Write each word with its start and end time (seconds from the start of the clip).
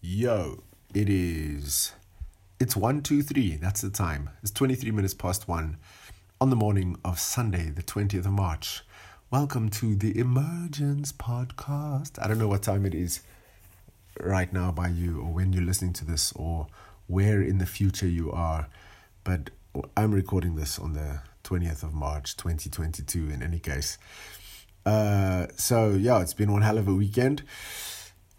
Yo, 0.00 0.62
it 0.94 1.08
is. 1.08 1.92
It's 2.60 2.76
1, 2.76 3.02
2, 3.02 3.20
3. 3.20 3.56
That's 3.56 3.80
the 3.80 3.90
time. 3.90 4.30
It's 4.42 4.52
23 4.52 4.92
minutes 4.92 5.12
past 5.12 5.48
1 5.48 5.76
on 6.40 6.50
the 6.50 6.54
morning 6.54 6.96
of 7.04 7.18
Sunday, 7.18 7.70
the 7.70 7.82
20th 7.82 8.24
of 8.24 8.30
March. 8.30 8.82
Welcome 9.32 9.70
to 9.70 9.96
the 9.96 10.16
Emergence 10.16 11.10
Podcast. 11.10 12.22
I 12.22 12.28
don't 12.28 12.38
know 12.38 12.46
what 12.46 12.62
time 12.62 12.86
it 12.86 12.94
is 12.94 13.22
right 14.20 14.52
now 14.52 14.70
by 14.70 14.86
you, 14.86 15.20
or 15.20 15.32
when 15.32 15.52
you're 15.52 15.64
listening 15.64 15.94
to 15.94 16.04
this, 16.04 16.30
or 16.36 16.68
where 17.08 17.42
in 17.42 17.58
the 17.58 17.66
future 17.66 18.06
you 18.06 18.30
are, 18.30 18.68
but 19.24 19.50
I'm 19.96 20.14
recording 20.14 20.54
this 20.54 20.78
on 20.78 20.92
the 20.92 21.22
20th 21.42 21.82
of 21.82 21.92
March 21.92 22.36
2022 22.36 23.30
in 23.30 23.42
any 23.42 23.58
case. 23.58 23.98
Uh, 24.86 25.48
so, 25.56 25.90
yeah, 25.90 26.20
it's 26.20 26.34
been 26.34 26.52
one 26.52 26.62
hell 26.62 26.78
of 26.78 26.86
a 26.86 26.94
weekend. 26.94 27.42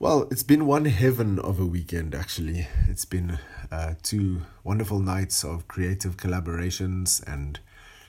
Well, 0.02 0.29
it's 0.31 0.43
been 0.43 0.66
one 0.66 0.86
heaven 0.86 1.39
of 1.39 1.59
a 1.59 1.66
weekend, 1.66 2.16
actually. 2.16 2.70
It's 2.88 3.03
been 3.03 3.38
uh, 3.70 3.95
two 4.02 4.44
wonderful 4.63 5.02
nights 5.02 5.44
of 5.44 5.67
creative 5.67 6.16
collaborations 6.16 7.22
and 7.27 7.59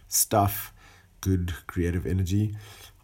stuff, 0.06 0.72
good 1.20 1.52
creative 1.66 2.06
energy. 2.06 2.54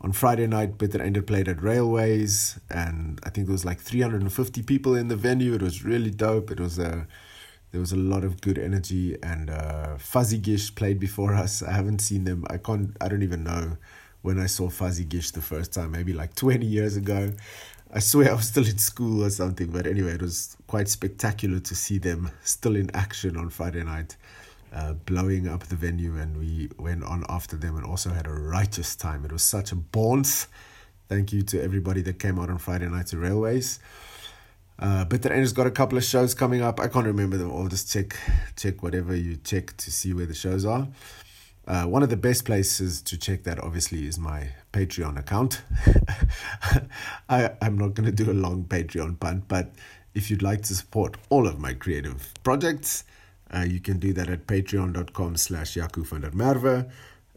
On 0.00 0.12
Friday 0.12 0.46
night, 0.46 0.78
Bitter 0.78 1.02
Ender 1.02 1.20
played 1.22 1.48
at 1.48 1.60
Railways, 1.60 2.60
and 2.70 3.18
I 3.24 3.30
think 3.30 3.48
there 3.48 3.54
was 3.54 3.64
like 3.64 3.80
350 3.80 4.62
people 4.62 4.95
in 4.95 5.09
the 5.09 5.16
venue. 5.16 5.54
It 5.54 5.62
was 5.62 5.84
really 5.84 6.12
dope. 6.12 6.52
It 6.52 6.60
was 6.60 6.78
a 6.78 7.09
there 7.73 7.80
was 7.80 7.90
a 7.90 7.96
lot 7.96 8.23
of 8.23 8.40
good 8.40 8.56
energy, 8.56 9.16
and 9.20 9.50
uh, 9.50 9.98
Fuzzy 9.98 10.38
Gish 10.38 10.73
played 10.73 11.00
before 11.00 11.34
us. 11.34 11.60
I 11.60 11.73
haven't 11.73 11.98
seen 11.98 12.23
them. 12.23 12.45
I 12.50 12.59
can't. 12.59 12.96
I 13.00 13.09
don't 13.09 13.24
even 13.24 13.42
know 13.42 13.78
when 14.23 14.38
I 14.38 14.46
saw 14.46 14.70
Fuzzy 14.70 15.04
Gish 15.04 15.32
the 15.32 15.42
first 15.42 15.73
time. 15.73 15.90
Maybe 15.90 16.12
like 16.12 16.37
20 16.37 16.64
years 16.64 16.96
ago. 16.96 17.32
I 17.92 18.00
swear 18.00 18.32
I 18.32 18.34
was 18.34 18.48
still 18.48 18.66
in 18.66 18.78
school 18.78 19.24
or 19.24 19.30
something, 19.30 19.68
but 19.68 19.86
anyway, 19.86 20.14
it 20.14 20.22
was 20.22 20.56
quite 20.66 20.88
spectacular 20.88 21.60
to 21.60 21.74
see 21.74 21.98
them 21.98 22.30
still 22.42 22.74
in 22.74 22.90
action 22.95 23.37
on 23.37 23.48
Friday 23.48 23.84
night, 23.84 24.16
uh, 24.73 24.95
blowing 24.95 25.46
up 25.48 25.65
the 25.65 25.76
venue, 25.76 26.16
and 26.16 26.37
we 26.37 26.68
went 26.79 27.04
on 27.04 27.24
after 27.29 27.57
them 27.57 27.76
and 27.76 27.87
also 27.87 28.10
had 28.10 28.26
a 28.26 28.32
righteous 28.32 28.96
time. 28.96 29.24
It 29.24 29.32
was 29.32 29.45
such 29.45 29.70
a 29.70 29.76
bounce. 29.76 30.48
Thank 31.09 31.32
you 31.32 31.42
to 31.42 31.62
everybody 31.62 32.02
that 32.02 32.18
came 32.18 32.40
out 32.40 32.51
on 32.51 32.59
Friday 32.59 32.88
night 32.88 33.07
to 33.09 33.18
Railways. 33.18 33.79
Uh, 34.79 35.04
but 35.04 35.23
the 35.23 35.30
has 35.30 35.52
got 35.52 35.66
a 35.66 35.70
couple 35.70 35.96
of 35.96 36.04
shows 36.04 36.34
coming 36.34 36.62
up. 36.62 36.80
I 36.80 36.88
can't 36.88 37.07
remember 37.07 37.37
them 37.37 37.51
all. 37.51 37.68
Just 37.68 37.90
check 37.90 38.16
check 38.57 38.82
whatever 38.82 39.14
you 39.14 39.37
check 39.37 39.76
to 39.79 39.90
see 39.90 40.12
where 40.12 40.26
the 40.26 40.34
shows 40.34 40.66
are. 40.66 40.88
Uh, 41.66 41.84
one 41.84 42.02
of 42.02 42.10
the 42.10 42.16
best 42.16 42.45
places 42.45 43.02
to 43.02 43.18
check 43.18 43.42
that, 43.42 43.59
obviously, 43.59 44.06
is 44.06 44.18
my 44.18 44.48
Patreon 44.72 45.18
account. 45.18 45.62
I, 47.28 47.50
I'm 47.60 47.76
not 47.76 47.95
going 47.95 48.06
to 48.06 48.12
do 48.12 48.30
a 48.30 48.32
long 48.32 48.64
Patreon 48.64 49.18
punt, 49.18 49.45
but 49.48 49.73
if 50.14 50.30
you'd 50.30 50.42
like 50.42 50.62
to 50.62 50.74
support 50.74 51.16
all 51.28 51.46
of 51.46 51.58
my 51.58 51.74
creative 51.74 52.32
projects, 52.45 53.04
uh, 53.54 53.64
you 53.68 53.80
can 53.80 53.98
do 53.98 54.12
that 54.12 54.28
at 54.28 54.46
patreon.com 54.46 55.36
slash 55.36 55.74
Jaco 55.74 56.06
van 56.06 56.20
der 56.20 56.30
Merwe. 56.30 56.90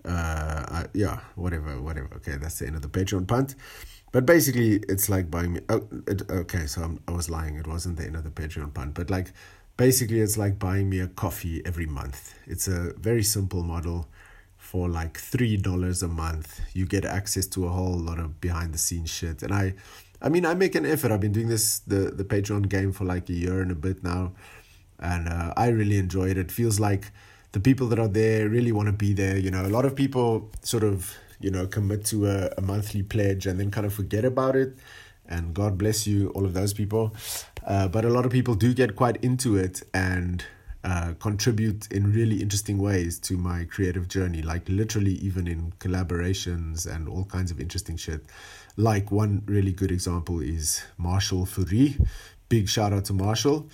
Uh, 0.06 0.84
yeah, 0.94 1.20
whatever, 1.36 1.82
whatever. 1.82 2.10
Okay, 2.16 2.38
that's 2.38 2.60
the 2.60 2.68
end 2.68 2.76
of 2.76 2.82
the 2.82 2.88
Patreon 2.88 3.28
punt. 3.28 3.56
But 4.12 4.26
basically, 4.26 4.82
it's 4.90 5.10
like 5.10 5.30
buying 5.30 5.54
me. 5.54 5.62
Oh, 5.70 5.88
it, 6.08 6.24
okay, 6.30 6.66
so 6.66 6.82
I'm, 6.82 7.00
I 7.08 7.12
was 7.12 7.30
lying. 7.30 7.58
It 7.58 7.68
wasn't 7.68 7.98
the 7.98 8.06
end 8.06 8.16
of 8.16 8.24
the 8.24 8.32
Patreon 8.32 8.74
punt. 8.74 8.96
But 8.96 9.10
like, 9.10 9.34
basically, 9.80 10.20
it's 10.20 10.38
like 10.38 10.60
buying 10.60 10.90
me 10.90 11.00
a 11.00 11.08
coffee 11.08 11.66
every 11.66 11.86
month. 11.86 12.36
It's 12.46 12.68
a 12.68 12.94
very 13.00 13.24
simple 13.24 13.64
model. 13.64 14.08
For 14.58 14.88
like 14.88 15.18
three 15.18 15.58
dollars 15.58 16.04
a 16.04 16.08
month 16.08 16.62
you 16.76 16.86
get 16.86 17.04
access 17.04 17.48
to 17.48 17.66
a 17.66 17.70
whole 17.70 17.98
lot 17.98 18.20
of 18.20 18.40
behind 18.40 18.72
the 18.72 18.78
scenes 18.78 19.10
shit. 19.10 19.42
And 19.42 19.52
i 19.52 19.74
i 20.22 20.30
mean 20.30 20.46
i 20.46 20.54
make 20.54 20.76
an 20.76 20.86
effort. 20.86 21.12
I've 21.12 21.22
been 21.22 21.32
doing 21.32 21.50
this 21.50 21.80
the 21.80 22.02
the 22.20 22.24
patreon 22.24 22.70
game 22.70 22.92
for 22.92 23.06
like 23.06 23.28
a 23.30 23.34
year 23.34 23.62
and 23.64 23.72
a 23.72 23.80
bit 23.88 24.04
now. 24.04 24.34
And 25.00 25.28
uh, 25.28 25.54
i 25.58 25.70
really 25.70 25.98
enjoy 25.98 26.30
it. 26.30 26.38
It 26.38 26.52
feels 26.52 26.80
like 26.80 27.12
the 27.54 27.60
people 27.60 27.88
that 27.88 27.98
are 27.98 28.14
there 28.22 28.48
really 28.48 28.72
want 28.72 28.88
to 28.94 28.98
be 29.06 29.12
there 29.14 29.38
you 29.38 29.50
know. 29.50 29.66
A 29.66 29.74
lot 29.78 29.86
of 29.86 29.96
people 29.96 30.52
sort 30.62 30.84
of 30.84 31.16
you 31.40 31.50
know 31.50 31.66
commit 31.66 32.06
to 32.12 32.28
a, 32.28 32.38
a 32.60 32.62
monthly 32.62 33.02
pledge 33.02 33.48
and 33.48 33.60
then 33.60 33.72
kind 33.72 33.88
of 33.88 33.94
forget 33.94 34.24
about 34.24 34.56
it. 34.56 34.78
And 35.26 35.56
god 35.56 35.80
bless 35.80 36.06
you 36.06 36.30
all 36.36 36.46
of 36.46 36.54
those 36.54 36.74
people 36.74 37.16
uh, 37.70 37.88
but 37.88 38.04
a 38.04 38.10
lot 38.10 38.26
of 38.26 38.32
people 38.32 38.56
do 38.56 38.74
get 38.74 38.96
quite 38.96 39.16
into 39.18 39.56
it 39.56 39.84
and 39.94 40.44
uh, 40.84 41.14
contribute 41.20 41.92
in 41.92 42.12
really 42.12 42.42
interesting 42.42 42.80
ways 42.80 43.20
to 43.20 43.38
my 43.38 43.64
creative 43.66 44.08
journey, 44.08 44.42
like 44.42 44.68
literally 44.68 45.14
even 45.14 45.48
in 45.48 45.72
collaborations 45.80 46.92
and 46.92 47.08
all 47.08 47.26
kinds 47.26 47.52
of 47.52 47.60
interesting 47.60 47.96
shit. 47.96 48.26
Like 48.76 49.12
one 49.12 49.44
really 49.46 49.72
good 49.72 49.92
example 49.92 50.40
is 50.40 50.82
Marshall 50.98 51.46
Fourie. 51.46 51.98
Big 52.48 52.68
shout 52.68 52.92
out 52.92 53.06
to 53.06 53.14
Marshall, 53.14 53.70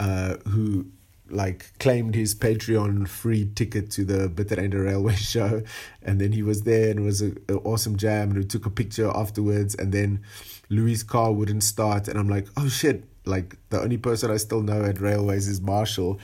uh, 0.00 0.36
who 0.48 0.86
like 1.28 1.78
claimed 1.78 2.16
his 2.16 2.34
Patreon 2.34 3.06
free 3.06 3.48
ticket 3.54 3.90
to 3.92 4.04
the 4.04 4.28
Bitter 4.28 4.58
Ender 4.58 4.82
Railway 4.82 5.14
show, 5.16 5.62
and 6.02 6.20
then 6.20 6.32
he 6.32 6.42
was 6.42 6.62
there 6.62 6.90
and 6.90 7.00
it 7.00 7.02
was 7.02 7.20
an 7.20 7.36
awesome 7.64 7.96
jam, 7.96 8.30
and 8.30 8.38
we 8.38 8.44
took 8.44 8.66
a 8.66 8.70
picture 8.70 9.08
afterwards, 9.14 9.76
and 9.76 9.92
then 9.92 10.22
Louis' 10.68 11.04
car 11.04 11.32
wouldn't 11.32 11.62
start, 11.62 12.08
and 12.08 12.18
I'm 12.18 12.28
like, 12.28 12.48
oh 12.56 12.68
shit, 12.68 13.04
like 13.24 13.56
the 13.70 13.80
only 13.80 13.96
person 13.96 14.30
I 14.30 14.36
still 14.36 14.62
know 14.62 14.84
at 14.84 15.00
Railways 15.00 15.48
is 15.48 15.60
Marshall. 15.60 16.18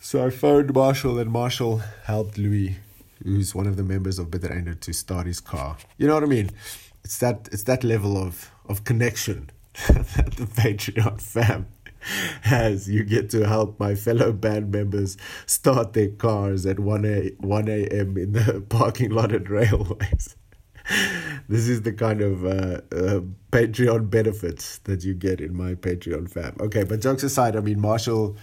So 0.00 0.24
I 0.24 0.30
phoned 0.30 0.72
Marshall, 0.74 1.18
and 1.18 1.30
Marshall 1.30 1.82
helped 2.04 2.38
Louis, 2.38 2.76
who's 3.22 3.54
one 3.54 3.66
of 3.66 3.76
the 3.76 3.82
members 3.82 4.18
of 4.18 4.30
Bitter 4.30 4.52
Ender, 4.52 4.74
to 4.74 4.92
start 4.92 5.26
his 5.26 5.40
car. 5.40 5.76
You 5.96 6.06
know 6.06 6.14
what 6.14 6.22
I 6.22 6.26
mean? 6.26 6.50
It's 7.04 7.18
that 7.18 7.48
it's 7.52 7.64
that 7.64 7.84
level 7.84 8.16
of 8.16 8.50
of 8.68 8.84
connection 8.84 9.50
that 9.88 10.34
the 10.36 10.46
Patreon 10.46 11.20
fam 11.20 11.66
has. 12.42 12.88
You 12.88 13.04
get 13.04 13.30
to 13.30 13.46
help 13.46 13.80
my 13.80 13.94
fellow 13.94 14.32
band 14.32 14.70
members 14.70 15.16
start 15.46 15.92
their 15.94 16.10
cars 16.10 16.64
at 16.66 16.78
1 16.78 17.04
a 17.04 17.30
1 17.38 17.68
a.m. 17.68 18.16
in 18.16 18.32
the 18.32 18.64
parking 18.68 19.10
lot 19.10 19.32
at 19.32 19.48
Railways 19.50 20.36
this 21.48 21.68
is 21.68 21.82
the 21.82 21.92
kind 21.92 22.20
of 22.20 22.44
uh, 22.44 22.80
uh, 22.92 23.20
Patreon 23.52 24.10
benefits 24.10 24.78
that 24.78 25.04
you 25.04 25.14
get 25.14 25.40
in 25.40 25.56
my 25.56 25.74
Patreon 25.74 26.30
fam. 26.30 26.56
Okay, 26.60 26.84
but 26.84 27.00
jokes 27.00 27.22
aside, 27.22 27.56
I 27.56 27.60
mean, 27.60 27.80
Marshall 27.80 28.36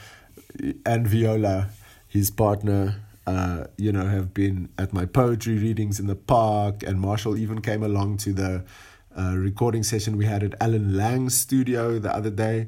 and 0.85 1.07
Viola, 1.07 1.69
his 2.07 2.29
partner, 2.31 3.01
uh, 3.28 3.66
you 3.78 3.91
know, 3.91 4.05
have 4.05 4.34
been 4.34 4.69
at 4.78 4.94
my 4.94 5.05
poetry 5.05 5.57
readings 5.57 6.00
in 6.00 6.07
the 6.07 6.16
park, 6.16 6.84
and 6.84 7.00
Marshall 7.00 7.38
even 7.38 7.61
came 7.61 7.84
along 7.84 8.17
to 8.17 8.34
the 8.34 8.63
uh, 9.17 9.35
recording 9.35 9.84
session 9.84 10.17
we 10.17 10.25
had 10.25 10.44
at 10.44 10.53
Alan 10.61 10.95
Lang's 10.95 11.38
studio 11.38 12.00
the 12.00 12.13
other 12.13 12.29
day. 12.29 12.67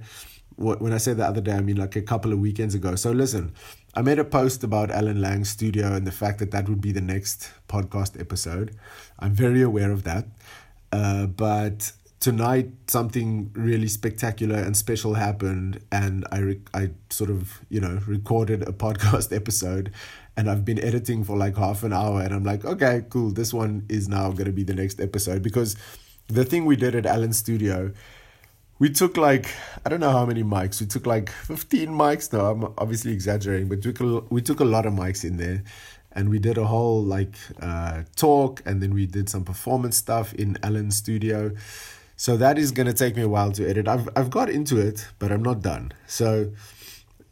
When 0.55 0.91
I 0.91 0.97
say 0.97 1.13
the 1.13 1.25
other 1.25 1.41
day, 1.41 1.51
I 1.51 1.61
mean 1.61 1.77
like 1.77 1.95
a 1.95 2.01
couple 2.01 2.33
of 2.33 2.39
weekends 2.39 2.73
ago. 2.73 2.95
So 2.95 3.11
listen, 3.11 3.53
I 3.97 4.03
made 4.03 4.19
a 4.19 4.23
post 4.23 4.63
about 4.63 4.91
Alan 4.91 5.19
Lang's 5.19 5.49
studio 5.49 5.95
and 5.95 6.05
the 6.05 6.11
fact 6.11 6.37
that 6.37 6.51
that 6.51 6.69
would 6.69 6.79
be 6.79 6.91
the 6.91 7.01
next 7.01 7.49
podcast 7.67 8.19
episode. 8.19 8.75
I'm 9.17 9.33
very 9.33 9.63
aware 9.63 9.91
of 9.91 10.03
that. 10.03 10.27
Uh, 10.91 11.25
but 11.25 11.93
tonight, 12.19 12.69
something 12.85 13.49
really 13.55 13.87
spectacular 13.87 14.57
and 14.57 14.77
special 14.77 15.15
happened, 15.15 15.79
and 15.91 16.27
I, 16.31 16.37
re- 16.37 16.61
I 16.75 16.91
sort 17.09 17.31
of, 17.31 17.59
you 17.69 17.81
know, 17.81 17.99
recorded 18.05 18.61
a 18.61 18.71
podcast 18.85 19.35
episode. 19.35 19.91
And 20.37 20.47
I've 20.47 20.63
been 20.63 20.79
editing 20.79 21.23
for 21.23 21.35
like 21.35 21.57
half 21.57 21.81
an 21.81 21.91
hour, 21.91 22.21
and 22.21 22.35
I'm 22.35 22.43
like, 22.43 22.65
okay, 22.65 23.01
cool. 23.09 23.31
This 23.31 23.51
one 23.51 23.83
is 23.89 24.07
now 24.07 24.29
going 24.29 24.45
to 24.45 24.51
be 24.51 24.63
the 24.63 24.75
next 24.75 25.01
episode 25.01 25.41
because 25.41 25.75
the 26.27 26.45
thing 26.45 26.65
we 26.65 26.75
did 26.75 26.93
at 26.93 27.07
Alan's 27.07 27.37
studio 27.37 27.91
we 28.79 28.89
took 28.89 29.17
like 29.17 29.49
I 29.85 29.89
don't 29.89 29.99
know 29.99 30.11
how 30.11 30.25
many 30.25 30.43
mics. 30.43 30.79
We 30.79 30.87
took 30.87 31.05
like 31.05 31.29
fifteen 31.29 31.89
mics. 31.89 32.31
No, 32.31 32.45
I'm 32.45 32.63
obviously 32.77 33.11
exaggerating, 33.11 33.67
but 33.69 33.77
we 33.77 33.93
took 33.93 33.99
a, 33.99 34.19
we 34.29 34.41
took 34.41 34.59
a 34.59 34.65
lot 34.65 34.85
of 34.85 34.93
mics 34.93 35.23
in 35.23 35.37
there, 35.37 35.63
and 36.11 36.29
we 36.29 36.39
did 36.39 36.57
a 36.57 36.65
whole 36.65 37.03
like 37.03 37.35
uh, 37.61 38.03
talk, 38.15 38.61
and 38.65 38.81
then 38.81 38.93
we 38.93 39.05
did 39.05 39.29
some 39.29 39.43
performance 39.43 39.97
stuff 39.97 40.33
in 40.33 40.57
Alan's 40.63 40.95
studio. 40.95 41.51
So 42.15 42.37
that 42.37 42.57
is 42.57 42.71
gonna 42.71 42.93
take 42.93 43.15
me 43.15 43.21
a 43.21 43.29
while 43.29 43.51
to 43.53 43.67
edit. 43.67 43.87
I've 43.87 44.09
I've 44.15 44.29
got 44.29 44.49
into 44.49 44.77
it, 44.79 45.07
but 45.19 45.31
I'm 45.31 45.43
not 45.43 45.61
done. 45.61 45.91
So, 46.07 46.51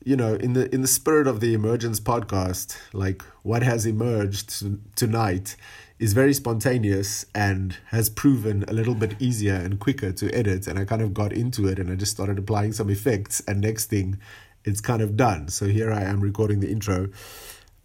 you 0.03 0.15
know, 0.15 0.35
in 0.35 0.53
the 0.53 0.73
in 0.73 0.81
the 0.81 0.87
spirit 0.87 1.27
of 1.27 1.39
the 1.39 1.53
Emergence 1.53 1.99
podcast, 1.99 2.77
like 2.93 3.23
what 3.43 3.61
has 3.63 3.85
emerged 3.85 4.63
tonight 4.95 5.55
is 5.97 6.13
very 6.13 6.33
spontaneous 6.33 7.25
and 7.33 7.77
has 7.87 8.09
proven 8.09 8.65
a 8.67 8.73
little 8.73 8.95
bit 8.95 9.15
easier 9.19 9.55
and 9.55 9.79
quicker 9.79 10.11
to 10.11 10.33
edit. 10.33 10.67
And 10.67 10.77
I 10.77 10.85
kind 10.85 11.01
of 11.01 11.13
got 11.13 11.31
into 11.31 11.67
it 11.67 11.79
and 11.79 11.89
I 11.89 11.95
just 11.95 12.11
started 12.11 12.37
applying 12.37 12.73
some 12.73 12.89
effects. 12.89 13.41
And 13.47 13.61
next 13.61 13.85
thing, 13.85 14.19
it's 14.65 14.81
kind 14.81 15.01
of 15.01 15.15
done. 15.15 15.47
So 15.47 15.65
here 15.65 15.93
I 15.93 16.01
am 16.01 16.19
recording 16.19 16.59
the 16.59 16.69
intro. 16.69 17.09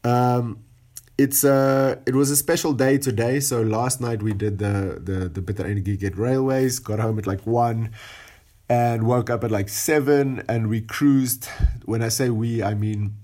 Um, 0.02 0.64
it's 1.18 1.44
uh 1.44 1.96
it 2.06 2.14
was 2.14 2.30
a 2.30 2.36
special 2.36 2.72
day 2.72 2.96
today. 2.96 3.40
So 3.40 3.60
last 3.60 4.00
night 4.00 4.22
we 4.22 4.32
did 4.32 4.58
the 4.58 4.98
the 5.04 5.28
the 5.28 5.42
Bitter 5.42 5.66
Energy 5.66 5.96
Get 5.96 6.16
Railways. 6.16 6.78
Got 6.78 6.98
home 6.98 7.18
at 7.18 7.26
like 7.26 7.46
one 7.46 7.90
and 8.70 9.06
woke 9.06 9.28
up 9.28 9.44
at 9.44 9.50
like 9.50 9.68
seven 9.68 10.42
and 10.48 10.68
we 10.68 10.80
cruised. 10.80 11.46
When 11.84 12.02
I 12.02 12.08
say 12.08 12.30
we, 12.30 12.62
I 12.62 12.72
mean 12.72 13.16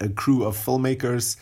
a 0.00 0.10
crew 0.10 0.44
of 0.44 0.54
filmmakers 0.54 1.36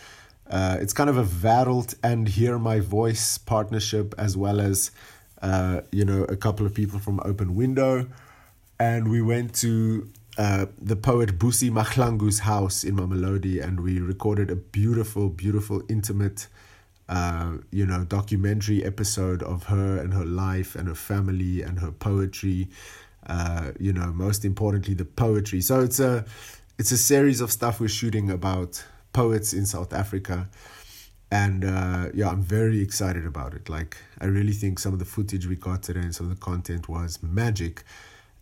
uh, 0.50 0.78
it's 0.80 0.92
kind 0.92 1.10
of 1.10 1.18
a 1.18 1.24
Wêreld 1.24 1.94
and 2.02 2.28
Hear 2.28 2.58
My 2.58 2.80
Voice 2.80 3.38
partnership, 3.38 4.14
as 4.16 4.36
well 4.36 4.60
as, 4.60 4.90
uh, 5.42 5.80
you 5.90 6.04
know, 6.04 6.24
a 6.24 6.36
couple 6.36 6.64
of 6.66 6.74
people 6.74 6.98
from 6.98 7.20
Open 7.24 7.54
Window. 7.54 8.06
and 8.78 9.08
we 9.08 9.22
went 9.22 9.54
to 9.54 10.10
uh, 10.38 10.66
the 10.78 10.96
poet 10.96 11.38
Busi 11.38 11.70
Mahlangu's 11.70 12.40
house 12.40 12.84
in 12.84 12.96
Mamelodi, 12.96 13.62
and 13.62 13.80
we 13.80 13.98
recorded 13.98 14.50
a 14.50 14.56
beautiful, 14.56 15.30
beautiful, 15.30 15.82
intimate, 15.88 16.46
uh, 17.08 17.52
you 17.70 17.86
know, 17.86 18.04
documentary 18.04 18.84
episode 18.84 19.42
of 19.42 19.64
her 19.64 19.96
and 19.96 20.12
her 20.12 20.26
life 20.26 20.74
and 20.74 20.88
her 20.88 20.94
family 20.94 21.62
and 21.62 21.80
her 21.80 21.90
poetry. 21.90 22.68
Uh, 23.26 23.72
you 23.80 23.92
know, 23.92 24.12
most 24.12 24.44
importantly, 24.44 24.94
the 24.94 25.04
poetry. 25.04 25.60
So 25.60 25.80
it's 25.80 25.98
a, 25.98 26.24
it's 26.78 26.92
a 26.92 26.98
series 26.98 27.40
of 27.40 27.50
stuff 27.50 27.80
we're 27.80 27.88
shooting 27.88 28.30
about 28.30 28.84
poets 29.16 29.54
in 29.54 29.64
South 29.64 29.94
Africa, 29.94 30.46
and 31.30 31.64
uh, 31.64 32.10
yeah, 32.12 32.28
I'm 32.28 32.42
very 32.42 32.82
excited 32.82 33.24
about 33.24 33.54
it. 33.54 33.70
Like, 33.70 33.96
I 34.20 34.26
really 34.26 34.52
think 34.52 34.78
some 34.78 34.92
of 34.92 34.98
the 34.98 35.06
footage 35.06 35.46
we 35.46 35.56
got 35.56 35.82
today 35.82 36.00
and 36.00 36.14
some 36.14 36.30
of 36.30 36.34
the 36.38 36.40
content 36.40 36.86
was 36.86 37.22
magic. 37.22 37.82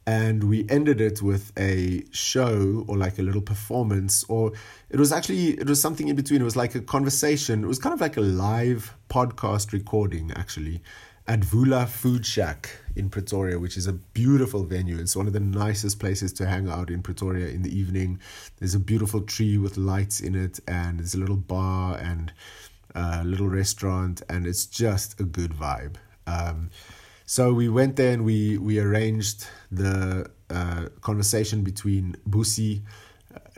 And 0.07 0.45
we 0.45 0.67
ended 0.69 1.01
it 1.01 1.23
with 1.23 1.53
a 1.57 2.05
show 2.11 2.85
or 2.89 2.99
like 2.99 3.19
a 3.19 3.23
little 3.23 3.41
performance 3.41 4.23
or 4.29 4.53
it 4.91 4.99
was 4.99 5.13
actually 5.13 5.53
it 5.53 5.67
was 5.67 5.81
something 5.81 6.09
in 6.09 6.17
between. 6.17 6.43
It 6.43 6.45
was 6.45 6.57
like 6.57 6.75
a 6.75 6.81
conversation. 6.83 7.65
It 7.65 7.69
was 7.69 7.79
kind 7.79 7.95
of 7.95 8.03
like 8.03 8.19
a 8.19 8.21
live 8.21 8.95
podcast 9.09 9.73
recording 9.73 10.31
actually 10.37 10.83
at 11.27 11.41
Vula 11.41 11.89
Food 11.89 12.27
Shack 12.27 12.71
in 12.95 13.09
Pretoria 13.09 13.59
which 13.59 13.77
is 13.77 13.87
a 13.87 13.93
beautiful 13.93 14.65
venue. 14.65 14.99
It's 14.99 15.17
one 15.17 15.27
of 15.27 15.33
the 15.33 15.41
nicest 15.41 15.99
places 15.99 16.33
to 16.35 16.47
hang 16.47 16.69
out 16.69 16.91
in 16.91 17.03
Pretoria 17.03 17.49
in 17.49 17.63
the 17.63 17.77
evening. 17.77 18.21
There's 18.59 18.75
a 18.75 18.81
beautiful 18.81 19.23
tree 19.23 19.57
with 19.57 19.77
lights 19.77 20.21
in 20.21 20.35
it 20.35 20.61
and 20.69 20.99
there's 20.99 21.15
a 21.15 21.19
little 21.19 21.37
bar 21.37 21.97
and 21.97 22.33
a 22.95 23.25
little 23.25 23.49
restaurant 23.49 24.23
and 24.29 24.47
it's 24.47 24.67
just 24.67 25.19
a 25.19 25.25
good 25.25 25.53
vibe. 25.53 25.97
Um, 26.27 26.71
so 27.27 27.55
we 27.55 27.69
went 27.69 27.97
there 27.97 28.13
and 28.13 28.25
we 28.25 28.59
we 28.59 28.79
arranged 28.79 29.47
the 29.73 30.31
uh, 30.51 30.89
conversation 31.01 31.63
between 31.63 32.17
Busi 32.29 32.83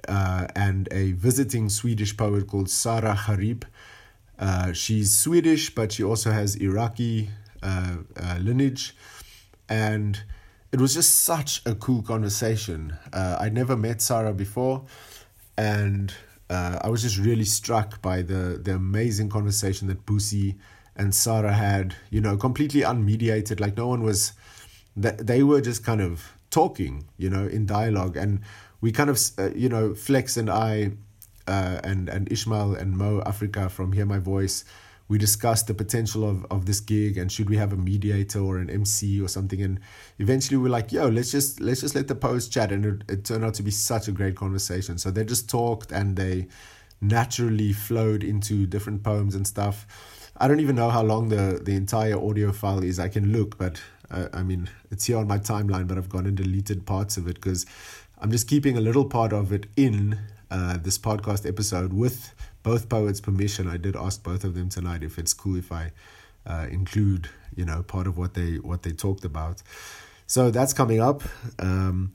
uh, 0.09 0.47
and 0.55 0.89
a 0.93 1.13
visiting 1.13 1.69
Swedish 1.69 2.17
poet 2.17 2.47
called 2.47 2.71
Sara 2.71 3.15
Harib. 3.15 3.65
Uh, 4.39 4.73
she's 4.73 5.17
Swedish, 5.17 5.75
but 5.75 5.91
she 5.93 6.05
also 6.05 6.31
has 6.31 6.55
Iraqi 6.57 7.31
uh, 7.63 7.97
uh, 8.17 8.39
lineage, 8.41 8.97
and 9.69 10.23
it 10.73 10.81
was 10.81 10.95
just 10.95 11.25
such 11.25 11.63
a 11.67 11.75
cool 11.75 12.03
conversation. 12.03 12.97
Uh, 13.13 13.37
I'd 13.41 13.55
never 13.55 13.77
met 13.77 14.01
Sarah 14.03 14.35
before, 14.35 14.85
and 15.57 16.13
I 16.49 16.89
was 16.89 17.03
just 17.03 17.19
really 17.19 17.45
struck 17.45 18.01
by 18.03 18.23
the 18.23 18.61
the 18.63 18.75
amazing 18.75 19.31
conversation 19.31 19.89
that 19.89 20.07
Busi 20.07 20.55
and 20.95 21.15
Sarah 21.15 21.53
had, 21.53 21.95
you 22.11 22.21
know, 22.21 22.37
completely 22.37 22.81
unmediated. 22.83 23.61
Like 23.61 23.77
no 23.77 23.89
one 23.89 24.03
was, 24.03 24.33
That 24.97 25.27
they 25.27 25.43
were 25.43 25.61
just 25.61 25.85
kind 25.85 26.01
of 26.01 26.33
talking, 26.49 27.05
you 27.19 27.29
know, 27.29 27.47
in 27.47 27.67
dialogue, 27.67 28.17
and 28.17 28.41
we 28.81 28.93
kind 28.93 29.11
of, 29.11 29.19
uh, 29.39 29.51
you 29.55 29.69
know, 29.69 29.95
Flex 29.95 30.37
and 30.39 30.49
I, 30.49 30.93
uh, 31.47 31.81
and 31.85 32.09
and 32.09 32.33
Ishmael 32.33 32.75
and 32.81 32.97
Mo 32.97 33.21
Africa 33.27 33.69
from 33.69 33.93
Hear 33.93 34.07
My 34.07 34.19
Voice, 34.19 34.65
we 35.09 35.19
discussed 35.19 35.67
the 35.67 35.75
potential 35.75 36.29
of 36.29 36.45
of 36.51 36.67
this 36.67 36.81
gig 36.81 37.17
and 37.17 37.31
should 37.31 37.49
we 37.49 37.57
have 37.57 37.73
a 37.73 37.77
mediator 37.77 38.41
or 38.41 38.59
an 38.59 38.71
MC 38.71 39.21
or 39.21 39.29
something, 39.29 39.63
and 39.63 39.81
eventually 40.19 40.57
we 40.57 40.69
are 40.69 40.73
like, 40.73 40.93
yo, 40.93 41.09
let's 41.09 41.31
just 41.31 41.61
let's 41.61 41.81
just 41.81 41.95
let 41.95 42.09
the 42.09 42.15
post 42.15 42.53
chat, 42.53 42.73
and 42.73 42.85
it, 42.85 43.03
it 43.09 43.25
turned 43.25 43.45
out 43.45 43.55
to 43.55 43.63
be 43.63 43.71
such 43.71 44.09
a 44.09 44.13
great 44.13 44.37
conversation. 44.37 44.99
So 44.99 45.11
they 45.11 45.25
just 45.25 45.49
talked 45.49 45.93
and 45.93 46.17
they 46.17 46.49
naturally 47.01 47.73
flowed 47.73 48.25
into 48.25 48.67
different 48.67 49.03
poems 49.03 49.35
and 49.35 49.47
stuff 49.47 49.87
I 50.39 50.49
don't 50.49 50.61
even 50.61 50.77
know 50.77 50.91
how 50.91 51.03
long 51.03 51.29
the, 51.29 51.61
the 51.63 51.75
entire 51.75 52.19
audio 52.19 52.53
file 52.53 52.83
is. 52.83 52.99
I 52.99 53.09
can 53.09 53.33
look, 53.33 53.57
but 53.57 53.81
uh, 54.11 54.29
I 54.35 54.43
mean, 54.43 54.69
it's 54.91 55.07
here 55.07 55.17
on 55.17 55.27
my 55.27 55.39
timeline, 55.39 55.87
but 55.87 55.97
I've 55.97 56.11
gone 56.11 56.27
and 56.27 56.37
deleted 56.37 56.85
parts 56.85 57.17
of 57.17 57.27
it 57.27 57.37
because 57.37 57.65
I'm 58.19 58.31
just 58.31 58.47
keeping 58.47 58.77
a 58.77 58.81
little 58.81 59.07
part 59.07 59.33
of 59.33 59.53
it 59.53 59.67
in 59.77 60.19
uh, 60.51 60.77
this 60.77 60.99
podcast 60.99 61.49
episode 61.49 61.93
with 61.95 62.35
both 62.67 62.89
poets' 62.89 63.21
permission. 63.21 63.69
I 63.69 63.77
did 63.77 63.95
ask 63.95 64.25
both 64.25 64.43
of 64.43 64.55
them 64.57 64.69
tonight 64.69 65.05
if 65.05 65.21
it's 65.21 65.33
cool 65.33 65.57
if 65.57 65.71
I 65.71 65.93
uh, 66.45 66.67
include, 66.69 67.29
you 67.55 67.65
know, 67.65 67.85
part 67.85 68.09
of 68.09 68.19
what 68.19 68.35
they 68.35 68.57
what 68.57 68.83
they 68.83 68.91
talked 68.91 69.25
about. 69.25 69.63
So 70.27 70.51
that's 70.51 70.73
coming 70.73 71.01
up. 71.01 71.23
Um, 71.61 72.13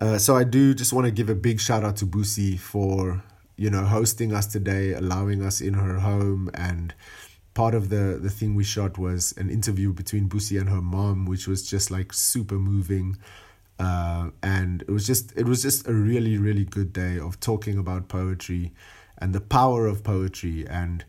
uh, 0.00 0.16
so 0.16 0.34
I 0.34 0.44
do 0.44 0.72
just 0.72 0.94
want 0.94 1.04
to 1.04 1.10
give 1.10 1.28
a 1.28 1.34
big 1.34 1.60
shout 1.60 1.84
out 1.84 1.96
to 1.96 2.06
Busi 2.06 2.58
for 2.58 3.22
you 3.56 3.68
know 3.68 3.84
hosting 3.84 4.32
us 4.32 4.46
today, 4.46 4.94
allowing 4.94 5.42
us 5.42 5.60
in 5.60 5.74
her 5.74 5.98
home 5.98 6.50
and 6.54 6.94
part 7.52 7.74
of 7.74 7.90
the 7.90 8.18
the 8.22 8.30
thing 8.30 8.54
we 8.54 8.64
shot 8.64 8.96
was 8.96 9.34
an 9.36 9.50
interview 9.50 9.92
between 9.92 10.30
Busi 10.30 10.58
and 10.58 10.70
her 10.70 10.80
mom, 10.80 11.26
which 11.26 11.46
was 11.46 11.68
just 11.68 11.90
like 11.90 12.14
super 12.14 12.54
moving. 12.54 13.18
Uh, 13.78 14.30
and 14.42 14.80
it 14.80 14.90
was 14.90 15.06
just 15.06 15.36
it 15.36 15.44
was 15.44 15.60
just 15.60 15.86
a 15.86 15.92
really 15.92 16.38
really 16.38 16.64
good 16.64 16.90
day 16.94 17.18
of 17.18 17.38
talking 17.38 17.76
about 17.76 18.08
poetry 18.08 18.72
and 19.18 19.34
the 19.34 19.40
power 19.40 19.86
of 19.86 20.02
poetry. 20.02 20.66
And 20.68 21.04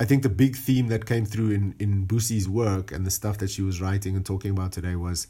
I 0.00 0.04
think 0.04 0.22
the 0.22 0.28
big 0.28 0.56
theme 0.56 0.88
that 0.88 1.06
came 1.06 1.26
through 1.26 1.50
in 1.50 1.74
in 1.78 2.06
Busi's 2.06 2.48
work 2.48 2.92
and 2.92 3.06
the 3.06 3.10
stuff 3.10 3.38
that 3.38 3.50
she 3.50 3.62
was 3.62 3.80
writing 3.80 4.16
and 4.16 4.24
talking 4.24 4.50
about 4.50 4.72
today 4.72 4.96
was 4.96 5.26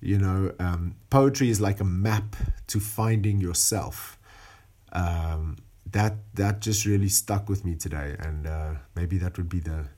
you 0.00 0.18
know 0.18 0.52
um, 0.58 0.94
poetry 1.10 1.50
is 1.50 1.60
like 1.60 1.80
a 1.80 1.84
map 1.84 2.36
to 2.68 2.80
finding 2.80 3.40
yourself. 3.40 4.18
Um, 4.92 5.56
that 5.90 6.14
that 6.34 6.60
just 6.60 6.84
really 6.86 7.08
stuck 7.08 7.48
with 7.48 7.64
me 7.64 7.74
today. 7.74 8.16
And 8.18 8.46
uh, 8.46 8.74
maybe 8.94 9.18
that 9.18 9.36
would 9.36 9.48
be 9.48 9.60
the 9.60 9.88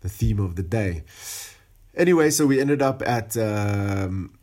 the 0.00 0.08
theme 0.08 0.40
of 0.40 0.56
the 0.56 0.62
day. 0.62 1.04
Anyway, 1.96 2.30
so 2.30 2.46
we 2.46 2.60
ended 2.60 2.82
up 2.82 3.02
at 3.02 3.36
um, 3.36 4.36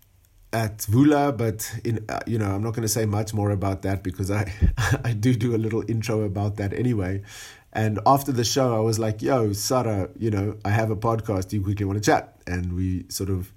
at 0.54 0.80
Vula, 0.80 1.36
but 1.36 1.72
in 1.84 2.06
uh, 2.10 2.20
you 2.28 2.38
know 2.38 2.52
I'm 2.52 2.64
not 2.64 2.72
going 2.72 2.84
to 2.84 2.88
say 2.90 3.06
much 3.06 3.34
more 3.34 3.52
about 3.52 3.82
that 3.84 4.04
because 4.04 4.30
I 4.30 4.52
I 5.04 5.14
do 5.14 5.34
do 5.34 5.56
a 5.56 5.58
little 5.58 5.84
intro 5.90 6.22
about 6.22 6.58
that 6.58 6.74
anyway. 6.74 7.24
And 7.74 8.00
after 8.06 8.34
the 8.34 8.44
show, 8.44 8.76
I 8.76 8.80
was 8.80 9.00
like, 9.00 9.22
"Yo, 9.22 9.54
Sara, 9.54 10.10
you 10.18 10.30
know, 10.30 10.58
I 10.66 10.70
have 10.70 10.92
a 10.92 10.96
podcast. 10.96 11.50
Do 11.50 11.58
you 11.58 11.64
quickly 11.64 11.86
want 11.86 11.98
to 11.98 12.06
chat?" 12.06 12.36
And 12.46 12.74
we 12.76 13.06
sort 13.08 13.30
of, 13.30 13.54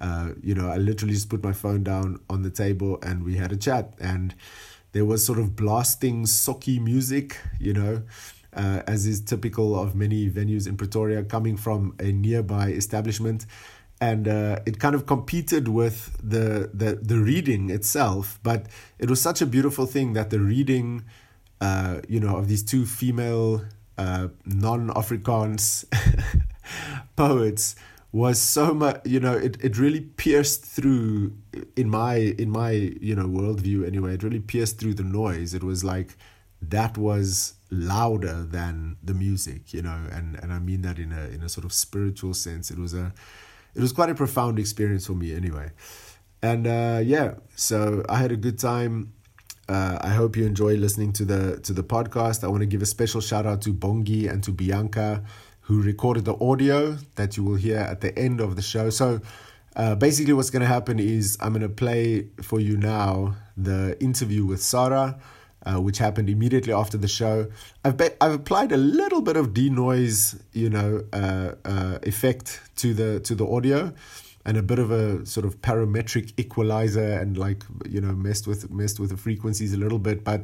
uh, 0.00 0.30
you 0.42 0.54
know, 0.54 0.68
I 0.68 0.76
literally 0.76 1.14
just 1.14 1.28
put 1.28 1.42
my 1.42 1.52
phone 1.52 1.82
down 1.82 2.20
on 2.30 2.42
the 2.42 2.50
table 2.50 2.98
and 3.02 3.24
we 3.24 3.36
had 3.36 3.50
a 3.50 3.56
chat. 3.56 3.94
And 4.00 4.34
there 4.92 5.04
was 5.04 5.26
sort 5.26 5.38
of 5.40 5.56
blasting 5.56 6.24
sokkie 6.24 6.80
music, 6.80 7.40
you 7.58 7.72
know, 7.72 8.02
uh, 8.54 8.82
as 8.86 9.06
is 9.06 9.20
typical 9.20 9.78
of 9.78 9.96
many 9.96 10.30
venues 10.30 10.68
in 10.68 10.76
Pretoria, 10.76 11.24
coming 11.24 11.56
from 11.56 11.94
a 11.98 12.12
nearby 12.12 12.68
establishment. 12.68 13.46
And 14.00 14.28
uh, 14.28 14.58
it 14.66 14.78
kind 14.78 14.94
of 14.94 15.06
competed 15.06 15.68
with 15.68 16.16
the, 16.22 16.70
the, 16.72 16.98
the 17.00 17.18
reading 17.18 17.70
itself, 17.70 18.38
but 18.42 18.66
it 18.98 19.08
was 19.08 19.22
such 19.22 19.40
a 19.40 19.46
beautiful 19.46 19.86
thing 19.86 20.12
that 20.12 20.28
the 20.30 20.38
reading, 20.38 21.04
uh, 21.60 22.00
you 22.06 22.20
know, 22.20 22.36
of 22.36 22.48
these 22.48 22.62
two 22.62 22.84
female 22.84 23.64
uh, 23.96 24.28
non-Afrikaans 24.44 25.86
poets 27.16 27.76
was 28.12 28.40
so 28.40 28.72
much 28.72 29.00
you 29.04 29.20
know 29.20 29.34
it, 29.34 29.62
it 29.62 29.76
really 29.76 30.00
pierced 30.00 30.64
through 30.64 31.36
in 31.74 31.90
my 31.90 32.14
in 32.14 32.48
my 32.48 32.70
you 32.70 33.14
know 33.14 33.26
worldview 33.26 33.86
anyway 33.86 34.14
it 34.14 34.22
really 34.22 34.38
pierced 34.38 34.78
through 34.78 34.94
the 34.94 35.02
noise 35.02 35.52
it 35.52 35.62
was 35.62 35.84
like 35.84 36.16
that 36.62 36.96
was 36.96 37.54
louder 37.70 38.42
than 38.42 38.96
the 39.02 39.14
music, 39.14 39.72
you 39.72 39.82
know, 39.82 39.98
and, 40.10 40.38
and 40.42 40.52
I 40.52 40.58
mean 40.58 40.82
that 40.82 40.98
in 40.98 41.12
a 41.12 41.26
in 41.28 41.42
a 41.42 41.48
sort 41.48 41.64
of 41.64 41.72
spiritual 41.72 42.34
sense. 42.34 42.70
It 42.70 42.78
was 42.78 42.94
a 42.94 43.12
it 43.76 43.80
was 43.80 43.92
quite 43.92 44.10
a 44.10 44.14
profound 44.14 44.58
experience 44.58 45.06
for 45.06 45.12
me 45.12 45.34
anyway. 45.34 45.70
And 46.42 46.66
uh, 46.66 47.00
yeah, 47.04 47.34
so 47.54 48.04
I 48.08 48.18
had 48.18 48.32
a 48.32 48.36
good 48.36 48.58
time. 48.58 49.12
Uh, 49.68 49.98
I 50.00 50.10
hope 50.10 50.36
you 50.36 50.46
enjoy 50.46 50.76
listening 50.76 51.12
to 51.14 51.24
the 51.24 51.60
to 51.60 51.72
the 51.72 51.82
podcast. 51.82 52.44
I 52.44 52.48
want 52.48 52.60
to 52.60 52.66
give 52.66 52.82
a 52.82 52.86
special 52.86 53.20
shout 53.20 53.46
out 53.46 53.62
to 53.62 53.74
Bongi 53.74 54.30
and 54.30 54.42
to 54.44 54.52
Bianca 54.52 55.22
who 55.66 55.82
recorded 55.82 56.24
the 56.24 56.36
audio 56.40 56.96
that 57.16 57.36
you 57.36 57.42
will 57.42 57.56
hear 57.56 57.78
at 57.78 58.00
the 58.00 58.16
end 58.16 58.40
of 58.40 58.54
the 58.54 58.62
show. 58.62 58.88
So 58.88 59.20
uh, 59.74 59.96
basically, 59.96 60.32
what's 60.32 60.50
going 60.50 60.62
to 60.62 60.68
happen 60.68 61.00
is 61.00 61.36
I'm 61.40 61.52
going 61.52 61.62
to 61.62 61.68
play 61.68 62.28
for 62.40 62.60
you 62.60 62.76
now 62.76 63.34
the 63.56 64.00
interview 64.00 64.46
with 64.46 64.62
Sara 64.62 65.18
uh, 65.66 65.80
which 65.80 65.98
happened 65.98 66.30
immediately 66.30 66.72
after 66.72 66.96
the 66.96 67.08
show. 67.08 67.48
I've 67.84 67.96
be- 67.96 68.16
I've 68.20 68.32
applied 68.32 68.72
a 68.72 68.76
little 68.76 69.20
bit 69.20 69.36
of 69.36 69.52
denoise, 69.52 70.40
you 70.52 70.70
know, 70.70 71.04
uh, 71.12 71.52
uh, 71.64 71.98
effect 72.04 72.60
to 72.76 72.94
the 72.94 73.20
to 73.20 73.34
the 73.34 73.46
audio, 73.46 73.92
and 74.44 74.56
a 74.56 74.62
bit 74.62 74.78
of 74.78 74.90
a 74.90 75.26
sort 75.26 75.44
of 75.44 75.60
parametric 75.62 76.32
equalizer, 76.36 77.18
and 77.18 77.36
like 77.36 77.64
you 77.88 78.00
know 78.00 78.12
messed 78.12 78.46
with 78.46 78.70
messed 78.70 79.00
with 79.00 79.10
the 79.10 79.16
frequencies 79.16 79.74
a 79.74 79.76
little 79.76 79.98
bit, 79.98 80.22
but 80.22 80.42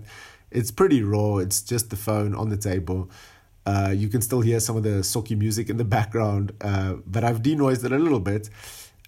it's 0.51 0.73
pretty 0.73 1.03
raw. 1.03 1.37
It's 1.37 1.63
just 1.63 1.91
the 1.91 1.97
phone 1.97 2.35
on 2.35 2.49
the 2.49 2.57
table. 2.57 3.09
Uh, 3.65 3.95
you 3.95 4.09
can 4.09 4.21
still 4.21 4.41
hear 4.41 4.59
some 4.59 4.77
of 4.77 4.83
the 4.83 5.03
sokkie 5.03 5.39
music 5.39 5.71
in 5.71 5.77
the 5.77 5.85
background, 5.85 6.53
uh, 6.63 6.95
but 7.07 7.23
I've 7.23 7.43
denoised 7.43 7.85
it 7.85 7.93
a 7.93 7.99
little 7.99 8.19
bit, 8.19 8.51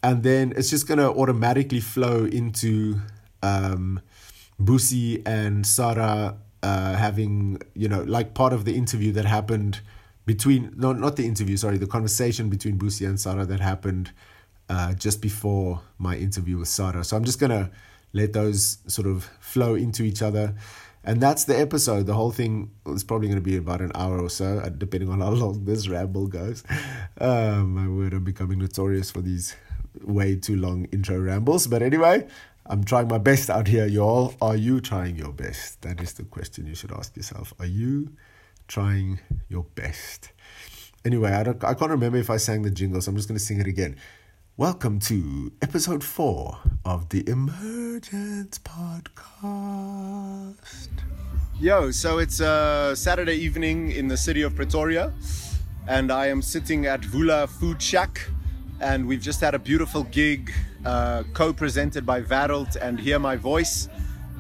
and 0.01 0.23
then 0.23 0.55
it's 0.57 0.71
just 0.71 0.87
gonna 0.87 1.11
automatically 1.11 1.81
flow 1.81 2.25
into. 2.25 3.01
Um, 3.43 4.01
Busi 4.61 5.27
and 5.27 5.67
Sara 5.67 6.37
uh, 6.63 6.95
having, 6.95 7.61
you 7.75 7.89
know, 7.89 8.03
like 8.03 8.35
part 8.35 8.53
of 8.53 8.65
the 8.65 8.75
interview 8.75 9.13
that 9.13 9.25
happened 9.25 9.81
between, 10.27 10.73
no, 10.77 10.93
not 10.93 11.17
the 11.17 11.27
interview, 11.27 11.57
sorry, 11.57 11.77
the 11.77 11.87
conversation 11.87 12.49
between 12.49 12.79
Busi 12.79 13.07
and 13.07 13.21
Sara 13.21 13.45
that 13.45 13.61
happened 13.61 14.13
uh, 14.69 14.95
just 14.95 15.21
before 15.21 15.83
my 15.99 16.17
interview 16.17 16.59
with 16.59 16.69
Sara. 16.69 17.05
So 17.05 17.17
I'm 17.17 17.25
just 17.25 17.39
gonna 17.39 17.71
let 18.15 18.33
those 18.33 18.79
sort 18.87 19.07
of 19.07 19.25
flow 19.41 19.75
into 19.75 20.03
each 20.03 20.23
other. 20.23 20.55
And 21.07 21.21
that's 21.21 21.45
the 21.45 21.59
episode. 21.59 22.07
The 22.07 22.15
whole 22.15 22.31
thing 22.31 22.71
is 22.87 23.05
probably 23.05 23.29
going 23.29 23.39
to 23.39 23.45
be 23.45 23.59
about 23.59 23.83
an 23.83 23.93
hour 23.95 24.19
or 24.19 24.31
so, 24.31 24.61
uh, 24.61 24.71
depending 24.71 25.11
on 25.11 25.21
how 25.21 25.31
long 25.31 25.67
this 25.67 25.87
ramble 25.87 26.29
goes. 26.29 26.65
Oh, 27.21 27.63
my 27.65 27.87
word, 27.87 28.15
I'm 28.15 28.25
becoming 28.25 28.59
notorious 28.59 29.11
for 29.11 29.21
these 29.21 29.55
way 30.03 30.35
too 30.37 30.57
long 30.57 30.87
intro 30.93 31.19
rambles. 31.19 31.67
But 31.67 31.83
anyway, 31.83 32.27
I'm 32.67 32.83
trying 32.83 33.09
my 33.09 33.19
best 33.19 33.51
out 33.51 33.69
here, 33.69 33.85
y'all. 33.87 34.33
Are 34.41 34.57
you 34.57 34.81
trying 34.81 35.17
your 35.17 35.33
best? 35.33 35.83
That 35.83 36.01
is 36.01 36.15
the 36.15 36.23
question 36.23 36.67
you 36.67 36.75
should 36.75 36.93
ask 36.93 37.15
yourself. 37.15 37.53
Are 37.59 37.67
you 37.67 38.13
trying 38.69 39.21
your 39.51 39.65
best? 39.75 40.33
Anyway, 41.05 41.31
I, 41.31 41.43
don't, 41.43 41.63
I 41.63 41.75
can't 41.75 41.91
remember 41.91 42.17
if 42.17 42.31
I 42.31 42.39
sang 42.39 42.63
the 42.63 42.71
jingle, 42.71 43.03
so 43.03 43.11
I'm 43.11 43.17
just 43.17 43.29
going 43.29 43.37
to 43.37 43.45
sing 43.45 43.61
it 43.61 43.67
again. 43.67 43.97
Welcome 44.57 44.99
to 45.01 45.53
episode 45.61 46.03
four 46.03 46.57
of 46.87 47.11
the 47.11 47.29
Emergence 47.29 48.59
Podcast. 48.61 50.55
Yo, 51.61 51.91
so 51.91 52.17
it's 52.17 52.41
a 52.41 52.95
Saturday 52.97 53.37
evening 53.37 53.93
in 53.93 54.09
the 54.09 54.17
city 54.17 54.41
of 54.41 54.57
Pretoria, 54.57 55.13
and 55.87 56.11
I 56.11 56.29
am 56.29 56.41
sitting 56.41 56.87
at 56.87 57.03
Vula 57.03 57.47
Food 57.47 57.83
Shack, 57.83 58.27
and 58.81 59.07
we've 59.07 59.21
just 59.21 59.43
had 59.43 59.55
a 59.55 59.59
beautiful 59.59 60.05
gig 60.05 60.51
uh, 60.85 61.23
co 61.33 61.53
presented 61.53 62.05
by 62.05 62.23
Wêreld 62.23 62.77
and 62.77 62.99
Hear 62.99 63.19
My 63.19 63.37
Voice, 63.37 63.89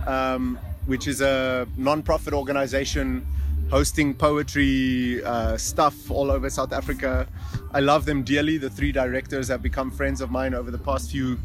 um, 0.06 0.58
which 0.86 1.06
is 1.06 1.20
a 1.20 1.66
non 1.76 2.02
profit 2.02 2.34
organization 2.34 3.26
hosting 3.70 4.14
poetry 4.14 5.22
uh, 5.24 5.56
stuff 5.56 6.10
all 6.10 6.30
over 6.30 6.50
South 6.50 6.72
Africa. 6.72 7.26
I 7.72 7.80
love 7.80 8.04
them 8.04 8.22
dearly. 8.22 8.58
The 8.58 8.70
three 8.70 8.92
directors 8.92 9.48
have 9.48 9.62
become 9.62 9.90
friends 9.90 10.20
of 10.20 10.30
mine 10.30 10.54
over 10.54 10.70
the 10.70 10.78
past 10.78 11.10
few, 11.10 11.38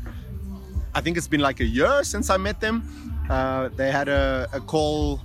I 0.94 1.02
think 1.02 1.18
it's 1.18 1.28
been 1.28 1.40
like 1.42 1.60
a 1.60 1.66
year 1.66 2.04
since 2.04 2.30
I 2.30 2.38
met 2.38 2.60
them. 2.60 2.84
Uh, 3.30 3.70
they 3.76 3.92
had 3.92 4.10
a, 4.10 4.48
a 4.54 4.60
call 4.60 5.22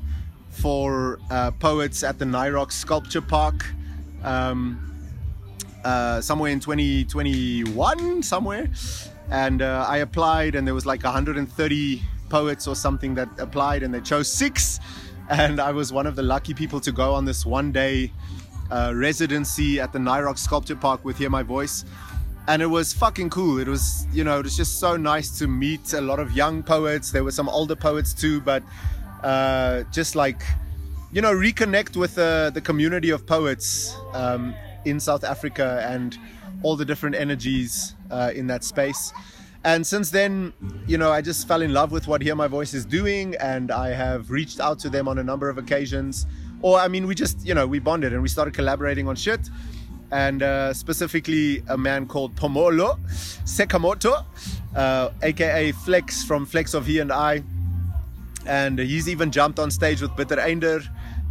for 0.50 1.18
uh, 1.30 1.50
poets 1.52 2.02
at 2.02 2.18
the 2.18 2.24
Nirox 2.24 2.72
Sculpture 2.72 3.22
Park 3.22 3.66
um, 4.22 4.78
uh, 5.84 6.20
somewhere 6.20 6.52
in 6.52 6.60
2021, 6.60 8.22
somewhere. 8.22 8.68
And 9.30 9.62
uh, 9.62 9.86
I 9.88 9.98
applied, 9.98 10.54
and 10.54 10.66
there 10.66 10.74
was 10.74 10.86
like 10.86 11.02
130 11.02 12.02
poets 12.28 12.66
or 12.66 12.76
something 12.76 13.14
that 13.14 13.28
applied, 13.38 13.82
and 13.82 13.92
they 13.92 14.00
chose 14.00 14.30
six 14.30 14.80
and 15.28 15.60
I 15.60 15.72
was 15.72 15.92
one 15.92 16.06
of 16.06 16.16
the 16.16 16.22
lucky 16.22 16.54
people 16.54 16.80
to 16.80 16.92
go 16.92 17.14
on 17.14 17.24
this 17.24 17.46
one 17.46 17.72
day 17.72 18.12
uh, 18.70 18.92
residency 18.94 19.80
at 19.80 19.92
the 19.92 19.98
Nirox 19.98 20.38
Sculpture 20.38 20.76
Park 20.76 21.04
with 21.04 21.18
Hear 21.18 21.30
My 21.30 21.42
Voice. 21.42 21.84
And 22.46 22.60
it 22.60 22.66
was 22.66 22.92
fucking 22.92 23.30
cool. 23.30 23.58
It 23.58 23.68
was, 23.68 24.06
you 24.12 24.22
know, 24.22 24.38
it 24.38 24.42
was 24.42 24.56
just 24.56 24.78
so 24.78 24.96
nice 24.96 25.38
to 25.38 25.46
meet 25.46 25.94
a 25.94 26.00
lot 26.00 26.18
of 26.18 26.32
young 26.32 26.62
poets. 26.62 27.10
There 27.10 27.24
were 27.24 27.30
some 27.30 27.48
older 27.48 27.74
poets 27.74 28.12
too, 28.12 28.42
but 28.42 28.62
uh, 29.22 29.84
just 29.92 30.14
like, 30.14 30.42
you 31.10 31.22
know, 31.22 31.32
reconnect 31.32 31.96
with 31.96 32.18
uh, 32.18 32.50
the 32.50 32.60
community 32.60 33.08
of 33.08 33.26
poets 33.26 33.96
um, 34.12 34.54
in 34.84 35.00
South 35.00 35.24
Africa 35.24 35.82
and 35.88 36.18
all 36.64 36.74
the 36.76 36.84
different 36.84 37.14
energies 37.14 37.94
uh, 38.10 38.32
in 38.34 38.48
that 38.48 38.64
space. 38.64 39.12
And 39.64 39.86
since 39.86 40.10
then 40.10 40.52
you 40.86 40.98
know 40.98 41.10
i 41.10 41.20
just 41.22 41.48
fell 41.48 41.62
in 41.62 41.72
love 41.72 41.90
with 41.92 42.06
what 42.06 42.20
hear 42.20 42.34
my 42.34 42.48
voice 42.48 42.74
is 42.74 42.84
doing 42.84 43.34
and 43.40 43.70
i 43.70 43.88
have 43.88 44.30
reached 44.30 44.60
out 44.60 44.78
to 44.80 44.90
them 44.90 45.08
on 45.08 45.18
a 45.18 45.24
number 45.24 45.48
of 45.48 45.56
occasions. 45.58 46.26
Or 46.60 46.78
i 46.78 46.88
mean 46.88 47.06
we 47.06 47.14
just 47.14 47.46
you 47.46 47.54
know 47.54 47.66
we 47.66 47.78
bonded 47.78 48.12
and 48.12 48.20
we 48.22 48.28
started 48.28 48.54
collaborating 48.54 49.06
on 49.08 49.16
shit. 49.16 49.48
And 50.10 50.42
uh, 50.42 50.72
specifically 50.74 51.62
a 51.68 51.76
man 51.76 52.06
called 52.06 52.36
Pomolo 52.36 52.98
Sekamoto, 53.44 54.24
uh, 54.76 55.10
aka 55.22 55.72
Flex 55.72 56.22
from 56.24 56.46
Flex 56.46 56.74
of 56.74 56.86
He 56.86 57.00
and 57.00 57.10
I. 57.10 57.42
And 58.46 58.78
he's 58.78 59.08
even 59.08 59.32
jumped 59.32 59.58
on 59.58 59.70
stage 59.70 60.02
with 60.02 60.14
Bitter 60.14 60.38
Ender 60.38 60.82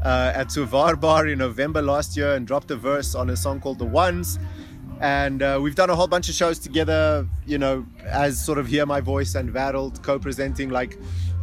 uh, 0.04 0.34
at 0.36 0.48
Suvar 0.48 1.00
Bar 1.00 1.28
in 1.28 1.38
November 1.38 1.82
last 1.82 2.18
year 2.18 2.34
and 2.34 2.46
dropped 2.46 2.72
a 2.72 2.76
verse 2.76 3.16
on 3.16 3.30
a 3.30 3.38
song 3.38 3.62
called 3.62 3.80
The 3.80 3.86
Ones 3.86 4.38
and 5.04 5.44
uh, 5.44 5.60
we've 5.62 5.76
done 5.76 5.90
a 5.90 5.96
whole 5.96 6.08
bunch 6.08 6.30
of 6.30 6.36
shows 6.36 6.58
together 6.58 7.28
you 7.46 7.58
know 7.58 7.86
as 8.06 8.44
sort 8.44 8.58
of 8.58 8.66
hear 8.68 8.86
my 8.86 9.02
voice 9.02 9.36
and 9.36 9.54
Wêreld 9.54 10.02
co-presenting 10.02 10.70
like 10.70 10.98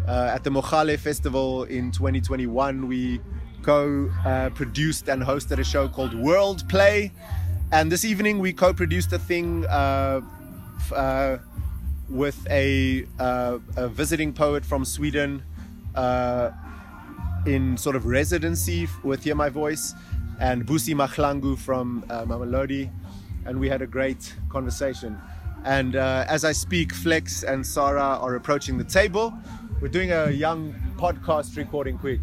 uh, 0.08 0.30
at 0.34 0.42
the 0.42 0.50
Mohale 0.50 0.98
festival 0.98 1.64
in 1.64 1.92
2021 1.92 2.88
we 2.88 3.20
co-produced 3.62 5.08
and 5.08 5.22
hosted 5.22 5.58
a 5.58 5.64
show 5.64 5.86
called 5.88 6.14
world 6.14 6.66
play. 6.68 7.12
And 7.72 7.92
this 7.92 8.04
evening 8.04 8.38
we 8.38 8.52
co-produced 8.52 9.12
a 9.12 9.18
thing 9.18 9.66
uh, 9.66 10.20
uh 10.94 11.38
with 12.08 12.44
a, 12.50 13.06
uh, 13.20 13.58
a, 13.76 13.86
visiting 13.86 14.32
poet 14.32 14.64
from 14.64 14.84
sweden 14.84 15.44
uh, 15.94 16.50
in 17.46 17.76
sort 17.76 17.94
of 17.94 18.04
residency 18.04 18.88
with 19.04 19.22
hear 19.22 19.36
my 19.36 19.48
voice 19.48 19.94
and 20.40 20.66
busi 20.66 20.92
mahlangu 20.92 21.56
from 21.56 22.02
mamelodi 22.26 22.90
and 23.44 23.58
we 23.58 23.68
had 23.68 23.82
a 23.82 23.86
great 23.86 24.34
conversation. 24.48 25.18
And 25.64 25.96
uh, 25.96 26.24
as 26.28 26.44
I 26.44 26.52
speak, 26.52 26.94
Flex 26.94 27.42
and 27.42 27.66
Sarah 27.66 28.18
are 28.20 28.34
approaching 28.34 28.78
the 28.78 28.84
table. 28.84 29.32
We're 29.80 29.88
doing 29.88 30.12
a 30.12 30.30
young 30.30 30.74
podcast 30.96 31.56
recording 31.56 31.98
quick. 31.98 32.20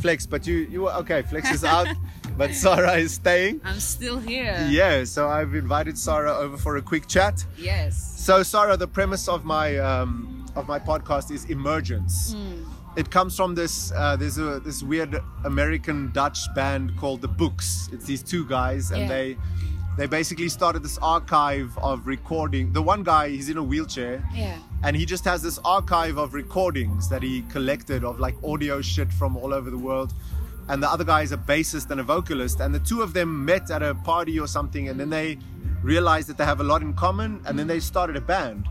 Flex, 0.00 0.26
but 0.26 0.46
you, 0.46 0.68
you 0.70 0.88
okay? 0.90 1.22
Flex 1.22 1.50
is 1.50 1.64
out, 1.76 1.88
but 2.36 2.54
Sarah 2.54 2.94
is 2.94 3.14
staying. 3.14 3.60
I'm 3.64 3.80
still 3.80 4.18
here. 4.18 4.66
Yeah, 4.70 5.04
so 5.04 5.28
I've 5.28 5.54
invited 5.54 5.98
Sarah 5.98 6.34
over 6.34 6.56
for 6.56 6.76
a 6.76 6.82
quick 6.82 7.08
chat. 7.08 7.44
Yes. 7.58 8.20
So 8.20 8.42
Sarah, 8.42 8.76
the 8.76 8.88
premise 8.88 9.28
of 9.28 9.44
my 9.44 9.78
um, 9.78 10.46
of 10.54 10.68
my 10.68 10.78
podcast 10.78 11.30
is 11.30 11.44
emergence. 11.46 12.34
Mm. 12.34 12.66
It 12.96 13.10
comes 13.10 13.36
from 13.36 13.54
this. 13.54 13.92
Uh, 13.92 14.16
there's 14.16 14.38
a 14.38 14.60
this 14.60 14.82
weird 14.82 15.20
American 15.44 16.12
Dutch 16.12 16.52
band 16.54 16.96
called 16.96 17.20
the 17.20 17.28
Books. 17.28 17.88
It's 17.92 18.06
these 18.06 18.22
two 18.22 18.46
guys, 18.46 18.90
and 18.90 19.02
yeah. 19.02 19.08
they 19.08 19.36
they 19.96 20.06
basically 20.06 20.50
started 20.50 20.82
this 20.82 20.98
archive 20.98 21.76
of 21.78 22.06
recording. 22.06 22.70
The 22.72 22.82
one 22.82 23.02
guy, 23.02 23.30
he's 23.30 23.48
in 23.48 23.56
a 23.56 23.62
wheelchair. 23.62 24.22
Yeah. 24.34 24.58
And 24.82 24.94
he 24.94 25.06
just 25.06 25.24
has 25.24 25.42
this 25.42 25.58
archive 25.64 26.18
of 26.18 26.34
recordings 26.34 27.08
that 27.08 27.22
he 27.22 27.42
collected 27.48 28.04
of 28.04 28.20
like 28.20 28.34
audio 28.44 28.82
shit 28.82 29.10
from 29.10 29.38
all 29.38 29.54
over 29.54 29.70
the 29.70 29.78
world. 29.78 30.12
And 30.68 30.82
the 30.82 30.90
other 30.90 31.04
guy 31.04 31.22
is 31.22 31.32
a 31.32 31.38
bassist 31.38 31.90
and 31.90 32.00
a 32.00 32.02
vocalist. 32.02 32.60
And 32.60 32.74
the 32.74 32.80
two 32.80 33.00
of 33.00 33.14
them 33.14 33.44
met 33.44 33.70
at 33.70 33.82
a 33.82 33.94
party 33.94 34.38
or 34.38 34.46
something. 34.46 34.90
And 34.90 35.00
then 35.00 35.08
they 35.08 35.38
realized 35.82 36.28
that 36.28 36.36
they 36.36 36.44
have 36.44 36.60
a 36.60 36.64
lot 36.64 36.82
in 36.82 36.92
common. 36.92 37.40
And 37.46 37.58
then 37.58 37.66
they 37.66 37.80
started 37.80 38.16
a 38.16 38.20
band. 38.20 38.68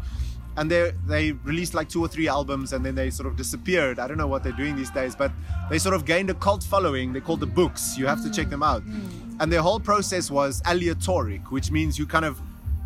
And 0.58 0.70
they 0.70 0.92
they 1.08 1.32
released 1.32 1.74
like 1.74 1.90
two 1.90 2.02
or 2.02 2.08
three 2.08 2.28
albums 2.28 2.72
and 2.72 2.86
then 2.86 2.96
they 2.96 3.10
sort 3.10 3.28
of 3.28 3.36
disappeared. 3.36 3.98
I 3.98 4.08
don't 4.08 4.18
know 4.18 4.28
what 4.28 4.44
they're 4.44 4.54
doing 4.54 4.76
these 4.76 4.92
days, 4.92 5.14
but 5.14 5.32
they 5.70 5.80
sort 5.80 5.96
of 5.96 6.06
gained 6.06 6.30
a 6.30 6.34
cult 6.36 6.64
following. 6.64 7.12
They're 7.12 7.22
called 7.22 7.42
the 7.42 7.48
Books. 7.48 7.98
You 7.98 8.06
have 8.06 8.24
to 8.24 8.32
check 8.32 8.50
them 8.50 8.64
out. 8.64 8.86
Mm 8.86 9.25
and 9.40 9.52
their 9.52 9.62
whole 9.62 9.80
process 9.80 10.32
was 10.32 10.62
aleatoric 10.66 11.52
which 11.52 11.72
means 11.72 11.98
you 11.98 12.06
kind 12.06 12.26
of 12.26 12.42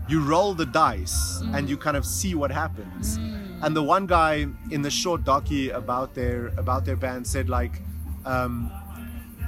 you 0.08 0.22
roll 0.22 0.54
the 0.54 0.66
dice 0.66 1.42
mm. 1.42 1.56
and 1.56 1.70
you 1.70 1.78
kind 1.78 1.96
of 1.96 2.06
see 2.06 2.34
what 2.36 2.52
happens 2.52 3.18
mm. 3.18 3.64
and 3.64 3.76
the 3.76 3.84
one 3.84 4.06
guy 4.08 4.48
in 4.72 4.82
the 4.82 4.90
short 4.90 5.24
docu 5.24 5.74
about 5.76 6.14
their 6.16 6.48
about 6.58 6.86
their 6.86 6.96
band 6.96 7.26
said 7.26 7.50
like 7.50 7.82
um, 8.26 8.72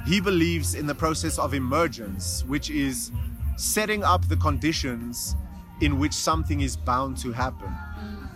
he 0.06 0.20
believes 0.20 0.74
in 0.74 0.86
the 0.86 0.94
process 0.94 1.38
of 1.38 1.54
emergence 1.54 2.44
which 2.46 2.70
is 2.70 3.10
setting 3.56 4.02
up 4.02 4.28
the 4.28 4.36
conditions 4.36 5.36
in 5.80 5.98
which 5.98 6.12
something 6.12 6.60
is 6.60 6.76
bound 6.76 7.16
to 7.16 7.32
happen 7.32 7.74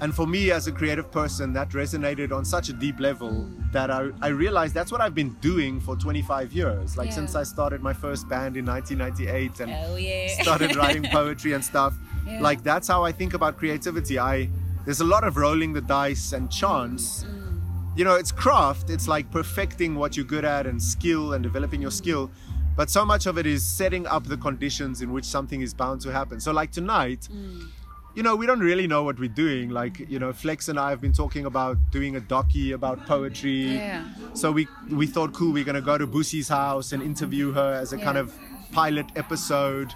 and 0.01 0.15
for 0.15 0.27
me, 0.27 0.51
as 0.51 0.67
a 0.67 0.73
creative 0.73 1.11
person, 1.11 1.55
that 1.55 1.71
resonated 1.71 2.31
on 2.31 2.45
such 2.45 2.69
a 2.69 2.73
deep 2.75 3.01
level 3.01 3.49
that 3.73 3.91
I, 3.91 4.11
I 4.21 4.29
realized 4.29 4.75
that's 4.75 4.93
what 4.93 5.01
I've 5.01 5.15
been 5.15 5.35
doing 5.41 5.81
for 5.81 5.97
25 5.97 6.53
years. 6.53 6.99
Like 6.99 7.09
yeah. 7.09 7.15
since 7.15 7.35
I 7.35 7.45
started 7.45 7.83
my 7.83 7.95
first 7.95 8.29
band 8.29 8.59
in 8.59 8.67
1998 8.67 9.61
and 9.61 9.73
oh, 9.73 9.97
yeah. 9.97 10.43
started 10.43 10.77
writing 10.77 11.03
poetry 11.11 11.55
and 11.55 11.65
stuff. 11.65 11.95
Yeah. 12.27 12.43
Like 12.43 12.63
that's 12.63 12.89
how 12.89 13.05
I 13.05 13.13
think 13.13 13.33
about 13.33 13.57
creativity. 13.57 14.19
I 14.19 14.51
there's 14.85 15.01
a 15.01 15.05
lot 15.05 15.25
of 15.25 15.39
rolling 15.39 15.73
the 15.73 15.81
dice 15.81 16.33
and 16.33 16.51
chance. 16.51 17.25
Mm. 17.25 17.61
You 17.97 18.05
know, 18.05 18.17
it's 18.17 18.31
craft. 18.31 18.91
It's 18.91 19.09
like 19.09 19.31
perfecting 19.31 19.95
what 19.95 20.15
you're 20.15 20.27
good 20.27 20.45
at 20.45 20.67
and 20.67 20.81
skill 20.81 21.33
and 21.33 21.43
developing 21.43 21.81
your 21.81 21.91
skill. 21.91 22.31
But 22.77 22.91
so 22.91 23.07
much 23.07 23.25
of 23.25 23.39
it 23.39 23.47
is 23.47 23.65
setting 23.65 24.07
up 24.07 24.25
the 24.25 24.37
conditions 24.37 25.01
in 25.01 25.11
which 25.11 25.25
something 25.25 25.63
is 25.63 25.73
bound 25.73 26.03
to 26.03 26.13
happen. 26.13 26.39
So 26.39 26.53
like 26.53 26.71
tonight. 26.71 27.29
Mm 27.33 27.71
you 28.17 28.23
know, 28.23 28.35
we 28.35 28.47
don't 28.47 28.61
really 28.61 28.87
know 28.87 29.03
what 29.05 29.19
we're 29.19 29.29
doing. 29.29 29.69
Like, 29.69 30.01
you 30.09 30.19
know, 30.19 30.33
Flex 30.33 30.69
and 30.69 30.81
I 30.81 30.89
have 30.89 31.03
been 31.03 31.13
talking 31.13 31.45
about 31.45 31.77
doing 31.93 32.17
a 32.17 32.21
docu 32.21 32.73
about 32.73 33.05
poetry. 33.07 33.75
Yeah. 33.75 34.05
So 34.33 34.51
we 34.51 34.67
we 34.91 35.07
thought, 35.07 35.35
cool, 35.35 35.53
we're 35.53 35.65
gonna 35.65 35.83
go 35.83 35.99
to 35.99 36.07
Busi's 36.07 36.49
house 36.49 36.93
and 36.93 37.03
interview 37.03 37.53
her 37.53 37.75
as 37.75 37.93
a 37.93 37.99
yeah. 37.99 38.05
kind 38.05 38.19
of 38.19 38.35
pilot 38.73 39.07
episode. 39.17 39.93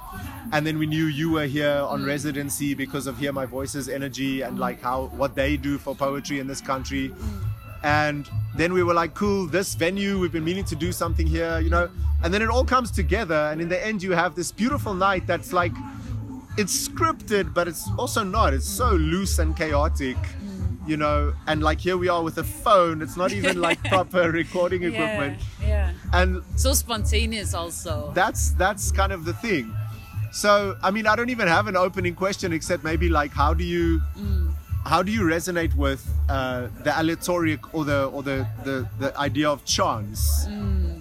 And 0.52 0.66
then 0.66 0.78
we 0.78 0.86
knew 0.86 1.06
you 1.06 1.30
were 1.30 1.46
here 1.46 1.78
on 1.88 2.04
residency 2.04 2.74
because 2.74 3.06
of 3.06 3.16
Hear 3.18 3.32
My 3.32 3.46
Voice's 3.46 3.88
energy 3.88 4.42
and 4.42 4.58
like 4.58 4.82
how 4.82 5.06
what 5.16 5.34
they 5.34 5.56
do 5.56 5.78
for 5.78 5.94
poetry 5.94 6.40
in 6.40 6.46
this 6.46 6.60
country. 6.60 7.12
And 7.82 8.28
then 8.54 8.74
we 8.74 8.82
were 8.82 8.92
like, 8.92 9.14
cool, 9.14 9.46
this 9.46 9.74
venue, 9.74 10.18
we've 10.18 10.32
been 10.32 10.44
meaning 10.44 10.66
to 10.66 10.76
do 10.76 10.92
something 10.92 11.26
here, 11.26 11.58
you 11.60 11.70
know. 11.70 11.88
And 12.22 12.34
then 12.34 12.42
it 12.42 12.50
all 12.50 12.66
comes 12.66 12.90
together, 12.90 13.48
and 13.50 13.62
in 13.62 13.70
the 13.70 13.86
end, 13.86 14.02
you 14.02 14.12
have 14.12 14.34
this 14.34 14.52
beautiful 14.52 14.92
night 14.92 15.26
that's 15.26 15.54
like 15.54 15.72
it's 16.58 16.88
scripted, 16.88 17.54
but 17.54 17.68
it's 17.68 17.88
also 17.98 18.22
not. 18.22 18.52
It's 18.54 18.66
so 18.68 18.90
loose 18.90 19.38
and 19.38 19.56
chaotic, 19.56 20.16
you 20.86 20.96
know. 20.96 21.32
And 21.46 21.62
like 21.62 21.80
here 21.80 21.96
we 21.96 22.08
are 22.08 22.22
with 22.22 22.38
a 22.38 22.44
phone. 22.44 23.02
It's 23.02 23.16
not 23.16 23.32
even 23.32 23.60
like 23.60 23.82
proper 23.88 24.30
recording 24.30 24.82
equipment. 24.82 25.38
Yeah, 25.60 25.68
yeah. 25.68 25.92
And 26.12 26.42
So 26.56 26.72
spontaneous, 26.72 27.54
also. 27.54 28.12
that's 28.14 28.50
that's 28.52 28.90
kind 28.92 29.12
of 29.12 29.24
the 29.24 29.32
thing. 29.34 29.74
So 30.32 30.76
I 30.82 30.90
mean, 30.90 31.06
I 31.06 31.16
don't 31.16 31.30
even 31.30 31.48
have 31.48 31.66
an 31.66 31.76
opening 31.76 32.14
question 32.14 32.52
except 32.52 32.84
maybe 32.84 33.08
like, 33.08 33.32
how 33.32 33.54
do 33.54 33.64
you 33.64 34.00
how 34.86 35.02
do 35.02 35.12
you 35.12 35.22
resonate 35.22 35.74
with 35.74 36.08
uh, 36.28 36.68
the 36.84 36.90
aleatoric 36.90 37.74
or 37.74 37.84
the 37.84 38.06
or 38.06 38.22
the 38.22 38.46
the, 38.64 38.88
the 38.98 39.16
idea 39.18 39.48
of 39.50 39.64
chance 39.64 40.46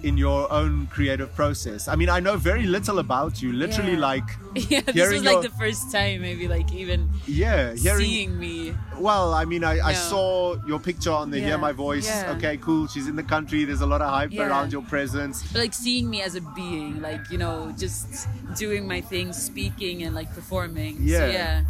in 0.02 0.16
your 0.16 0.50
own 0.52 0.86
creative 0.88 1.34
process? 1.34 1.88
I 1.88 1.94
mean, 1.96 2.08
I 2.08 2.20
know 2.20 2.36
very 2.36 2.64
little 2.66 2.98
about 2.98 3.40
you. 3.42 3.52
Literally, 3.52 3.92
Yeah. 3.92 3.98
like 3.98 4.24
yeah, 4.54 4.80
this 4.80 5.12
was 5.12 5.22
like 5.22 5.32
your- 5.34 5.42
the 5.42 5.50
first 5.58 5.92
time, 5.92 6.22
maybe 6.22 6.48
like 6.48 6.72
even 6.72 7.08
yeah, 7.26 7.74
hearing. 7.74 8.00
seeing 8.00 8.38
me. 8.38 8.74
Well, 8.98 9.32
I 9.32 9.44
mean, 9.44 9.64
I, 9.64 9.80
I 9.80 9.92
saw 9.94 10.56
your 10.66 10.78
picture 10.78 11.10
on 11.12 11.30
the 11.30 11.38
Hear 11.40 11.56
My 11.58 11.72
Voice. 11.72 12.06
yeah. 12.06 12.34
Okay, 12.36 12.56
cool. 12.58 12.86
She's 12.86 13.08
in 13.08 13.16
the 13.16 13.22
country. 13.22 13.64
There's 13.64 13.80
a 13.80 13.86
lot 13.86 14.02
of 14.02 14.10
hype 14.10 14.32
Yeah. 14.32 14.46
around 14.48 14.72
your 14.72 14.82
presence. 14.82 15.42
But 15.52 15.60
like 15.60 15.74
seeing 15.74 16.10
me 16.10 16.20
as 16.22 16.34
a 16.34 16.40
being, 16.40 17.00
like 17.00 17.30
you 17.30 17.38
know, 17.38 17.72
just 17.78 18.28
doing 18.58 18.86
my 18.86 19.00
thing, 19.00 19.32
speaking 19.32 20.02
and 20.02 20.14
like 20.14 20.34
performing. 20.34 20.96
Yeah. 21.00 21.18
So, 21.18 21.26
yeah. 21.28 21.62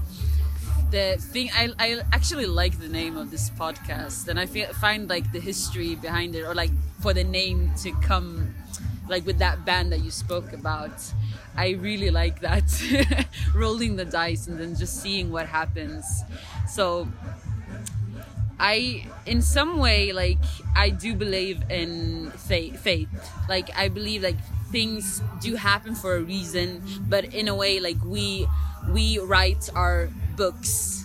The 0.90 1.16
thing 1.20 1.50
I, 1.54 1.70
I 1.78 2.00
actually 2.12 2.46
like 2.46 2.80
the 2.80 2.88
name 2.88 3.16
of 3.16 3.30
this 3.30 3.48
podcast, 3.50 4.26
and 4.26 4.40
I 4.40 4.46
feel, 4.46 4.66
find 4.74 5.08
like 5.08 5.30
the 5.32 5.38
history 5.38 5.94
behind 5.94 6.34
it, 6.34 6.42
or 6.42 6.54
like 6.54 6.72
for 7.00 7.14
the 7.14 7.22
name 7.22 7.70
to 7.82 7.92
come, 8.02 8.54
like 9.08 9.24
with 9.24 9.38
that 9.38 9.64
band 9.64 9.92
that 9.92 10.00
you 10.00 10.10
spoke 10.10 10.52
about. 10.52 10.90
I 11.56 11.70
really 11.70 12.10
like 12.10 12.40
that 12.40 12.64
rolling 13.54 13.96
the 13.96 14.04
dice 14.04 14.46
and 14.48 14.58
then 14.58 14.74
just 14.76 15.00
seeing 15.00 15.30
what 15.30 15.46
happens. 15.46 16.04
So 16.68 17.06
I, 18.58 19.06
in 19.26 19.40
some 19.42 19.78
way, 19.78 20.12
like 20.12 20.38
I 20.76 20.90
do 20.90 21.14
believe 21.14 21.62
in 21.70 22.30
faith. 22.32 22.78
Faith, 22.80 23.08
like 23.48 23.70
I 23.76 23.88
believe 23.88 24.22
like 24.22 24.36
things 24.70 25.22
do 25.40 25.54
happen 25.54 25.94
for 25.94 26.16
a 26.16 26.20
reason, 26.20 26.82
but 27.08 27.24
in 27.32 27.48
a 27.48 27.54
way, 27.54 27.80
like 27.80 27.96
we 28.04 28.46
we 28.90 29.18
write 29.18 29.70
our 29.74 30.10
books. 30.40 31.04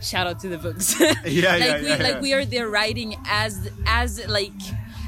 Shout 0.00 0.26
out 0.28 0.38
to 0.40 0.48
the 0.48 0.58
books. 0.58 0.94
Yeah, 1.26 1.56
like 1.56 1.60
yeah, 1.60 1.80
we 1.80 1.88
yeah, 1.88 2.06
like 2.08 2.20
we 2.20 2.30
are 2.34 2.44
there 2.44 2.68
writing 2.68 3.16
as 3.26 3.52
as 3.86 4.10
like 4.28 4.60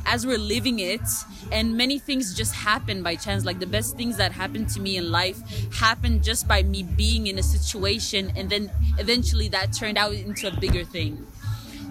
as 0.05 0.26
we're 0.26 0.45
living 0.55 0.79
it. 0.81 1.07
And 1.53 1.76
many 1.76 1.99
things 2.00 2.35
just 2.35 2.53
happen 2.55 3.05
by 3.05 3.15
chance. 3.15 3.45
Like 3.45 3.61
the 3.61 3.71
best 3.79 3.97
things 3.97 4.17
that 4.17 4.33
happened 4.33 4.69
to 4.71 4.81
me 4.81 4.97
in 4.97 5.12
life 5.12 5.38
happened 5.75 6.25
just 6.25 6.49
by 6.49 6.65
me 6.65 6.83
being 6.83 7.29
in 7.29 7.38
a 7.38 7.43
situation. 7.43 8.33
And 8.35 8.50
then 8.50 8.73
eventually 8.99 9.49
that 9.57 9.73
turned 9.73 9.99
out 9.99 10.15
into 10.15 10.49
a 10.49 10.55
bigger 10.65 10.85
thing 10.85 11.25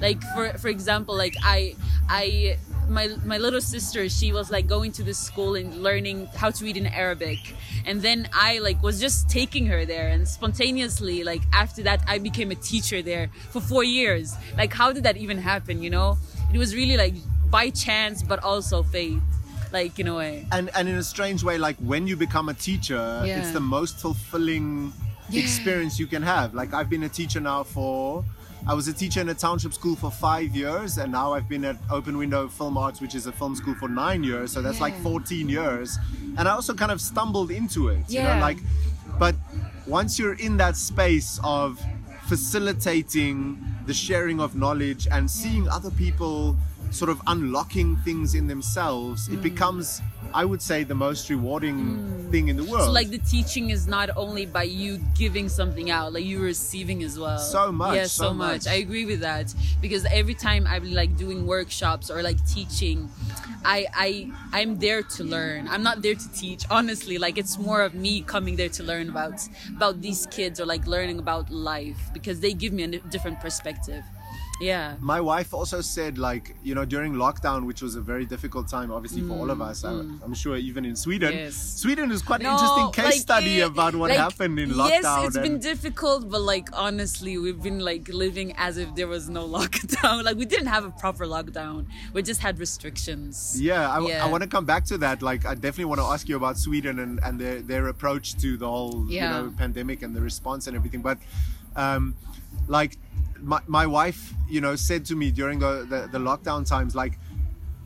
like 0.02 0.22
for 0.34 0.50
for 0.58 0.68
example 0.68 1.16
like 1.16 1.36
i 1.44 1.76
i 2.10 2.58
my 2.90 3.08
my 3.26 3.38
little 3.38 3.62
sister 3.62 4.08
she 4.10 4.32
was 4.32 4.52
like 4.52 4.68
going 4.68 4.92
to 4.92 5.02
this 5.04 5.18
school 5.18 5.56
and 5.56 5.82
learning 5.82 6.28
how 6.36 6.52
to 6.52 6.64
read 6.64 6.78
in 6.78 6.86
arabic. 6.88 7.40
And 7.86 8.02
then 8.02 8.28
i 8.34 8.60
like 8.60 8.82
was 8.84 9.00
just 9.00 9.30
taking 9.30 9.66
her 9.68 9.86
there. 9.86 10.10
And 10.10 10.28
spontaneously 10.28 11.24
like 11.24 11.42
after 11.54 11.82
that 11.84 12.04
i 12.08 12.18
became 12.20 12.52
a 12.52 12.56
teacher 12.56 13.02
there 13.02 13.30
for 13.50 13.62
four 13.62 13.84
years. 13.84 14.36
Like 14.58 14.74
how 14.74 14.92
did 14.92 15.04
that 15.04 15.18
even 15.18 15.38
happen 15.38 15.82
you 15.82 15.90
know? 15.90 16.18
It 16.54 16.58
was 16.58 16.76
really 16.76 16.98
like 16.98 17.16
by 17.50 17.70
chance 17.70 18.22
but 18.22 18.40
also 18.44 18.84
fate. 18.84 19.20
Like 19.72 20.00
in 20.00 20.08
a 20.08 20.16
way. 20.16 20.46
And 20.52 20.70
and 20.76 20.88
in 20.88 20.96
a 20.96 21.04
strange 21.04 21.44
way 21.44 21.58
like 21.58 21.78
when 21.78 22.06
you 22.08 22.16
become 22.16 22.50
a 22.50 22.54
teacher 22.54 23.02
Yeah. 23.26 23.40
it's 23.40 23.52
the 23.52 23.60
most 23.78 23.98
fulfilling 24.00 24.94
Yeah. 25.30 25.42
experience 25.42 25.98
you 26.00 26.06
can 26.08 26.22
have. 26.22 26.54
Like 26.54 26.74
i've 26.74 26.90
been 26.90 27.04
a 27.04 27.10
teacher 27.10 27.40
now 27.42 27.64
for 27.64 28.24
i 28.68 28.74
was 28.74 28.88
a 28.88 28.94
teacher 28.94 29.22
in 29.22 29.30
a 29.30 29.34
township 29.34 29.74
school 29.74 29.96
for 29.96 30.10
five 30.12 30.56
years 30.56 30.98
and 30.98 31.12
now 31.12 31.34
i've 31.34 31.48
been 31.48 31.64
at 31.66 31.78
open 31.92 32.18
window 32.18 32.48
film 32.48 32.78
arts 32.78 33.00
which 33.02 33.16
is 33.16 33.28
a 33.28 33.32
film 33.32 33.56
school 33.56 33.76
for 33.76 33.88
nine 33.88 34.24
years 34.24 34.52
so 34.52 34.62
that's 34.62 34.82
like 34.82 34.96
14 35.02 35.48
years. 35.50 35.98
And 36.38 36.48
i 36.48 36.52
also 36.52 36.74
kind 36.74 36.92
of 36.92 37.00
stumbled 37.00 37.52
into 37.52 37.90
it 37.90 38.04
you 38.10 38.22
know 38.22 38.40
like 38.40 38.58
but 39.20 39.36
once 39.88 40.18
you're 40.20 40.34
in 40.34 40.58
that 40.58 40.76
space 40.76 41.40
of 41.44 41.80
facilitating 42.28 43.64
the 43.86 43.94
sharing 43.94 44.40
of 44.40 44.56
knowledge 44.56 45.08
and 45.12 45.30
seeing 45.30 45.68
other 45.70 45.92
people 45.92 46.56
sort 46.92 47.10
of 47.10 47.22
unlocking 47.28 47.96
things 47.98 48.36
in 48.36 48.48
themselves, 48.48 49.28
Mm. 49.28 49.34
it 49.36 49.42
becomes, 49.42 50.02
I 50.36 50.44
would 50.44 50.62
say, 50.62 50.84
the 50.84 50.94
most 50.96 51.30
rewarding 51.30 51.78
mm. 51.80 52.30
thing 52.32 52.50
in 52.50 52.58
the 52.58 52.64
world. 52.66 52.84
so 52.84 52.92
like 52.92 53.10
the 53.10 53.20
teaching 53.20 53.70
is 53.70 53.88
not 53.88 54.10
only 54.18 54.46
by 54.46 54.64
you 54.64 55.00
giving 55.18 55.48
something 55.48 55.90
out 55.90 56.12
like 56.12 56.26
you 56.26 56.40
receiving 56.42 57.04
as 57.04 57.18
well 57.18 57.40
So 57.40 57.72
much, 57.72 57.96
yeah 57.96 58.04
so 58.04 58.24
so, 58.26 58.34
much. 58.34 58.66
much. 58.66 58.68
i 58.68 58.76
agree 58.86 59.06
with 59.06 59.22
that 59.22 59.54
because 59.82 60.04
every 60.12 60.34
time 60.34 60.68
i'm 60.68 60.92
like 61.02 61.16
doing 61.16 61.48
workshops 61.48 62.12
or 62.12 62.22
like 62.22 62.40
teaching 62.56 63.10
i 63.64 63.88
i 63.94 64.10
i'm 64.52 64.78
there 64.86 65.02
to 65.16 65.24
learn 65.24 65.68
i'm 65.70 65.84
not 65.84 66.02
there 66.02 66.16
to 66.16 66.32
teach 66.34 66.66
honestly 66.70 67.18
like 67.18 67.38
it's 67.38 67.58
more 67.58 67.82
of 67.82 67.94
me 67.94 68.22
coming 68.22 68.56
there 68.58 68.70
to 68.70 68.84
learn 68.84 69.08
about 69.10 69.40
about 69.78 70.02
these 70.02 70.26
kids 70.38 70.60
or 70.60 70.66
like 70.66 70.86
learning 70.86 71.20
about 71.20 71.50
life 71.50 72.00
because 72.14 72.42
they 72.42 72.52
give 72.54 72.74
me 72.74 72.84
a 72.84 72.88
different 73.14 73.40
perspective 73.40 74.04
yeah 74.62 74.96
my 75.02 75.20
wife 75.20 75.54
also 75.54 75.82
said 75.82 76.18
like 76.18 76.56
you 76.64 76.74
know 76.74 76.86
during 76.86 77.14
lockdown 77.14 77.66
which 77.66 77.82
was 77.82 77.96
a 77.96 78.02
very 78.02 78.26
difficult 78.26 78.68
time 78.70 78.92
obviously 78.92 79.22
for 79.22 79.34
all 79.34 79.50
of 79.52 79.62
us 79.62 79.84
I, 79.84 79.92
i'm 80.24 80.34
sure 80.34 80.56
even 80.56 80.86
in 80.86 80.96
sweden 80.96 81.34
Mm, 81.34 81.38
Yes. 81.46 81.56
sweden 81.56 82.12
is 82.12 82.22
quite 82.22 82.42
an 82.42 82.48
interesting 82.54 82.92
case 82.92 83.06
like, 83.06 83.22
study 83.30 83.62
eh, 83.62 83.66
about 83.66 83.96
what 83.96 84.10
like, 84.12 84.20
happened 84.20 84.60
in 84.60 84.70
lockdown 84.70 84.90
Yes, 84.90 85.26
it's 85.28 85.38
been 85.38 85.60
difficult, 85.60 86.30
but 86.30 86.42
like 86.42 86.70
honestly, 86.74 87.38
we've 87.38 87.62
been 87.62 87.80
like 87.80 88.08
living 88.10 88.54
as 88.58 88.78
if 88.78 88.94
there 88.96 89.08
was 89.08 89.28
no 89.30 89.48
lockdown. 89.58 90.24
Like 90.24 90.38
we 90.38 90.46
didn't 90.46 90.68
have 90.68 90.86
a 90.86 90.92
proper 90.92 91.26
lockdown. 91.26 91.88
We 92.14 92.22
just 92.22 92.42
had 92.42 92.60
restrictions. 92.60 93.60
Yeah, 93.60 93.90
I, 93.90 94.00
Yeah. 94.08 94.28
want 94.28 94.44
to 94.44 94.50
come 94.50 94.66
back 94.66 94.86
to 94.86 94.98
that. 95.00 95.22
Like, 95.22 95.46
I 95.46 95.54
definitely 95.56 95.86
want 95.86 96.02
to 96.02 96.06
ask 96.14 96.30
you 96.30 96.36
about 96.38 96.58
Sweden 96.58 97.00
and, 97.00 97.20
and 97.26 97.40
their, 97.40 97.62
their 97.62 97.88
approach 97.88 98.36
to 98.44 98.56
the 98.58 98.70
whole, 98.70 99.06
you 99.10 99.22
know, 99.22 99.54
pandemic 99.58 100.02
and 100.04 100.16
the 100.16 100.22
response 100.22 100.68
and 100.68 100.76
everything. 100.76 101.02
But, 101.02 101.18
um, 101.76 102.16
like, 102.68 102.98
my, 103.42 103.62
my 103.68 103.86
wife, 103.86 104.34
you 104.50 104.62
know, 104.62 104.76
said 104.76 105.06
to 105.06 105.16
me 105.16 105.32
during 105.32 105.60
the, 105.60 105.86
the, 105.90 106.10
the 106.12 106.20
lockdown 106.20 106.68
times, 106.68 106.96
like, 106.96 107.18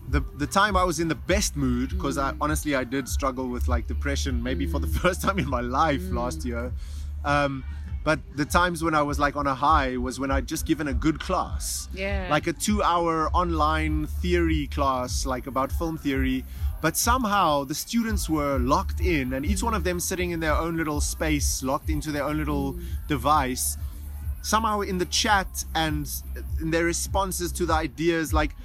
the, 0.10 0.24
the 0.38 0.48
time 0.48 0.76
I 0.76 0.84
was 0.84 1.00
in 1.00 1.08
the 1.08 1.16
best 1.16 1.56
mood, 1.56 1.90
because 1.90 2.18
I 2.18 2.32
mm. 2.32 2.38
honestly 2.42 2.76
I 2.76 2.84
did 2.84 3.08
struggle 3.08 3.48
with 3.48 3.68
like 3.68 3.88
depression 3.88 4.42
maybe 4.42 4.66
for 4.66 4.80
the 4.80 4.88
mm. 4.88 5.00
first 5.00 5.22
time 5.26 5.40
in 5.40 5.48
my 5.48 5.62
life 5.62 6.02
mm. 6.02 6.14
last 6.16 6.46
year. 6.46 6.72
Um, 7.24 7.64
but 8.04 8.20
the 8.36 8.46
times 8.46 8.84
when 8.84 8.96
I 8.96 9.04
was 9.04 9.20
like 9.20 9.36
on 9.36 9.46
a 9.46 9.54
high 9.54 9.98
was 9.98 10.20
when 10.20 10.32
I'd 10.32 10.48
just 10.48 10.66
given 10.66 10.88
a 10.88 10.94
good 10.94 11.20
class. 11.20 11.90
Yeah. 11.94 12.28
like 12.30 12.48
a 12.48 12.54
two 12.54 12.82
hour 12.82 13.30
online 13.30 14.08
theory 14.08 14.68
class 14.68 15.26
like 15.26 15.48
about 15.48 15.72
film 15.72 15.98
theory. 15.98 16.44
But 16.82 16.96
somehow 16.96 17.66
the 17.66 17.76
students 17.76 18.30
were 18.30 18.58
locked 18.58 19.02
in 19.02 19.34
and 19.34 19.46
each 19.46 19.62
one 19.62 19.74
of 19.74 19.84
them 19.84 20.00
sitting 20.00 20.32
in 20.32 20.40
their 20.40 20.56
own 20.56 20.78
little 20.78 21.02
space 21.02 21.62
locked 21.62 21.90
into 21.90 22.12
their 22.12 22.24
own 22.24 22.38
little 22.38 22.80
device 23.08 23.78
somehow 24.42 24.82
in 24.82 24.98
the 24.98 25.06
chat 25.06 25.66
and 25.76 26.10
in 26.62 26.72
their 26.72 26.86
responses 26.86 27.52
to 27.52 27.66
the 27.66 27.74
ideas 27.74 28.34
like 28.34 28.56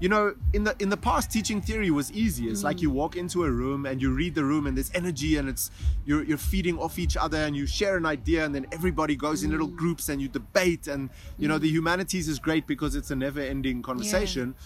you 0.00 0.08
know 0.08 0.34
in 0.52 0.64
the 0.64 0.74
in 0.80 0.88
the 0.88 0.96
past 0.96 1.30
teaching 1.30 1.60
theory 1.62 1.90
was 1.90 2.10
easy. 2.12 2.48
It's 2.48 2.64
like 2.64 2.78
mm. 2.78 2.82
you 2.82 2.90
walk 2.90 3.16
into 3.16 3.44
a 3.44 3.50
room 3.50 3.86
and 3.86 4.02
you 4.02 4.12
read 4.12 4.34
the 4.34 4.44
room 4.44 4.66
and 4.66 4.76
there's 4.76 4.90
energy 4.94 5.36
and 5.36 5.48
it's 5.48 5.70
you're, 6.04 6.24
you're 6.24 6.38
feeding 6.38 6.76
off 6.76 6.98
each 6.98 7.16
other 7.16 7.38
and 7.38 7.56
you 7.56 7.66
share 7.66 7.96
an 7.96 8.04
idea 8.04 8.44
and 8.44 8.52
then 8.52 8.66
everybody 8.72 9.14
goes 9.14 9.44
in 9.44 9.52
little 9.52 9.68
mm. 9.68 9.76
groups 9.76 10.08
and 10.08 10.20
you 10.20 10.28
debate 10.28 10.88
and 10.88 11.08
you 11.38 11.46
know 11.46 11.56
mm. 11.56 11.60
the 11.60 11.68
humanities 11.68 12.28
is 12.28 12.40
great 12.40 12.66
because 12.66 12.96
it's 12.96 13.12
a 13.12 13.16
never 13.16 13.40
ending 13.40 13.80
conversation. 13.80 14.56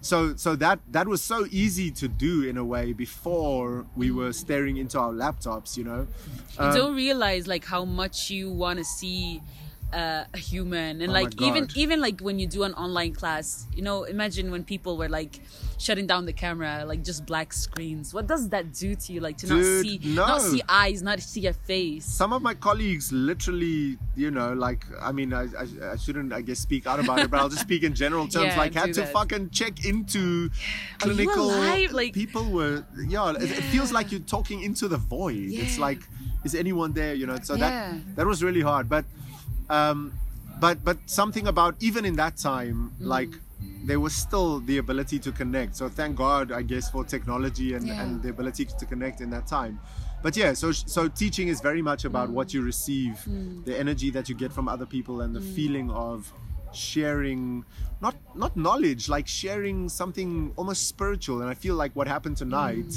So 0.00 0.34
so 0.34 0.56
that 0.56 0.80
that 0.90 1.06
was 1.06 1.22
so 1.22 1.46
easy 1.52 1.92
to 1.92 2.08
do 2.08 2.42
in 2.42 2.56
a 2.56 2.64
way 2.64 2.92
before 2.92 3.86
we 3.94 4.10
were 4.10 4.32
staring 4.32 4.78
into 4.78 4.98
our 4.98 5.12
laptops 5.12 5.76
you 5.76 5.84
know? 5.84 6.08
You 6.58 6.64
Um, 6.64 6.74
don't 6.74 6.96
realize 6.96 7.46
like 7.46 7.64
how 7.64 7.84
much 7.84 8.30
you 8.30 8.50
want 8.50 8.80
to 8.80 8.84
see 8.84 9.40
uh, 9.92 10.24
a 10.34 10.38
human. 10.38 11.00
And 11.02 11.10
Oh 11.10 11.14
like 11.20 11.40
even 11.42 11.68
even 11.74 12.00
like 12.00 12.20
when 12.20 12.38
you 12.38 12.46
do 12.46 12.62
an 12.62 12.74
online 12.74 13.12
class 13.14 13.66
you 13.74 13.82
know 13.82 14.04
imagine 14.04 14.50
when 14.50 14.64
people 14.64 14.96
were 14.96 15.08
like 15.08 15.40
shutting 15.78 16.06
down 16.06 16.26
the 16.26 16.32
camera 16.32 16.84
like 16.86 17.02
just 17.04 17.26
black 17.26 17.52
screens. 17.52 18.14
What 18.14 18.26
does 18.26 18.48
that 18.50 18.72
do 18.72 18.94
to 18.94 19.12
you? 19.12 19.20
Like 19.20 19.36
to 19.38 19.46
not 19.46 19.64
see 19.64 20.00
no. 20.02 20.26
not 20.26 20.42
see 20.42 20.62
eyes 20.68 21.02
not 21.02 21.20
see 21.20 21.46
a 21.46 21.52
face. 21.52 22.04
Some 22.04 22.32
of 22.32 22.42
my 22.42 22.54
colleagues 22.54 23.12
literally 23.12 23.98
you 24.16 24.30
know 24.30 24.52
like 24.52 24.84
i 25.00 25.10
mean 25.10 25.32
I, 25.32 25.44
I, 25.58 25.92
I 25.92 25.96
shouldn't 25.96 26.32
i 26.32 26.42
guess 26.42 26.58
speak 26.58 26.86
out 26.86 27.00
about 27.00 27.20
it 27.20 27.30
but 27.30 27.40
i'll 27.40 27.48
just 27.48 27.62
speak 27.62 27.82
in 27.82 27.94
general 27.94 28.26
terms 28.34 28.46
Yeah, 28.52 28.58
like 28.58 28.74
had 28.74 28.92
to 28.94 29.00
that. 29.02 29.12
fucking 29.12 29.50
check 29.50 29.84
into 29.86 30.50
Are 30.50 30.98
clinical? 30.98 31.46
Like- 31.92 32.12
people 32.12 32.44
were 32.50 32.84
yeah, 33.08 33.30
It, 33.32 33.42
it 33.42 33.64
feels 33.74 33.90
like 33.92 34.10
you're 34.12 34.20
talking 34.20 34.62
into 34.62 34.88
the 34.88 34.96
void. 34.98 35.48
It's 35.50 35.78
like 35.78 36.00
is 36.44 36.54
anyone 36.54 36.92
there? 36.92 37.14
You 37.14 37.26
know 37.26 37.38
so 37.42 37.54
Yeah. 37.54 37.92
that 37.92 38.16
that 38.16 38.26
was 38.26 38.42
really 38.42 38.60
hard. 38.60 38.88
But 38.88 39.04
um 39.78 39.98
but 40.64 40.76
but 40.88 40.98
something 41.20 41.46
about 41.54 41.74
even 41.88 42.04
in 42.10 42.16
that 42.22 42.34
time 42.50 42.78
Mm. 43.00 43.06
like 43.16 43.32
there 43.90 44.00
was 44.06 44.14
still 44.26 44.50
the 44.70 44.76
ability 44.84 45.18
to 45.26 45.30
connect 45.40 45.70
so 45.80 45.84
thank 45.98 46.12
god 46.26 46.44
i 46.60 46.62
guess 46.72 46.86
for 46.94 47.02
technology 47.16 47.68
and, 47.76 47.84
Yeah. 47.86 48.00
and 48.02 48.10
the 48.24 48.30
ability 48.36 48.64
to 48.80 48.84
connect 48.92 49.20
in 49.24 49.28
that 49.36 49.46
time 49.58 49.74
but 50.24 50.36
yeah, 50.36 50.52
so 50.62 50.68
so 50.96 51.00
teaching 51.22 51.46
is 51.52 51.58
very 51.68 51.82
much 51.90 52.02
about 52.10 52.28
Mm. 52.28 52.34
what 52.38 52.48
you 52.54 52.60
receive, 52.72 53.16
the 53.68 53.74
energy 53.84 54.08
that 54.16 54.24
you 54.28 54.36
get 54.44 54.50
from 54.56 54.66
other 54.74 54.86
people, 54.96 55.16
and 55.24 55.30
the 55.38 55.44
Mm. 55.44 55.54
feeling 55.56 55.88
of 56.08 56.16
sharing 56.86 57.64
not 58.04 58.14
not 58.42 58.52
knowledge 58.66 59.02
like 59.16 59.26
sharing 59.42 59.88
something 60.00 60.30
almost 60.60 60.82
spiritual 60.94 61.36
and 61.42 61.48
i 61.54 61.56
feel 61.64 61.74
like 61.82 61.92
what 61.98 62.06
happened 62.14 62.36
tonight 62.44 62.92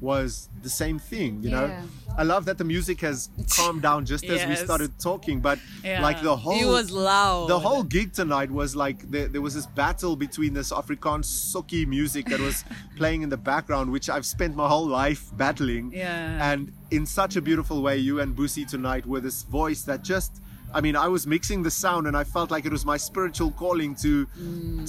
was 0.00 0.48
the 0.62 0.68
same 0.70 0.98
thing 0.98 1.42
you 1.42 1.48
Mm. 1.50 1.52
Yeah. 1.52 1.60
know 1.60 1.82
i 2.16 2.22
love 2.22 2.44
that 2.48 2.58
the 2.58 2.64
music 2.64 3.00
has 3.00 3.28
calmed 3.56 3.82
down 3.82 4.04
just 4.12 4.24
as 4.24 4.40
we 4.50 4.54
started 4.66 4.90
talking 4.98 5.40
but 5.40 5.58
Yeah. 5.84 6.02
like 6.08 6.20
the 6.22 6.36
whole 6.36 6.60
It 6.60 6.66
was 6.78 6.90
loud. 6.90 7.48
the 7.48 7.58
whole 7.58 7.82
gig 7.96 8.12
tonight 8.12 8.50
was 8.50 8.70
like 8.84 8.98
there, 9.10 9.28
there 9.28 9.40
was 9.48 9.54
this 9.54 9.66
battle 9.66 10.14
between 10.16 10.52
this 10.54 10.70
Afrikaans 10.72 11.26
Sokkie 11.52 11.86
music 11.86 12.24
that 12.32 12.40
was 12.48 12.64
playing 13.00 13.20
in 13.22 13.28
the 13.28 13.36
background, 13.52 13.86
which 13.96 14.08
I've 14.14 14.26
spent 14.36 14.52
my 14.62 14.68
whole 14.68 14.86
life 15.02 15.22
battling. 15.36 15.84
Yeah. 15.92 16.50
And 16.52 16.60
in 16.90 17.04
such 17.06 17.36
a 17.36 17.42
beautiful 17.50 17.78
way, 17.86 17.96
you 18.08 18.14
and 18.22 18.36
Busi 18.38 18.64
tonight 18.66 19.04
were 19.06 19.20
this 19.28 19.42
voice 19.44 19.82
that 19.90 20.02
just. 20.02 20.30
I 20.74 20.80
mean, 20.82 20.96
I 20.96 21.08
was 21.16 21.26
mixing 21.26 21.62
the 21.62 21.70
sound, 21.84 22.06
and 22.08 22.14
I 22.22 22.24
felt 22.24 22.50
like 22.54 22.64
it 22.66 22.72
was 22.78 22.84
my 22.84 22.98
spiritual 22.98 23.50
calling 23.62 23.94
to 24.04 24.12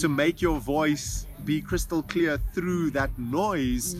to 0.02 0.08
make 0.10 0.38
your 0.48 0.60
voice 0.78 1.26
be 1.46 1.62
crystal 1.70 2.02
clear 2.04 2.34
through 2.54 2.86
that 3.00 3.12
noise 3.18 3.96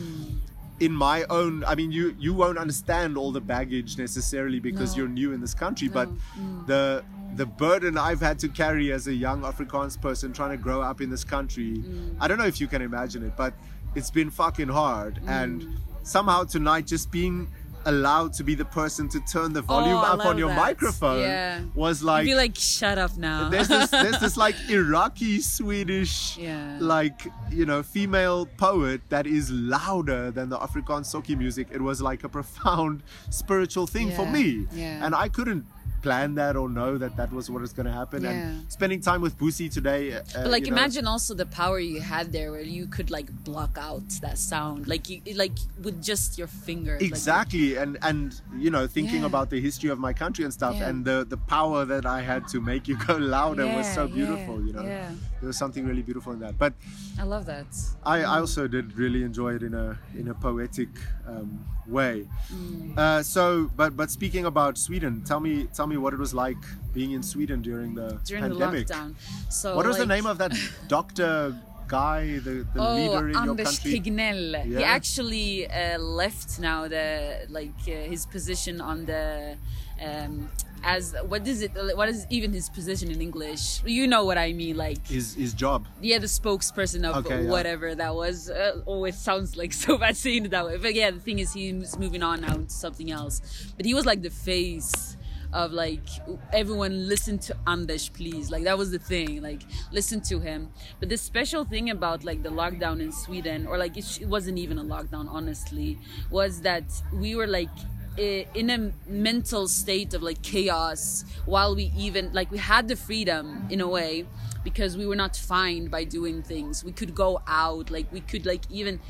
in 0.80 0.92
my 0.92 1.24
own 1.30 1.62
i 1.64 1.74
mean 1.74 1.92
you 1.92 2.14
you 2.18 2.32
won't 2.32 2.58
understand 2.58 3.16
all 3.16 3.30
the 3.32 3.40
baggage 3.40 3.98
necessarily 3.98 4.58
because 4.60 4.92
No. 4.92 4.98
you're 5.02 5.08
new 5.08 5.32
in 5.32 5.40
this 5.40 5.54
country 5.54 5.88
but 5.88 6.08
Mm. 6.08 6.66
the 6.66 7.04
the 7.36 7.46
burden 7.46 7.96
i've 7.98 8.20
had 8.20 8.38
to 8.40 8.48
carry 8.48 8.90
as 8.92 9.06
a 9.06 9.14
young 9.14 9.42
afrikaans 9.42 10.00
person 10.00 10.32
trying 10.32 10.50
to 10.50 10.56
grow 10.56 10.80
up 10.80 11.00
in 11.00 11.10
this 11.10 11.24
country 11.24 11.72
Mm. 11.78 12.16
i 12.20 12.26
don't 12.28 12.38
know 12.38 12.46
if 12.54 12.60
you 12.60 12.66
can 12.66 12.82
imagine 12.82 13.22
it 13.22 13.34
but 13.36 13.52
it's 13.94 14.10
been 14.10 14.30
fucking 14.30 14.68
hard 14.68 15.14
Mm. 15.22 15.28
and 15.40 15.66
somehow 16.02 16.44
tonight 16.44 16.86
just 16.86 17.10
being 17.10 17.48
allowed 17.86 18.32
to 18.34 18.44
be 18.44 18.54
the 18.54 18.64
person 18.64 19.08
to 19.08 19.20
turn 19.20 19.52
the 19.52 19.60
oh, 19.60 19.62
volume 19.74 19.96
Oh, 19.96 20.00
up 20.02 20.26
on 20.26 20.36
your 20.38 20.48
that. 20.48 20.56
microphone 20.56 21.20
Yeah. 21.20 21.62
was 21.74 22.02
like 22.02 22.24
feel 22.26 22.36
like 22.36 22.54
shut 22.56 22.98
up 22.98 23.16
now. 23.16 23.48
there's 23.48 23.68
this 23.68 23.90
there's 24.02 24.20
this 24.20 24.36
like 24.36 24.54
Iraqi 24.68 25.40
Swedish 25.40 26.36
Yeah. 26.36 26.76
like 26.80 27.26
you 27.50 27.64
know 27.66 27.82
female 27.82 28.46
poet 28.58 29.00
that 29.08 29.26
is 29.26 29.50
louder 29.50 30.30
than 30.30 30.48
the 30.48 30.58
Afrikaans 30.58 31.06
Sokkie 31.12 31.36
music. 31.36 31.68
It 31.72 31.80
was 31.80 32.00
like 32.02 32.24
a 32.24 32.28
profound 32.28 33.02
spiritual 33.30 33.86
thing 33.86 34.10
for 34.12 34.26
me, 34.26 34.66
yeah. 34.72 35.04
and 35.04 35.14
I 35.14 35.28
couldn't 35.28 35.64
plan 36.02 36.34
that 36.36 36.56
or 36.56 36.68
know 36.68 36.98
that 36.98 37.16
that 37.16 37.32
was 37.32 37.50
what 37.50 37.60
was 37.62 37.72
going 37.72 37.86
to 37.86 37.92
happen. 37.92 38.22
Yeah. 38.22 38.30
And 38.30 38.72
spending 38.72 39.00
time 39.00 39.20
with 39.20 39.38
Busi 39.38 39.70
today, 39.72 40.14
uh, 40.14 40.22
But 40.34 40.46
like, 40.50 40.64
you 40.66 40.70
know, 40.72 40.76
imagine 40.78 41.06
also 41.06 41.34
the 41.34 41.46
power 41.46 41.78
you 41.78 42.00
had 42.00 42.32
there, 42.32 42.50
where 42.52 42.62
you 42.78 42.86
could 42.86 43.10
like 43.10 43.28
block 43.44 43.76
out 43.78 44.02
that 44.22 44.38
sound, 44.38 44.88
like 44.88 45.08
you, 45.10 45.20
like 45.34 45.56
with 45.82 46.02
just 46.02 46.38
your 46.38 46.46
finger. 46.46 46.94
like- 47.00 47.02
exactly 47.10 47.76
and 47.76 47.98
and 48.02 48.40
you 48.58 48.70
know 48.70 48.86
thinking 48.86 49.20
Yeah. 49.20 49.26
about 49.32 49.50
the 49.50 49.60
history 49.60 49.90
of 49.90 49.98
my 49.98 50.12
country 50.12 50.44
and 50.44 50.52
stuff 50.60 50.74
Yeah. 50.76 50.88
and 50.88 51.04
the 51.04 51.16
the 51.34 51.36
power 51.56 51.80
that 51.92 52.04
i 52.06 52.20
had 52.32 52.42
to 52.52 52.60
make 52.60 52.82
you 52.90 52.96
go 53.08 53.16
louder 53.36 53.66
was 53.78 53.86
Yeah, 53.86 53.94
so 53.98 54.02
yeah, 54.06 54.14
beautiful 54.18 54.56
you 54.66 54.72
know 54.76 54.82
yeah. 54.82 55.10
there 55.40 55.48
was 55.52 55.58
something 55.64 55.84
really 55.90 56.02
beautiful 56.02 56.32
in 56.32 56.40
that 56.40 56.54
but 56.58 56.72
I 57.18 57.24
love 57.24 57.44
that. 57.46 57.66
I, 58.14 58.16
I 58.34 58.36
also 58.44 58.62
did 58.76 58.86
really 58.96 59.22
enjoy 59.30 59.50
it 59.58 59.62
in 59.68 59.74
a 59.74 59.98
in 60.20 60.28
a 60.28 60.34
poetic 60.46 60.88
um, 61.32 61.48
way. 61.90 62.26
Mm. 62.52 62.96
Uh, 62.98 63.22
so, 63.22 63.70
but 63.76 63.96
but 63.96 64.10
speaking 64.10 64.44
about 64.46 64.78
Sweden, 64.78 65.22
tell 65.24 65.40
me 65.40 65.66
tell 65.74 65.86
me 65.86 65.96
what 65.96 66.12
it 66.12 66.18
was 66.18 66.32
like 66.32 66.62
being 66.94 67.12
in 67.12 67.22
Sweden 67.22 67.62
during 67.62 67.94
the 67.94 68.18
During 68.24 68.42
pandemic. 68.44 68.86
the 68.86 68.94
lockdown. 68.94 69.14
So 69.50 69.76
What 69.76 69.86
was 69.86 69.98
the 69.98 70.06
name 70.06 70.26
of 70.26 70.38
that 70.38 70.52
doctor 70.88 71.54
guy, 71.88 72.38
the, 72.38 72.66
the 72.74 72.80
Oh, 72.80 72.94
leader 72.94 73.28
in 73.28 73.34
your 73.34 73.42
Anders 73.50 73.78
country? 73.78 74.00
Tegnell. 74.00 74.64
He 74.64 74.82
actually 74.84 75.66
uh, 75.70 75.98
left 75.98 76.58
now 76.60 76.88
the 76.88 77.46
like 77.48 77.74
uh, 77.88 77.92
his 78.12 78.26
position 78.26 78.80
on 78.80 79.06
the 79.06 79.56
um, 80.02 80.48
as 80.82 81.14
what 81.26 81.46
is 81.46 81.62
it? 81.62 81.72
What 81.96 82.08
is 82.08 82.26
even 82.30 82.52
his 82.52 82.68
position 82.68 83.10
in 83.10 83.20
English? 83.20 83.82
You 83.84 84.06
know 84.06 84.24
what 84.24 84.38
I 84.38 84.52
mean, 84.52 84.76
like 84.76 85.06
His 85.06 85.34
his 85.34 85.52
job. 85.54 85.86
yeah, 86.00 86.18
the 86.18 86.26
spokesperson 86.26 87.04
of 87.08 87.24
Okay, 87.26 87.44
yeah. 87.44 87.50
whatever 87.50 87.94
that 87.94 88.14
was. 88.14 88.50
Uh, 88.50 88.80
oh, 88.86 89.04
it 89.04 89.14
sounds 89.14 89.56
like 89.56 89.72
so 89.84 89.98
bad 89.98 90.16
saying 90.16 90.46
it 90.46 90.50
that 90.52 90.66
way. 90.66 90.76
But 90.78 90.94
yeah, 90.94 91.10
the 91.10 91.20
thing 91.20 91.38
is, 91.38 91.52
he's 91.52 91.98
moving 91.98 92.22
on 92.22 92.40
now 92.42 92.54
to 92.54 92.68
something 92.70 93.10
else. 93.10 93.40
But 93.76 93.86
he 93.86 93.94
was 93.94 94.06
like 94.06 94.22
the 94.22 94.30
face 94.30 95.16
of 95.52 95.72
like 95.72 96.06
everyone 96.52 97.08
listen 97.08 97.36
to 97.36 97.56
Anders, 97.66 98.08
please. 98.08 98.50
Like 98.52 98.62
that 98.64 98.78
was 98.78 98.92
the 98.92 99.00
thing. 99.00 99.42
Like 99.42 99.62
listen 99.90 100.20
to 100.22 100.38
him. 100.38 100.70
But 101.00 101.08
the 101.08 101.16
special 101.16 101.64
thing 101.64 101.90
about 101.90 102.22
like 102.24 102.42
the 102.42 102.50
lockdown 102.50 103.00
in 103.02 103.10
Sweden, 103.12 103.66
or 103.66 103.76
like 103.76 103.96
it, 103.96 104.20
it 104.20 104.28
wasn't 104.28 104.58
even 104.58 104.78
a 104.78 104.84
lockdown, 104.84 105.26
honestly, 105.28 105.98
was 106.30 106.60
that 106.62 106.84
we 107.12 107.34
were 107.34 107.48
like 107.48 107.68
in 108.16 108.70
a 108.70 108.92
mental 109.08 109.68
state 109.68 110.14
of 110.14 110.22
like 110.22 110.42
chaos 110.42 111.24
while 111.46 111.74
we 111.74 111.92
even 111.96 112.32
like 112.32 112.50
we 112.50 112.58
had 112.58 112.88
the 112.88 112.96
freedom 112.96 113.66
in 113.70 113.80
a 113.80 113.88
way 113.88 114.26
because 114.64 114.96
we 114.96 115.06
were 115.06 115.16
not 115.16 115.36
fined 115.36 115.90
by 115.90 116.04
doing 116.04 116.42
things. 116.42 116.84
We 116.84 116.92
could 116.92 117.14
go 117.14 117.40
out 117.46 117.90
like 117.90 118.12
we 118.12 118.20
could 118.20 118.46
like 118.46 118.62
even 118.70 119.00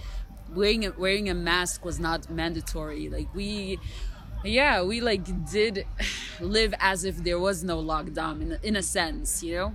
wearing 0.54 0.86
a, 0.86 0.90
wearing 0.92 1.28
a 1.28 1.34
mask 1.34 1.84
was 1.84 1.98
not 1.98 2.30
mandatory. 2.30 3.08
Like 3.08 3.34
we 3.34 3.78
yeah 4.44 4.82
we 4.82 5.00
like 5.00 5.50
did 5.50 5.86
live 6.40 6.74
as 6.80 7.04
if 7.04 7.16
there 7.24 7.38
was 7.38 7.62
no 7.62 7.82
lockdown 7.82 8.40
in, 8.40 8.58
in 8.62 8.76
a 8.76 8.82
sense 8.82 9.42
you 9.42 9.54
know 9.54 9.74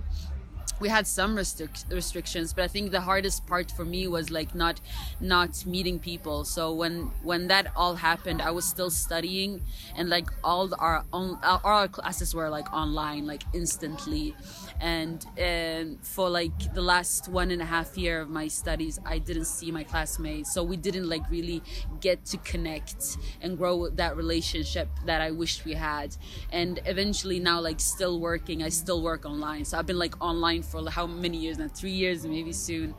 we 0.80 0.88
had 0.88 1.06
some 1.06 1.36
restric- 1.36 1.84
restrictions 1.90 2.52
but 2.52 2.64
i 2.64 2.68
think 2.68 2.90
the 2.90 3.00
hardest 3.00 3.46
part 3.46 3.70
for 3.70 3.84
me 3.84 4.06
was 4.06 4.30
like 4.30 4.54
not 4.54 4.80
not 5.20 5.64
meeting 5.66 5.98
people. 5.98 6.44
So 6.44 6.72
when 6.74 7.12
when 7.22 7.48
that 7.48 7.68
all 7.76 7.96
happened 7.96 8.42
i 8.42 8.50
was 8.50 8.68
still 8.68 8.90
studying 8.90 9.62
and 9.94 10.08
like 10.08 10.28
all 10.44 10.70
our 10.78 11.04
all 11.12 11.38
our 11.42 11.88
classes 11.88 12.34
were 12.34 12.48
like 12.50 12.72
online 12.72 13.26
like 13.26 13.44
instantly 13.52 14.36
and 14.80 15.24
and 15.36 15.98
for 16.04 16.28
like 16.28 16.74
the 16.74 16.82
last 16.82 17.28
one 17.28 17.50
and 17.50 17.62
a 17.62 17.64
half 17.64 17.96
year 17.96 18.20
of 18.20 18.28
my 18.28 18.46
studies 18.48 18.98
i 19.06 19.18
didn't 19.18 19.46
see 19.46 19.70
my 19.70 19.82
classmates. 19.84 20.52
So 20.52 20.62
we 20.62 20.76
didn't 20.76 21.08
like 21.08 21.28
really 21.30 21.62
get 22.00 22.24
to 22.26 22.36
connect 22.38 23.16
and 23.40 23.56
grow 23.56 23.88
that 23.88 24.16
relationship 24.16 24.88
that 25.06 25.20
i 25.20 25.30
wished 25.30 25.64
we 25.64 25.74
had. 25.74 26.16
And 26.52 26.80
eventually 26.86 27.40
now 27.40 27.60
like 27.60 27.80
still 27.80 28.20
working 28.20 28.62
i 28.62 28.68
still 28.68 29.02
work 29.02 29.24
online. 29.24 29.64
So 29.64 29.78
i've 29.78 29.86
been 29.86 29.98
like 29.98 30.14
online 30.22 30.62
for 30.62 30.88
how 30.90 31.06
many 31.06 31.38
years 31.38 31.58
now? 31.58 31.68
Three 31.68 31.92
years 31.92 32.26
maybe 32.26 32.52
soon. 32.52 32.94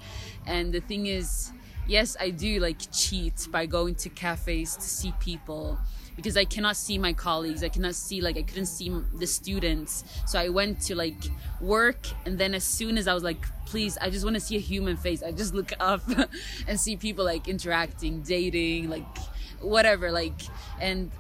And 0.46 0.74
the 0.74 0.82
thing 0.82 1.08
is 1.08 1.52
yes 1.88 2.18
i 2.20 2.30
do 2.30 2.60
like 2.60 2.80
cheat 2.92 3.48
by 3.50 3.66
going 3.66 3.96
to 3.96 4.10
cafes 4.10 4.76
to 4.76 4.82
see 4.82 5.13
people 5.20 5.78
because 6.18 6.36
I 6.36 6.44
cannot 6.44 6.76
see 6.76 6.98
my 6.98 7.14
colleagues. 7.14 7.64
I 7.64 7.70
cannot 7.70 7.96
see 7.96 8.20
like 8.20 8.38
I 8.38 8.42
couldn't 8.42 8.66
see 8.66 8.94
the 9.14 9.28
students. 9.28 10.04
So 10.26 10.38
I 10.38 10.50
went 10.50 10.82
to 10.82 10.96
like 10.96 11.24
work, 11.62 12.08
and 12.26 12.38
then 12.38 12.54
as 12.54 12.66
soon 12.66 12.98
as 12.98 13.08
I 13.08 13.14
was 13.14 13.24
like, 13.24 13.46
please, 13.66 13.98
I 14.02 14.10
just 14.10 14.26
want 14.26 14.34
to 14.34 14.40
see 14.42 14.58
a 14.58 14.60
human 14.60 14.98
face. 14.98 15.24
I 15.24 15.32
just 15.32 15.54
look 15.54 15.72
up 15.80 16.02
and 16.68 16.78
see 16.80 16.98
people 16.98 17.24
like 17.24 17.48
interacting, 17.48 18.22
dating, 18.24 18.90
like 18.90 19.06
whatever, 19.62 20.12
like, 20.12 20.42
and 20.82 21.12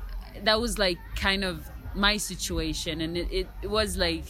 that 0.43 0.59
was 0.59 0.77
like 0.77 0.97
kind 1.15 1.45
of 1.45 1.69
my 1.93 2.17
situation, 2.17 3.01
and 3.01 3.15
it, 3.15 3.47
it, 3.61 3.69
was 3.69 3.97
like 3.97 4.25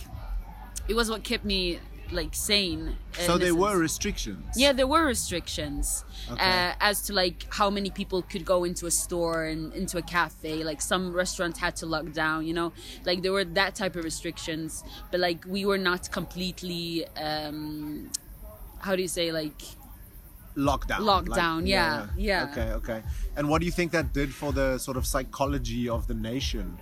it 0.88 0.96
was 0.96 1.10
what 1.10 1.24
kept 1.24 1.46
me 1.46 1.80
like 2.12 2.34
sane. 2.34 2.96
So 3.12 3.38
there 3.38 3.56
were 3.56 3.78
restrictions. 3.78 4.44
Yeah, 4.56 4.74
there 4.74 4.88
were 4.88 5.06
restrictions 5.06 6.04
Okay. 6.32 6.42
uh, 6.42 6.74
as 6.80 7.02
to 7.04 7.14
like 7.14 7.46
how 7.54 7.70
many 7.70 7.90
people 7.90 8.22
could 8.22 8.46
go 8.46 8.64
into 8.64 8.86
a 8.86 8.92
store 8.92 9.46
and 9.46 9.74
into 9.74 9.98
a 9.98 10.02
cafe. 10.02 10.64
Like 10.64 10.82
some 10.82 11.14
restaurants 11.14 11.60
had 11.60 11.76
to 11.78 11.86
lock 11.86 12.12
down, 12.14 12.46
you 12.46 12.54
know, 12.54 12.74
like 13.06 13.22
there 13.22 13.32
were 13.32 13.46
that 13.46 13.76
type 13.76 13.96
of 13.96 14.04
restrictions. 14.04 14.84
But 15.12 15.20
like 15.20 15.46
we 15.46 15.66
were 15.66 15.78
not 15.78 16.12
completely, 16.12 17.06
um, 17.18 18.10
how 18.80 18.96
do 18.96 19.02
you 19.02 19.08
say, 19.08 19.32
like 19.32 19.62
Lockdown. 20.56 21.02
Lockdown, 21.02 21.68
yeah, 21.68 22.08
yeah. 22.18 22.48
Okay, 22.52 22.72
okay. 22.72 23.04
And 23.36 23.48
what 23.48 23.60
do 23.60 23.66
you 23.68 23.72
think 23.72 23.92
that 23.92 24.12
did 24.12 24.34
for 24.34 24.52
the 24.52 24.80
sort 24.80 24.98
of 24.98 25.06
psychology 25.06 25.88
of 25.88 26.08
the 26.08 26.16
nation? 26.16 26.78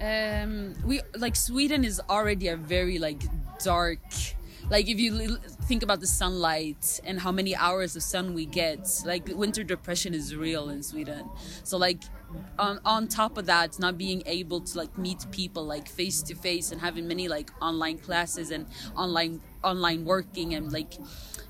um 0.00 0.74
we 0.84 1.00
like 1.16 1.36
sweden 1.36 1.84
is 1.84 2.00
already 2.10 2.48
a 2.48 2.56
very 2.56 2.98
like 2.98 3.22
dark 3.62 4.00
like 4.70 4.88
if 4.88 4.98
you 4.98 5.36
think 5.64 5.82
about 5.82 6.00
the 6.00 6.06
sunlight 6.06 7.00
and 7.04 7.20
how 7.20 7.32
many 7.32 7.54
hours 7.54 7.96
of 7.96 8.02
sun 8.02 8.34
we 8.34 8.46
get 8.46 8.88
like 9.04 9.28
winter 9.28 9.62
depression 9.62 10.14
is 10.14 10.34
real 10.34 10.68
in 10.70 10.82
sweden. 10.82 11.28
So 11.62 11.76
like 11.76 12.02
on, 12.58 12.80
on 12.84 13.08
top 13.08 13.38
of 13.38 13.46
that 13.46 13.78
not 13.78 13.98
being 13.98 14.22
able 14.26 14.60
to 14.60 14.78
like 14.78 14.96
meet 14.98 15.24
people 15.30 15.64
like 15.64 15.88
face 15.88 16.22
to 16.22 16.34
face 16.34 16.72
and 16.72 16.80
having 16.80 17.06
many 17.06 17.28
like 17.28 17.50
online 17.62 17.98
classes 17.98 18.50
and 18.50 18.66
online 18.96 19.40
online 19.62 20.04
working 20.04 20.54
and 20.54 20.72
like 20.72 20.94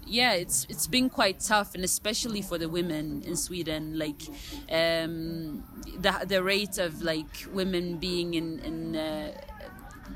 yeah 0.07 0.33
it's 0.33 0.67
it's 0.69 0.87
been 0.87 1.09
quite 1.09 1.41
tough 1.41 1.75
and 1.75 1.85
especially 1.85 2.43
for 2.43 2.59
the 2.59 2.69
women 2.69 3.23
in 3.25 3.37
sweden 3.37 3.99
like 3.99 4.23
um 4.71 5.65
the 5.99 6.25
the 6.27 6.43
rate 6.43 6.79
of 6.79 7.03
like 7.03 7.47
women 7.53 7.97
being 7.97 8.35
in 8.35 8.59
in 8.61 8.97
uh, 8.97 9.33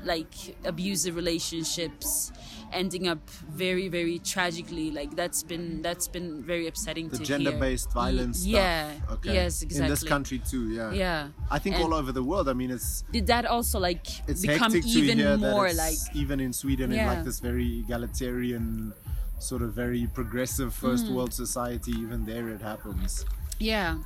like 0.03 0.55
abusive 0.65 1.15
relationships 1.15 2.31
ending 2.71 3.07
up 3.07 3.29
very 3.49 3.87
very 3.87 4.19
tragically 4.19 4.91
like 4.91 5.15
that's 5.15 5.41
been 5.43 5.81
that's 5.81 6.07
been 6.07 6.43
very 6.43 6.67
upsetting 6.67 7.09
The 7.09 7.17
to 7.17 7.23
gender-based 7.23 7.91
violence. 7.93 8.37
Y- 8.45 8.51
stuff. 8.51 8.61
yeah 8.61 9.13
Okay. 9.15 9.33
yes 9.33 9.61
exactly 9.61 9.85
In 9.85 9.89
this 9.91 10.03
country 10.03 10.39
too. 10.39 10.69
Yeah. 10.71 10.91
yeah 10.91 11.27
I 11.49 11.59
think 11.59 11.75
And 11.75 11.85
all 11.85 11.93
over 11.93 12.11
the 12.11 12.23
world. 12.23 12.47
I 12.49 12.53
mean, 12.53 12.71
it's 12.71 13.03
did 13.11 13.27
that 13.27 13.45
also 13.45 13.79
like 13.79 14.05
it's 14.29 14.41
become 14.41 14.75
even 14.75 15.17
hear 15.17 15.37
more 15.37 15.71
like 15.73 15.97
even 16.13 16.39
in 16.39 16.53
Sweden 16.53 16.91
in 16.91 17.05
like 17.05 17.23
this 17.23 17.39
very 17.39 17.79
egalitarian, 17.79 18.93
sort 19.39 19.61
of 19.61 19.73
very 19.73 20.07
progressive 20.13 20.73
first 20.73 21.05
Mm. 21.05 21.13
world 21.15 21.33
society. 21.33 21.91
Even 21.91 22.25
there, 22.25 22.49
it 22.49 22.61
happens. 22.61 23.25
Yeah, 23.59 23.97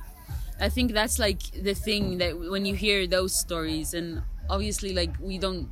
I 0.60 0.68
think 0.68 0.92
that's 0.92 1.18
like 1.18 1.42
the 1.62 1.74
thing 1.74 2.18
that 2.18 2.32
when 2.38 2.64
you 2.64 2.74
hear 2.74 3.06
those 3.06 3.34
stories, 3.34 3.94
and 3.94 4.22
obviously, 4.48 4.92
like 4.94 5.12
we 5.20 5.38
don't, 5.38 5.68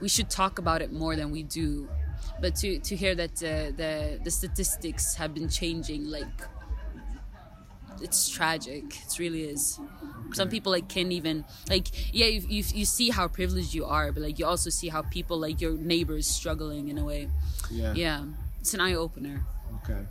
we 0.00 0.08
should 0.08 0.28
talk 0.30 0.58
about 0.58 0.80
it 0.82 0.92
more 0.92 1.14
than 1.16 1.30
we 1.30 1.42
do. 1.42 1.88
But 2.40 2.54
to 2.56 2.78
to 2.80 2.96
hear 2.96 3.14
that 3.14 3.42
uh, 3.42 3.72
the 3.76 4.20
the 4.22 4.30
statistics 4.30 5.14
have 5.14 5.32
been 5.34 5.48
changing, 5.48 6.04
like 6.10 6.26
it's 8.02 8.28
tragic. 8.28 8.84
It 8.84 9.18
really 9.18 9.44
is. 9.44 9.80
Some 10.32 10.48
people 10.48 10.72
like 10.72 10.88
can't 10.88 11.12
even 11.12 11.44
like 11.68 11.88
yeah 12.14 12.26
you, 12.26 12.40
you 12.48 12.64
you 12.74 12.84
see 12.84 13.10
how 13.10 13.28
privileged 13.28 13.72
you 13.74 13.84
are, 13.86 14.12
but 14.12 14.22
like 14.22 14.38
you 14.38 14.46
also 14.46 14.70
see 14.70 14.88
how 14.88 15.02
people 15.02 15.38
like 15.38 15.60
your 15.60 15.78
neighbors 15.78 16.26
struggling 16.26 16.88
in 16.88 16.98
a 16.98 17.04
way. 17.04 17.28
Yeah. 17.70 17.94
Yeah, 17.94 18.24
it's 18.60 18.74
an 18.74 18.80
eye 18.80 18.94
opener. 18.94 19.42
Okay. 19.82 20.02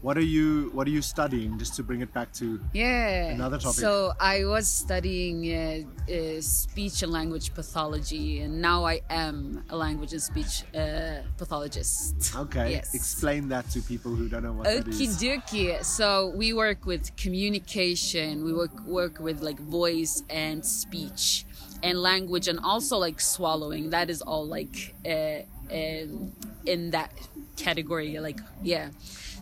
What 0.00 0.16
are 0.16 0.28
you 0.36 0.70
What 0.72 0.86
are 0.86 0.90
you 0.90 1.02
studying? 1.02 1.58
Just 1.58 1.74
to 1.76 1.82
bring 1.82 2.00
it 2.02 2.12
back 2.14 2.32
to 2.34 2.60
Yeah. 2.72 3.30
Another 3.34 3.58
topic. 3.58 3.80
So 3.80 4.12
I 4.20 4.44
was 4.44 4.68
studying 4.68 5.38
uh, 5.52 6.12
uh, 6.12 6.40
speech 6.40 7.02
and 7.02 7.10
language 7.10 7.52
pathology, 7.52 8.40
and 8.40 8.62
now 8.62 8.84
I 8.86 9.00
am 9.10 9.64
a 9.70 9.76
language 9.76 10.12
and 10.12 10.22
speech 10.22 10.62
uh, 10.72 11.22
pathologist. 11.36 12.14
okay. 12.36 12.70
Yes. 12.72 12.94
Explain 12.94 13.48
that 13.48 13.68
to 13.70 13.80
people 13.82 14.14
who 14.14 14.28
don't 14.28 14.44
know 14.44 14.52
what 14.52 14.64
that 14.66 14.86
Okie 14.86 15.08
is. 15.08 15.20
dokie. 15.20 15.84
So 15.84 16.32
we 16.36 16.52
work 16.52 16.86
with 16.86 17.16
communication. 17.16 18.44
We 18.44 18.52
work 18.52 18.78
work 18.86 19.18
with 19.18 19.42
like 19.42 19.58
voice 19.58 20.22
and 20.30 20.64
speech 20.64 21.44
and 21.82 21.98
language, 21.98 22.46
and 22.46 22.60
also 22.60 22.98
like 22.98 23.20
swallowing. 23.20 23.90
That 23.90 24.10
is 24.10 24.22
all 24.22 24.46
like 24.46 24.94
uh, 25.04 25.42
um 25.74 26.32
in 26.66 26.90
that 26.90 27.10
category. 27.58 28.18
Like 28.18 28.40
yeah. 28.62 28.90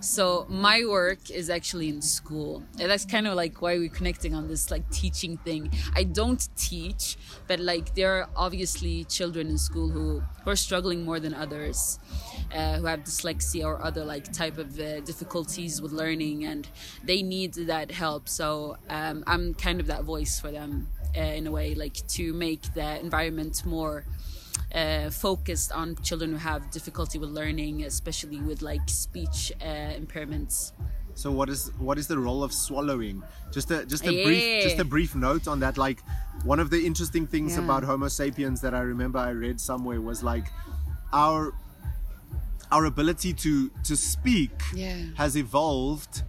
So 0.01 0.47
my 0.49 0.85
work 0.85 1.31
is 1.31 1.49
actually 1.51 1.89
in 1.89 2.03
school. 2.03 2.63
And 2.79 2.91
that's 2.91 3.05
kind 3.05 3.27
of 3.27 3.35
like 3.35 3.63
why 3.63 3.79
we're 3.79 3.89
connecting 3.89 4.35
on 4.35 4.47
this 4.49 4.71
like 4.71 4.89
teaching 4.91 5.39
thing. 5.39 5.73
I 5.95 6.05
don't 6.05 6.47
teach, 6.57 7.17
but 7.49 7.61
like 7.61 7.95
there 7.95 8.13
are 8.13 8.29
obviously 8.37 9.05
children 9.05 9.49
in 9.49 9.59
school 9.59 9.89
who, 9.89 10.23
who 10.45 10.51
are 10.51 10.57
struggling 10.57 11.05
more 11.05 11.19
than 11.19 11.35
others, 11.35 11.99
uh, 12.55 12.77
who 12.79 12.87
have 12.87 13.01
dyslexia 13.01 13.65
or 13.65 13.83
other 13.83 14.05
like 14.05 14.33
type 14.33 14.59
of 14.59 14.79
uh, 14.79 15.01
difficulties 15.01 15.81
with 15.81 15.93
learning, 15.93 16.45
and 16.45 16.69
they 17.03 17.23
need 17.23 17.55
that 17.55 17.91
help. 17.91 18.29
So 18.29 18.77
um, 18.89 19.25
I'm 19.27 19.55
kind 19.55 19.81
of 19.81 19.87
that 19.87 20.05
voice 20.05 20.39
for 20.39 20.51
them 20.51 20.89
uh, 21.17 21.21
in 21.21 21.47
a 21.47 21.51
way, 21.51 21.75
like 21.75 22.07
to 22.09 22.33
make 22.33 22.75
the 22.75 23.01
environment 23.01 23.65
more 23.65 24.05
uh, 24.75 25.11
focused 25.11 25.73
on 25.73 25.97
children 26.03 26.33
who 26.33 26.37
have 26.39 26.71
difficulty 26.71 27.19
with 27.19 27.31
learning, 27.31 27.85
especially 27.85 28.41
with 28.41 28.63
like 28.63 28.89
speech 28.89 29.53
uh, 29.61 29.65
impairments. 29.65 30.73
So 31.15 31.33
what 31.33 31.49
is 31.49 31.71
what 31.79 31.99
is 31.99 32.07
the 32.09 32.19
role 32.19 32.43
of 32.45 32.53
swallowing? 32.53 33.23
Just 33.53 33.71
a 33.71 33.87
just 33.87 34.05
a 34.07 34.13
Yeah. 34.13 34.25
brief 34.25 34.63
just 34.65 34.79
a 34.79 34.85
brief 34.85 35.15
note 35.15 35.49
on 35.49 35.61
that. 35.61 35.79
Like 35.79 36.01
one 36.45 36.61
of 36.61 36.69
the 36.71 36.85
interesting 36.85 37.27
things 37.27 37.53
Yeah. 37.57 37.65
about 37.65 37.85
Homo 37.85 38.09
sapiens 38.09 38.61
that 38.61 38.75
I 38.75 38.81
remember 38.81 39.19
I 39.19 39.31
read 39.31 39.59
somewhere 39.61 40.01
was 40.01 40.23
like 40.23 40.47
our 41.13 41.55
our 42.71 42.85
ability 42.85 43.33
to 43.33 43.71
to 43.85 43.97
speak 43.97 44.53
Yeah. 44.75 45.07
has 45.17 45.37
evolved 45.37 46.23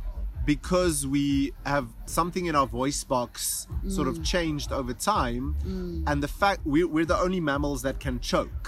because 0.48 1.06
we 1.06 1.52
have 1.66 1.88
something 2.06 2.46
in 2.48 2.56
our 2.56 2.66
voice 2.66 3.04
box 3.04 3.68
sort 3.90 4.08
Mm. 4.08 4.12
of 4.12 4.24
changed 4.24 4.72
over 4.72 4.94
time 4.94 5.44
and 6.08 6.24
the 6.24 6.28
fact 6.42 6.60
we, 6.66 6.80
we're 6.86 7.06
the 7.16 7.20
only 7.28 7.42
mammals 7.52 7.80
that 7.88 8.00
can 8.00 8.16
choke 8.32 8.66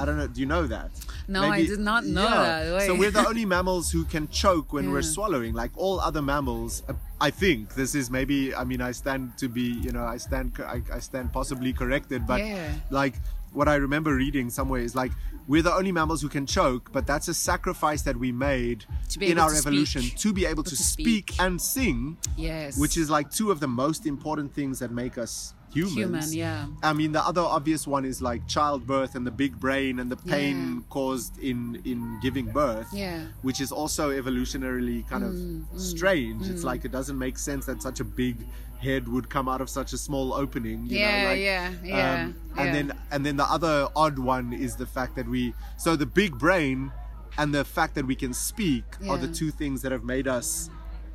i 0.00 0.02
don't 0.06 0.16
know 0.20 0.28
do 0.28 0.40
you 0.40 0.46
know 0.46 0.64
that 0.66 0.88
Mm. 1.28 1.32
No, 1.36 1.42
I 1.42 1.66
did 1.66 1.80
not 1.90 2.02
know 2.06 2.22
that. 2.30 2.86
so 2.86 2.94
we're 2.94 3.10
the 3.20 3.26
only 3.32 3.44
mammals 3.56 3.90
who 3.94 4.02
can 4.14 4.24
choke 4.42 4.72
when 4.72 4.86
we're 4.92 5.02
swallowing 5.16 5.52
like 5.62 5.72
all 5.76 5.96
other 6.08 6.22
mammals 6.22 6.82
uh, 6.88 6.94
i 7.20 7.30
think 7.42 7.74
this 7.74 7.92
is 8.00 8.06
maybe 8.18 8.38
i 8.54 8.62
mean 8.70 8.80
i 8.80 8.92
stand 9.02 9.22
to 9.42 9.46
be 9.58 9.66
you 9.84 9.90
know 9.96 10.04
i 10.04 10.16
stand 10.16 10.52
i, 10.76 10.78
I 10.98 11.00
stand 11.00 11.26
possibly 11.40 11.72
corrected 11.80 12.20
but 12.26 12.40
Yeah. 12.40 12.72
like 13.00 13.14
what 13.52 13.68
i 13.68 13.74
remember 13.76 14.14
reading 14.14 14.50
somewhere 14.50 14.80
is 14.80 14.94
like 14.94 15.12
we're 15.46 15.62
the 15.62 15.72
only 15.72 15.92
mammals 15.92 16.20
who 16.22 16.28
can 16.28 16.46
choke 16.46 16.90
but 16.92 17.06
that's 17.06 17.28
a 17.28 17.34
sacrifice 17.34 18.02
that 18.02 18.16
we 18.16 18.30
made 18.32 18.84
in 19.20 19.38
our 19.38 19.54
evolution 19.54 20.02
speak. 20.02 20.16
to 20.18 20.32
be 20.32 20.44
able 20.46 20.62
to, 20.62 20.70
to 20.70 20.82
speak. 20.82 21.30
speak. 21.32 21.40
and 21.40 21.60
sing 21.60 22.16
Yes. 22.36 22.78
which 22.78 22.96
is 22.96 23.08
like 23.10 23.30
two 23.30 23.50
of 23.50 23.60
the 23.60 23.68
most 23.68 24.06
important 24.06 24.54
things 24.54 24.78
that 24.80 24.90
make 24.90 25.16
us 25.18 25.54
humans. 25.72 25.94
Human, 25.96 26.32
yeah. 26.32 26.66
I 26.82 26.94
mean, 26.94 27.12
the 27.12 27.20
other 27.22 27.42
obvious 27.42 27.86
one 27.86 28.06
is 28.06 28.22
like 28.22 28.46
childbirth 28.48 29.14
and 29.14 29.26
the 29.26 29.30
big 29.30 29.60
brain 29.60 29.98
and 30.00 30.10
the 30.10 30.16
pain 30.16 30.56
Yeah. 30.76 30.80
caused 30.88 31.38
in 31.38 31.80
in 31.84 32.18
giving 32.22 32.46
birth. 32.46 32.88
Yeah. 32.90 33.26
Which 33.42 33.60
is 33.60 33.70
also 33.70 34.10
evolutionarily 34.10 35.06
kind 35.10 35.24
of 35.24 35.32
Mm, 35.34 35.64
strange. 35.78 36.48
It's 36.48 36.64
like 36.64 36.86
it 36.86 36.90
doesn't 36.92 37.18
make 37.18 37.36
sense 37.38 37.66
that 37.66 37.82
such 37.82 38.00
a 38.00 38.04
big 38.04 38.36
head 38.78 39.08
would 39.08 39.28
come 39.28 39.48
out 39.48 39.60
of 39.60 39.68
such 39.68 39.92
a 39.92 39.98
small 39.98 40.32
opening. 40.32 40.86
You 40.86 40.98
Yeah, 40.98 41.20
know, 41.22 41.28
like, 41.28 41.40
yeah, 41.40 41.72
yeah, 41.84 42.14
and 42.14 42.34
yeah. 42.56 42.72
then 42.72 42.92
and 43.10 43.26
then 43.26 43.36
the 43.36 43.44
other 43.44 43.88
odd 43.96 44.18
one 44.18 44.52
is 44.52 44.76
the 44.76 44.86
fact 44.86 45.16
that 45.16 45.26
we 45.28 45.54
so 45.76 45.96
the 45.96 46.06
big 46.06 46.38
brain 46.38 46.92
and 47.36 47.54
the 47.54 47.64
fact 47.64 47.94
that 47.94 48.06
we 48.06 48.14
can 48.16 48.32
speak 48.34 48.84
are 49.08 49.18
the 49.18 49.28
two 49.28 49.50
things 49.50 49.82
that 49.82 49.92
have 49.92 50.04
made 50.04 50.26
us 50.26 50.70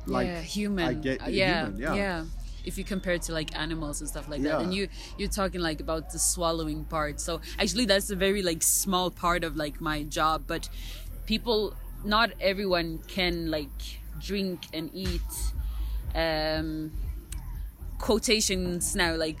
like 0.06 0.26
yeah, 0.28 0.40
human. 0.40 0.84
I 0.88 0.92
get 0.94 1.22
Uh, 1.22 1.26
yeah, 1.28 1.66
human, 1.66 1.80
yeah. 1.80 2.24
If 2.64 2.78
you 2.78 2.84
compare 2.84 3.12
it 3.14 3.22
to 3.22 3.32
like 3.32 3.54
animals 3.58 4.00
and 4.00 4.08
stuff 4.08 4.26
like 4.28 4.40
Yeah. 4.40 4.56
that, 4.56 4.64
and 4.64 4.72
you 4.74 4.88
you're 5.18 5.28
talking 5.28 5.60
like 5.60 5.80
about 5.80 6.10
the 6.12 6.18
swallowing 6.18 6.84
part. 6.84 7.20
So 7.20 7.40
actually, 7.58 7.84
that's 7.84 8.08
a 8.10 8.16
very 8.16 8.40
like 8.42 8.62
small 8.62 9.10
part 9.10 9.44
of 9.44 9.56
like 9.56 9.80
my 9.80 10.02
job. 10.04 10.44
But 10.46 10.68
people, 11.26 11.74
not 12.04 12.32
everyone 12.40 13.00
can 13.06 13.50
like 13.50 14.00
drink 14.18 14.60
and 14.72 14.88
eat. 14.94 15.30
Um, 16.14 16.92
quotations 17.98 18.94
now 18.94 19.16
like 19.16 19.40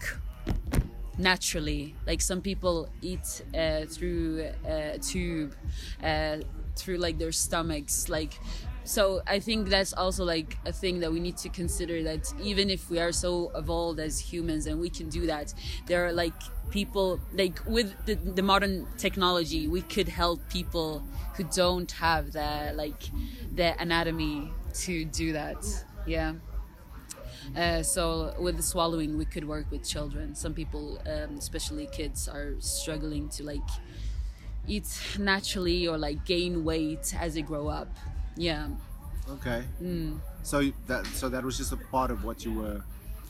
naturally. 1.18 1.94
Like 2.06 2.20
some 2.20 2.40
people 2.40 2.88
eat 3.02 3.42
uh, 3.56 3.86
through 3.86 4.50
a 4.66 4.98
tube 4.98 5.54
uh, 6.02 6.38
through 6.76 6.96
like 6.98 7.18
their 7.18 7.30
stomachs 7.30 8.08
like 8.08 8.38
so 8.82 9.22
i 9.26 9.38
think 9.38 9.68
that's 9.68 9.92
also 9.94 10.24
like 10.24 10.58
a 10.66 10.72
thing 10.72 10.98
that 11.00 11.10
we 11.10 11.20
need 11.20 11.36
to 11.36 11.48
consider 11.48 12.02
that 12.02 12.30
even 12.42 12.68
if 12.68 12.90
we 12.90 12.98
are 12.98 13.12
so 13.12 13.50
evolved 13.54 13.98
as 14.00 14.18
humans 14.18 14.66
and 14.66 14.78
we 14.78 14.90
can 14.90 15.08
do 15.08 15.24
that 15.24 15.54
there 15.86 16.04
are 16.04 16.12
like 16.12 16.34
people 16.70 17.20
like 17.32 17.64
with 17.64 17.94
the, 18.06 18.16
the 18.16 18.42
modern 18.42 18.86
technology 18.98 19.68
we 19.68 19.80
could 19.82 20.08
help 20.08 20.40
people 20.50 21.02
who 21.36 21.44
don't 21.44 21.92
have 21.92 22.32
the 22.32 22.72
like 22.74 23.08
the 23.54 23.80
anatomy 23.80 24.52
to 24.74 25.04
do 25.04 25.32
that. 25.32 25.64
Yeah 26.06 26.34
uh, 27.56 27.82
so 27.82 28.34
with 28.38 28.56
the 28.56 28.62
swallowing, 28.62 29.18
we 29.18 29.24
could 29.24 29.46
work 29.46 29.70
with 29.70 29.86
children. 29.86 30.34
Some 30.34 30.54
people, 30.54 31.00
um, 31.06 31.36
especially 31.38 31.86
kids, 31.86 32.28
are 32.28 32.54
struggling 32.58 33.28
to 33.30 33.44
like 33.44 33.68
eat 34.66 34.88
naturally 35.18 35.86
or 35.86 35.98
like 35.98 36.24
gain 36.24 36.64
weight 36.64 37.14
as 37.18 37.34
they 37.34 37.42
grow 37.42 37.68
up. 37.68 37.88
Yeah. 38.36 38.68
Okay. 39.28 39.64
Mm. 39.82 40.20
So 40.42 40.70
that 40.86 41.06
so 41.06 41.28
that 41.28 41.44
was 41.44 41.56
just 41.56 41.72
a 41.72 41.76
part 41.76 42.10
of 42.10 42.24
what 42.24 42.44
you 42.44 42.52
were 42.52 42.82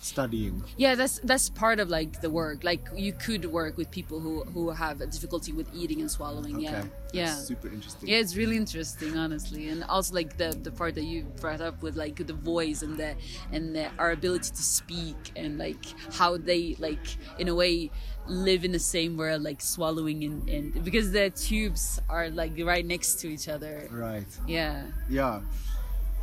studying. 0.04 0.62
yeah 0.76 0.94
that's 0.94 1.18
that's 1.30 1.48
part 1.48 1.78
of 1.80 1.88
like 1.88 2.20
the 2.20 2.28
work 2.30 2.62
like 2.62 2.82
you 2.94 3.12
could 3.12 3.44
work 3.46 3.76
with 3.76 3.90
people 3.90 4.20
who 4.20 4.44
who 4.54 4.70
have 4.70 5.00
a 5.00 5.06
difficulty 5.06 5.50
with 5.52 5.66
eating 5.74 6.00
and 6.00 6.10
swallowing 6.10 6.56
Okay. 6.56 6.64
yeah 6.64 6.80
That's 6.82 7.14
yeah 7.22 7.34
super 7.52 7.68
interesting. 7.68 8.08
yeah 8.10 8.18
it's 8.18 8.36
really 8.36 8.56
interesting 8.64 9.16
honestly 9.16 9.68
and 9.70 9.82
also 9.84 10.14
like 10.14 10.36
the 10.36 10.50
the 10.66 10.70
part 10.70 10.94
that 10.96 11.04
you 11.04 11.22
brought 11.40 11.60
up 11.68 11.76
with 11.82 11.96
like 11.96 12.16
the 12.26 12.34
voice 12.54 12.82
and 12.82 12.94
the 13.02 13.14
and 13.54 13.74
the, 13.76 13.84
our 13.98 14.10
ability 14.10 14.50
to 14.50 14.62
speak 14.80 15.16
and 15.36 15.56
like 15.58 15.84
how 16.18 16.36
they 16.36 16.76
like 16.78 17.06
in 17.38 17.48
a 17.48 17.54
way 17.54 17.90
live 18.26 18.62
in 18.64 18.72
the 18.72 18.84
same 18.96 19.16
world 19.16 19.42
like 19.42 19.60
swallowing 19.60 20.18
and, 20.24 20.48
and 20.48 20.84
because 20.84 21.12
the 21.12 21.30
tubes 21.30 22.00
are 22.08 22.28
like 22.30 22.52
right 22.72 22.84
next 22.94 23.20
to 23.20 23.26
each 23.28 23.48
other 23.48 23.88
Right. 23.90 24.26
yeah 24.46 24.84
Yeah. 25.08 25.40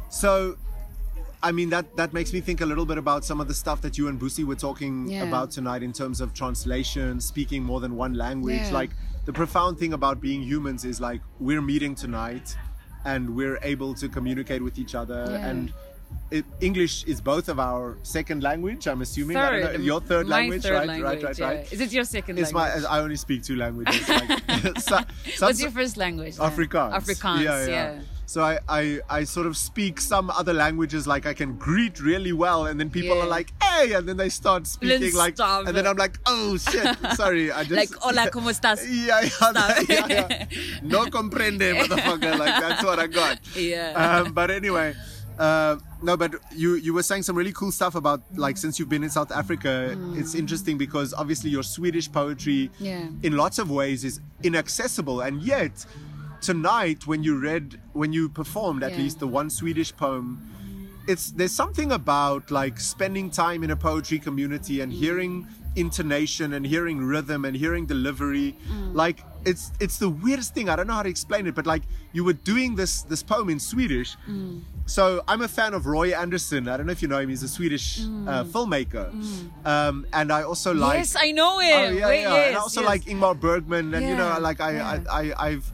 So 0.10 0.58
I 1.44 1.52
mean 1.52 1.70
that 1.70 1.96
that 1.98 2.14
makes 2.14 2.34
me 2.34 2.40
think 2.42 2.62
a 2.62 2.66
little 2.66 2.86
bit 2.86 2.98
about 2.98 3.26
some 3.26 3.42
of 3.42 3.48
the 3.48 3.54
stuff 3.54 3.82
that 3.82 3.98
you 3.98 4.08
and 4.08 4.20
Busi 4.20 4.44
were 4.46 4.56
talking 4.56 5.10
Yeah. 5.10 5.24
about 5.24 5.50
tonight 5.52 5.82
in 5.84 5.92
terms 5.92 6.22
of 6.22 6.34
translation, 6.34 7.20
speaking 7.20 7.64
more 7.64 7.80
than 7.80 7.96
one 7.96 8.14
language. 8.14 8.62
Yeah. 8.62 8.72
Like 8.72 8.92
the 9.26 9.34
profound 9.34 9.80
thing 9.80 9.94
about 9.94 10.22
being 10.22 10.42
humans 10.44 10.86
is 10.86 11.02
like 11.02 11.22
we're 11.40 11.62
meeting 11.62 11.96
tonight 11.96 12.56
and 13.06 13.36
we're 13.36 13.58
able 13.64 13.94
to 13.96 14.08
communicate 14.08 14.64
with 14.64 14.78
each 14.78 14.94
other 14.94 15.26
Yeah. 15.30 15.48
and 15.48 15.74
English 16.62 17.04
is 17.06 17.20
both 17.20 17.50
of 17.50 17.60
our 17.60 17.98
second 18.04 18.42
language. 18.42 18.88
I'm 18.88 19.02
assuming. 19.02 19.36
Third. 19.36 19.64
know, 19.64 19.80
your 19.84 20.00
third 20.00 20.28
My 20.28 20.38
language, 20.38 20.64
third 20.64 20.74
right? 20.74 20.88
language, 20.88 21.24
right, 21.24 21.24
right, 21.24 21.40
yeah. 21.40 21.48
right. 21.48 21.74
Is 21.74 21.82
it 21.82 21.92
your 21.92 22.06
second 22.06 22.40
It's 22.40 22.54
language? 22.54 22.84
my. 22.84 22.90
I 22.90 23.00
only 23.02 23.18
speak 23.18 23.44
two 23.44 23.56
languages. 23.58 24.08
Like, 24.08 24.80
so, 24.80 25.00
What's 25.40 25.62
your 25.62 25.72
first 25.72 25.98
language? 25.98 26.38
then? 26.38 26.50
Afrikaans. 26.50 26.94
Afrikaans, 26.94 27.68
yeah. 27.68 28.00
So 28.26 28.42
I, 28.44 28.60
I, 28.70 29.00
I 29.10 29.24
sort 29.26 29.46
of 29.46 29.58
speak 29.58 30.00
some 30.00 30.30
other 30.30 30.54
languages, 30.54 31.06
like 31.06 31.26
I 31.26 31.34
can 31.34 31.58
greet 31.58 32.00
really 32.00 32.32
well, 32.32 32.66
and 32.68 32.80
then 32.80 32.90
people 32.90 33.18
Yeah. 33.18 33.24
are 33.24 33.28
like, 33.28 33.52
"Hey," 33.62 33.92
and 33.92 34.08
then 34.08 34.16
they 34.16 34.30
start 34.30 34.68
speaking 34.68 35.14
like, 35.16 35.36
stop. 35.36 35.68
and 35.68 35.76
then 35.76 35.86
I'm 35.86 35.98
like, 35.98 36.18
"Oh 36.26 36.56
shit, 36.56 36.96
sorry, 37.18 37.52
I 37.52 37.64
just 37.66 37.76
Like, 37.76 37.92
hola, 38.00 38.30
¿cómo 38.32 38.48
estás? 38.50 38.80
Yeah, 38.88 39.20
yeah, 39.20 39.84
yeah, 39.90 40.08
yeah. 40.30 40.46
No 40.82 41.08
comprende, 41.08 41.76
motherfucker. 41.76 42.40
Like 42.40 42.56
that's 42.62 42.84
what 42.86 43.00
I 43.00 43.08
got. 43.08 43.38
Yeah. 43.54 44.22
Um, 44.24 44.32
but 44.32 44.50
anyway, 44.50 44.96
uh, 45.42 45.80
no, 46.04 46.16
but 46.16 46.36
you 46.56 46.76
you 46.76 46.94
were 46.94 47.02
saying 47.02 47.24
some 47.24 47.36
really 47.36 47.52
cool 47.52 47.72
stuff 47.72 47.96
about 47.96 48.22
like 48.36 48.58
since 48.58 48.78
you've 48.78 48.90
been 48.90 49.04
in 49.04 49.10
South 49.10 49.32
Africa, 49.32 49.96
mm. 49.96 50.20
it's 50.20 50.36
interesting 50.36 50.78
because 50.78 51.16
obviously 51.16 51.50
your 51.50 51.64
Swedish 51.64 52.12
poetry, 52.12 52.70
Yeah. 52.80 53.08
in 53.24 53.36
lots 53.36 53.58
of 53.58 53.72
ways, 53.72 54.04
is 54.04 54.20
inaccessible, 54.44 55.22
and 55.22 55.42
yet 55.42 55.86
tonight 56.42 57.08
when 57.08 57.24
you 57.24 57.40
read 57.40 57.82
when 57.94 58.14
you 58.14 58.30
performed 58.30 58.84
at 58.84 58.92
Yeah. 58.92 59.00
least 59.04 59.18
the 59.20 59.28
one 59.28 59.50
Swedish 59.50 59.92
poem. 59.96 60.28
It's 61.08 61.32
there's 61.32 61.52
something 61.64 61.92
about 61.92 62.52
like 62.52 62.80
spending 62.80 63.32
time 63.32 63.64
in 63.64 63.72
a 63.72 63.76
poetry 63.76 64.20
community 64.20 64.82
and 64.82 64.92
mm. 64.92 64.96
hearing 65.04 65.48
intonation 65.76 66.54
and 66.54 66.64
hearing 66.68 67.00
rhythm 67.14 67.46
and 67.46 67.56
hearing 67.58 67.88
delivery. 67.88 68.56
Mm. 68.70 68.94
Like 68.94 69.18
it's 69.44 69.72
it's 69.80 69.98
the 69.98 70.10
weirdest 70.10 70.54
thing. 70.54 70.70
I 70.70 70.76
don't 70.76 70.86
know 70.86 71.00
how 71.02 71.04
to 71.10 71.10
explain 71.10 71.48
it 71.48 71.56
but 71.56 71.66
like 71.66 71.82
you 72.14 72.24
were 72.24 72.38
doing 72.54 72.76
this 72.76 73.02
this 73.04 73.24
poem 73.24 73.50
in 73.50 73.60
swedish 73.60 74.16
so 74.86 75.24
i'm 75.28 75.42
a 75.42 75.48
fan 75.48 75.74
of 75.74 75.86
roy 75.86 76.12
andersson 76.12 76.68
i 76.68 76.76
don't 76.76 76.86
know 76.86 76.92
if 76.92 77.02
you 77.02 77.08
know 77.08 77.20
him 77.20 77.30
he's 77.30 77.44
a 77.44 77.48
swedish 77.48 78.02
uh, 78.02 78.44
filmmaker 78.44 79.08
um, 79.66 80.06
and 80.14 80.32
i 80.32 80.42
also 80.44 80.74
like 80.74 80.98
yes, 81.00 81.16
I 81.16 81.32
know 81.32 81.60
him. 81.60 81.78
Oh 81.80 81.90
yeah, 81.98 82.08
Wait, 82.08 82.22
yeah. 82.22 82.34
yes, 82.34 82.48
and 82.48 82.56
I 82.58 82.60
also 82.60 82.82
yes. 82.82 82.88
like 82.90 83.04
Ingmar 83.06 83.40
Bergman, 83.40 83.94
and 83.94 84.06
you 84.08 84.16
know, 84.16 84.38
like 84.40 84.60
I, 84.60 84.72
yeah. 84.74 85.00
I, 85.10 85.20
I, 85.22 85.48
I've 85.50 85.66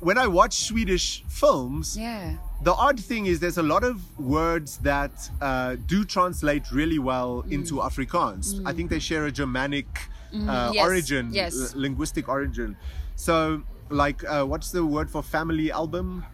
when 0.00 0.18
I 0.18 0.26
watch 0.26 0.54
Swedish 0.70 1.24
films, 1.28 1.96
Yeah. 1.96 2.36
the 2.62 2.72
odd 2.74 2.98
thing 3.00 3.26
is 3.26 3.40
there's 3.40 3.58
a 3.58 3.62
lot 3.74 3.84
of 3.84 3.96
words 4.18 4.78
that 4.78 5.12
uh, 5.40 5.76
do 5.86 6.04
translate 6.04 6.64
really 6.72 6.98
well 6.98 7.42
Mm. 7.46 7.52
into 7.52 7.74
Afrikaans. 7.76 8.46
I 8.66 8.72
think 8.76 8.90
they 8.90 8.98
share 8.98 9.24
a 9.26 9.32
Germanic 9.32 9.86
uh, 9.96 10.36
Mm-hmm. 10.36 10.74
Yes, 10.74 10.84
origin, 10.88 11.24
yes. 11.32 11.74
linguistic 11.74 12.28
origin. 12.28 12.76
So, 13.16 13.62
like, 13.88 14.20
uh, 14.24 14.44
what's 14.44 14.70
the 14.72 14.84
word 14.84 15.08
for 15.10 15.22
family 15.22 15.70
album? 15.72 16.24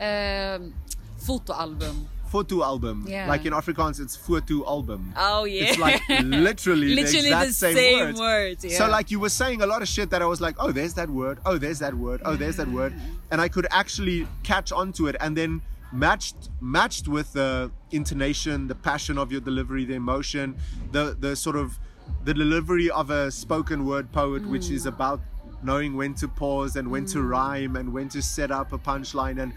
Um, 0.00 0.74
fotoalbum. 1.20 2.06
Foto 2.32 2.62
album. 2.62 3.04
Yeah. 3.08 3.26
Like 3.26 3.44
in 3.44 3.52
Afrikaans, 3.52 3.98
it's 4.00 4.16
foto 4.16 4.64
album. 4.64 5.12
Oh 5.16 5.44
yeah. 5.44 5.64
It's 5.64 5.78
like 5.78 6.00
literally, 6.08 6.94
Literally 6.94 7.22
the 7.30 7.42
exact 7.42 7.46
the 7.48 7.52
same, 7.54 7.74
same 7.74 7.98
words. 8.06 8.20
words, 8.20 8.64
yeah. 8.64 8.78
So 8.78 8.88
like 8.88 9.10
you 9.10 9.18
were 9.18 9.28
saying 9.30 9.62
a 9.62 9.66
lot 9.66 9.82
of 9.82 9.88
shit 9.88 10.10
that 10.10 10.22
I 10.22 10.26
was 10.26 10.40
like, 10.40 10.54
oh, 10.60 10.70
there's 10.70 10.94
that 10.94 11.10
word. 11.10 11.40
Oh, 11.44 11.58
there's 11.58 11.80
that 11.80 11.94
word. 11.94 12.22
Oh, 12.24 12.36
there's 12.36 12.56
that 12.56 12.68
word, 12.68 12.94
and 13.32 13.40
I 13.40 13.48
could 13.48 13.66
actually 13.72 14.28
catch 14.44 14.70
onto 14.70 15.08
it, 15.08 15.16
and 15.20 15.36
then 15.36 15.60
matched 15.92 16.50
matched 16.60 17.08
with 17.08 17.32
the 17.32 17.68
intonation, 17.90 18.68
the 18.68 18.76
passion 18.76 19.18
of 19.18 19.32
your 19.32 19.40
delivery, 19.40 19.84
the 19.84 19.94
emotion, 19.94 20.54
the 20.92 21.16
the 21.18 21.34
sort 21.34 21.56
of 21.56 21.80
the 22.24 22.32
delivery 22.34 22.88
of 22.90 23.10
a 23.10 23.30
spoken 23.32 23.84
word 23.84 24.12
poet, 24.12 24.46
which 24.46 24.66
Mm. 24.68 24.72
is 24.78 24.86
about 24.86 25.20
knowing 25.64 25.96
when 25.96 26.14
to 26.14 26.28
pause 26.28 26.76
and 26.76 26.90
when 26.92 27.04
to 27.06 27.22
rhyme 27.22 27.74
and 27.74 27.92
when 27.92 28.08
to 28.08 28.22
set 28.22 28.50
up 28.52 28.72
a 28.72 28.78
punchline 28.78 29.42
and 29.42 29.52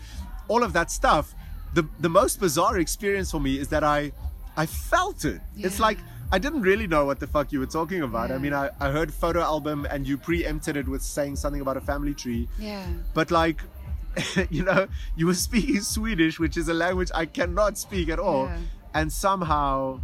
all 0.47 0.63
of 0.63 0.73
that 0.73 0.89
stuff. 0.91 1.36
The 1.73 1.88
the 1.99 2.09
most 2.09 2.39
bizarre 2.39 2.77
experience 2.79 3.31
for 3.31 3.39
me 3.39 3.57
is 3.57 3.67
that 3.69 3.83
I 3.83 4.12
I 4.55 4.65
felt 4.65 5.25
it. 5.25 5.41
It's 5.57 5.79
like 5.79 5.97
I 6.33 6.39
didn't 6.39 6.62
really 6.62 6.88
know 6.88 7.05
what 7.05 7.19
the 7.19 7.27
fuck 7.27 7.51
you 7.51 7.59
were 7.59 7.67
talking 7.67 8.01
about. 8.01 8.31
I 8.31 8.39
mean, 8.39 8.55
I, 8.55 8.71
I 8.79 8.89
heard 8.89 9.13
photo 9.13 9.41
album 9.41 9.86
and 9.88 10.07
you 10.07 10.17
preempted 10.17 10.75
it 10.75 10.88
with 10.88 11.03
saying 11.03 11.36
something 11.36 11.62
about 11.62 11.77
a 11.77 11.81
family 11.81 12.15
tree. 12.15 12.47
Yeah. 12.57 12.88
But 13.13 13.29
like, 13.29 13.62
you 14.49 14.63
know, 14.63 14.88
you 15.15 15.27
were 15.27 15.36
speaking 15.36 15.81
Swedish, 15.95 16.39
which 16.39 16.57
is 16.57 16.69
a 16.69 16.73
language 16.73 17.12
I 17.13 17.27
cannot 17.27 17.77
speak 17.77 18.09
at 18.09 18.17
all. 18.17 18.45
Yeah. 18.45 18.57
And 18.95 19.13
somehow, 19.13 20.01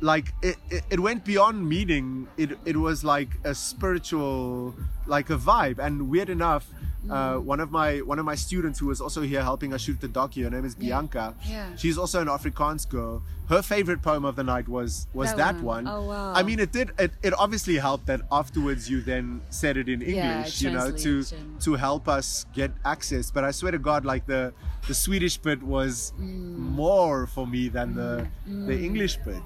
like, 0.00 0.34
it, 0.42 0.56
it, 0.68 0.84
it 0.90 1.00
went 1.00 1.24
beyond 1.24 1.66
meaning. 1.66 2.28
It, 2.36 2.58
it 2.66 2.76
was 2.76 3.02
like 3.02 3.30
a 3.44 3.54
spiritual, 3.54 4.74
like 5.06 5.30
a 5.30 5.38
vibe. 5.38 5.78
And 5.78 6.10
weird 6.10 6.28
enough. 6.28 6.68
Uh, 7.10 7.36
one 7.36 7.60
of 7.60 7.70
my 7.70 7.98
one 7.98 8.18
of 8.18 8.24
my 8.24 8.34
students 8.34 8.78
who 8.78 8.86
was 8.86 9.00
also 9.00 9.22
here 9.22 9.42
helping 9.42 9.72
us 9.72 9.82
shoot 9.82 10.00
the 10.00 10.08
docu, 10.08 10.44
her 10.44 10.50
name 10.50 10.64
is 10.64 10.74
Bianca. 10.74 11.34
Yeah. 11.44 11.74
She's 11.76 11.98
also 11.98 12.20
an 12.20 12.28
Afrikaans 12.28 12.88
girl. 12.88 13.22
Her 13.48 13.62
favorite 13.62 14.02
poem 14.02 14.24
of 14.24 14.34
the 14.34 14.42
night 14.42 14.68
was 14.68 15.06
was 15.14 15.28
that, 15.30 15.36
That 15.36 15.54
one. 15.62 15.84
one. 15.84 15.86
Oh, 15.88 16.02
wow. 16.08 16.32
I 16.34 16.42
mean, 16.42 16.58
it 16.58 16.72
did. 16.72 16.90
It, 16.98 17.12
it 17.22 17.32
obviously 17.38 17.76
helped 17.76 18.06
that 18.06 18.22
afterwards 18.32 18.90
you 18.90 19.00
then 19.02 19.40
said 19.50 19.76
it 19.76 19.88
in 19.88 20.00
Yeah, 20.00 20.38
English, 20.38 20.62
you 20.62 20.70
know, 20.72 20.90
to 20.90 21.22
to 21.60 21.74
help 21.74 22.08
us 22.08 22.44
get 22.54 22.72
access. 22.84 23.30
But 23.30 23.44
I 23.44 23.52
swear 23.52 23.72
to 23.72 23.78
God, 23.78 24.04
like 24.04 24.26
the 24.26 24.52
the 24.88 24.94
Swedish 24.94 25.36
bit 25.38 25.62
was 25.62 26.12
Mm. 26.18 26.58
more 26.82 27.26
for 27.26 27.46
me 27.46 27.68
than 27.68 27.94
the 27.94 28.26
the 28.46 28.78
English 28.88 29.16
bit. 29.24 29.42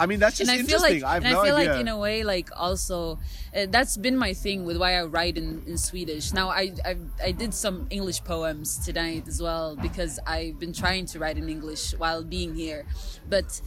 I 0.00 0.06
mean, 0.06 0.18
that's 0.20 0.38
just 0.38 0.50
and 0.50 0.60
I 0.60 0.62
feel 0.62 0.76
interesting. 0.82 1.02
like, 1.02 1.10
I 1.10 1.14
have 1.14 1.24
and 1.24 1.32
no 1.34 1.40
I 1.40 1.46
feel 1.46 1.56
idea. 1.56 1.72
like 1.72 1.80
in 1.80 1.88
a 1.88 1.98
way, 1.98 2.22
like 2.24 2.50
also, 2.56 3.18
uh, 3.54 3.66
that's 3.70 3.96
been 3.96 4.16
my 4.16 4.32
thing 4.34 4.64
with 4.64 4.76
why 4.76 4.94
I 4.98 5.04
write 5.04 5.36
in, 5.38 5.62
in 5.66 5.78
Swedish. 5.78 6.32
Now 6.32 6.48
I, 6.50 6.72
I 6.84 6.96
I 7.22 7.30
did 7.32 7.54
some 7.54 7.86
English 7.90 8.22
poems 8.24 8.78
tonight 8.78 9.24
as 9.28 9.40
well 9.42 9.76
because 9.76 10.18
I've 10.26 10.58
been 10.58 10.72
trying 10.72 11.06
to 11.06 11.18
write 11.18 11.38
in 11.38 11.48
English 11.48 11.94
while 11.98 12.22
being 12.22 12.54
here, 12.54 12.86
but 13.28 13.60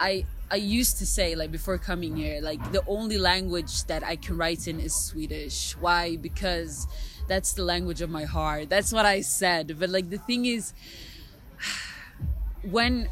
I 0.00 0.24
I 0.50 0.56
used 0.56 0.98
to 0.98 1.06
say 1.06 1.34
like 1.34 1.52
before 1.52 1.78
coming 1.78 2.16
here, 2.16 2.40
like 2.40 2.72
the 2.72 2.82
only 2.86 3.18
language 3.18 3.84
that 3.84 4.02
I 4.02 4.16
can 4.16 4.36
write 4.36 4.66
in 4.66 4.80
is 4.80 4.94
Swedish. 4.94 5.76
Why? 5.78 6.16
Because 6.16 6.86
that's 7.28 7.52
the 7.52 7.64
language 7.64 8.00
of 8.00 8.08
my 8.08 8.24
heart. 8.24 8.70
That's 8.70 8.92
what 8.92 9.04
I 9.04 9.20
said. 9.20 9.76
But 9.78 9.90
like 9.90 10.08
the 10.08 10.18
thing 10.18 10.46
is, 10.46 10.72
when 12.62 13.08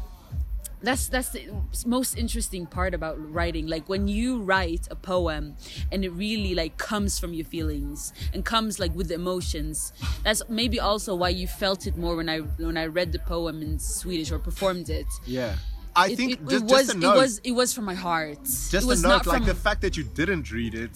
that's 0.81 1.07
that's 1.07 1.29
the 1.29 1.49
most 1.85 2.17
interesting 2.17 2.67
part 2.67 2.93
about 2.93 3.17
writing 3.33 3.65
like 3.65 3.89
when 3.89 4.07
you 4.07 4.39
write 4.41 4.87
a 4.91 4.95
poem 4.95 5.55
and 5.91 6.05
it 6.05 6.09
really 6.09 6.53
like 6.53 6.77
comes 6.77 7.17
from 7.17 7.33
your 7.33 7.45
feelings 7.45 8.13
and 8.31 8.45
comes 8.45 8.79
like 8.79 8.93
with 8.93 9.07
the 9.07 9.15
emotions 9.15 9.91
that's 10.23 10.43
maybe 10.49 10.79
also 10.79 11.15
why 11.15 11.29
you 11.29 11.47
felt 11.47 11.87
it 11.87 11.97
more 11.97 12.15
when 12.15 12.29
i 12.29 12.37
when 12.37 12.77
i 12.77 12.85
read 12.85 13.11
the 13.11 13.17
poem 13.19 13.63
in 13.63 13.79
swedish 13.79 14.31
or 14.31 14.37
performed 14.37 14.87
it 14.89 15.07
yeah. 15.25 15.55
I 15.97 16.15
think 16.15 16.31
it, 16.33 16.39
just, 16.47 16.63
it 16.65 16.71
was 16.71 16.89
a 16.89 16.97
note, 16.97 17.15
it 17.15 17.17
was 17.23 17.33
it 17.49 17.51
was 17.61 17.73
from 17.73 17.85
my 17.85 17.95
heart 17.95 18.43
just 18.43 18.85
a 18.85 18.87
was 18.87 19.01
note, 19.03 19.09
not 19.09 19.27
like 19.33 19.45
the 19.45 19.55
fact 19.67 19.81
that 19.81 19.97
you 19.97 20.03
didn't 20.03 20.51
read 20.51 20.73
it 20.75 20.95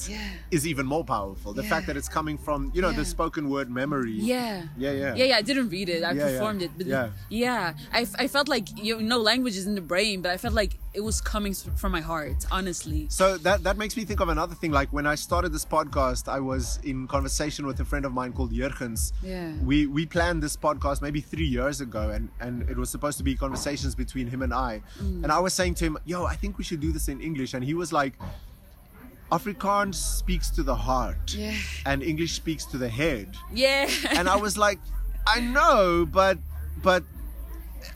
is 0.52 0.64
Yeah. 0.66 0.72
even 0.72 0.86
more 0.86 1.04
powerful. 1.04 1.54
The 1.54 1.64
Yeah. 1.64 1.70
fact 1.74 1.88
that 1.88 1.98
it's 1.98 2.08
coming 2.20 2.38
from 2.38 2.60
you 2.76 2.82
know 2.84 2.92
the 2.92 3.06
spoken 3.16 3.50
word 3.50 3.70
memory. 3.82 4.14
yeah 4.14 4.64
Yeah, 4.78 4.92
yeah. 4.92 5.16
yeah 5.16 5.26
yeah 5.32 5.38
i 5.42 5.44
didn't 5.50 5.70
read 5.70 5.90
it 5.90 6.04
i 6.04 6.12
Yeah, 6.12 6.14
yeah. 6.14 6.26
performed 6.32 6.62
it 6.62 6.72
but 6.78 6.86
Yeah. 6.88 7.10
yeah 7.30 7.74
I, 8.00 8.02
I 8.24 8.28
felt 8.36 8.48
like 8.56 8.66
you 8.88 8.94
know 9.02 9.20
language 9.32 9.56
is 9.62 9.66
in 9.66 9.76
the 9.76 9.86
brain 9.94 10.22
but 10.24 10.30
i 10.32 10.38
felt 10.38 10.54
like 10.62 10.74
it 10.94 11.00
was 11.02 11.22
coming 11.22 11.54
from 11.54 11.92
my 11.94 12.02
heart 12.02 12.46
honestly 12.52 13.08
So 13.10 13.38
that 13.38 13.64
that 13.64 13.78
makes 13.78 13.96
me 13.96 14.04
think 14.04 14.20
of 14.20 14.30
another 14.30 14.56
thing. 14.56 14.72
Like 14.72 14.92
when 14.92 15.08
I 15.08 15.16
started 15.16 15.54
this 15.54 15.64
podcast, 15.66 16.28
I 16.28 16.40
was 16.40 16.80
in 16.84 17.08
conversation 17.08 17.66
with 17.66 17.80
a 17.80 17.86
friend 17.86 18.04
of 18.06 18.12
mine 18.14 18.34
called 18.34 18.52
Jurgens. 18.52 19.14
Yeah. 19.24 19.54
We 19.64 19.78
we 19.88 20.06
planned 20.06 20.44
this 20.44 20.56
podcast 20.58 21.02
maybe 21.02 21.22
three 21.22 21.48
years 21.58 21.80
ago, 21.82 22.04
and 22.10 22.30
and 22.40 22.70
it 22.70 22.78
was 22.78 22.90
supposed 22.90 23.18
to 23.20 23.24
be 23.24 23.36
conversations 23.36 23.94
between 23.96 24.28
him 24.28 24.42
and 24.42 24.54
I. 24.54 24.82
Mm. 25.00 25.24
And 25.24 25.32
I 25.32 25.40
was 25.40 25.54
saying 25.54 25.76
to 25.76 25.86
him, 25.86 25.98
"Yo, 26.06 26.26
I 26.26 26.36
think 26.42 26.58
we 26.58 26.64
should 26.64 26.82
do 26.88 26.92
this 26.92 27.08
in 27.08 27.22
English," 27.22 27.54
and 27.56 27.64
he 27.64 27.74
was 27.74 27.92
like. 27.94 28.14
Afrikaans 29.32 29.96
speaks 29.96 30.50
to 30.50 30.62
the 30.62 30.76
heart, 30.76 31.34
Yeah. 31.34 31.56
and 31.86 32.04
English 32.04 32.34
speaks 32.34 32.66
to 32.66 32.78
the 32.78 32.90
head. 32.90 33.28
yeah 33.54 33.88
And 34.18 34.28
I 34.28 34.36
was 34.36 34.58
like, 34.58 34.80
I 35.26 35.40
know, 35.40 36.06
but 36.06 36.38
but 36.84 37.04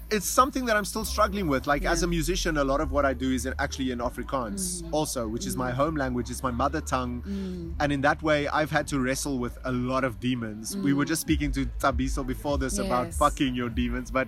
it's 0.09 0.27
something 0.27 0.65
that 0.65 0.75
I'm 0.75 0.85
still 0.85 1.05
struggling 1.05 1.47
with. 1.47 1.67
Like 1.67 1.85
as 1.85 2.03
a 2.03 2.07
musician, 2.07 2.57
a 2.57 2.63
lot 2.63 2.81
of 2.81 2.91
what 2.91 3.05
I 3.05 3.13
do 3.13 3.31
is 3.31 3.47
actually 3.59 3.91
in 3.91 3.99
Afrikaans, 3.99 4.83
mm. 4.83 4.89
also, 4.91 5.27
which 5.27 5.45
is 5.45 5.55
my 5.55 5.71
mm. 5.71 5.75
home 5.75 5.95
language, 5.95 6.29
it's 6.29 6.43
my 6.43 6.51
mother 6.51 6.81
tongue, 6.81 7.21
mm. 7.21 7.73
and 7.79 7.91
in 7.91 8.01
that 8.01 8.21
way, 8.21 8.47
I've 8.47 8.71
had 8.71 8.87
to 8.87 8.99
wrestle 8.99 9.37
with 9.39 9.57
a 9.65 9.71
lot 9.71 10.03
of 10.03 10.19
demons. 10.19 10.75
We 10.77 10.93
were 10.93 11.05
just 11.05 11.21
speaking 11.21 11.51
to 11.53 11.65
Thabiso 11.79 12.25
before 12.25 12.57
this 12.57 12.77
about 12.77 13.13
fucking 13.13 13.55
your 13.55 13.69
demons, 13.69 14.11
but 14.11 14.27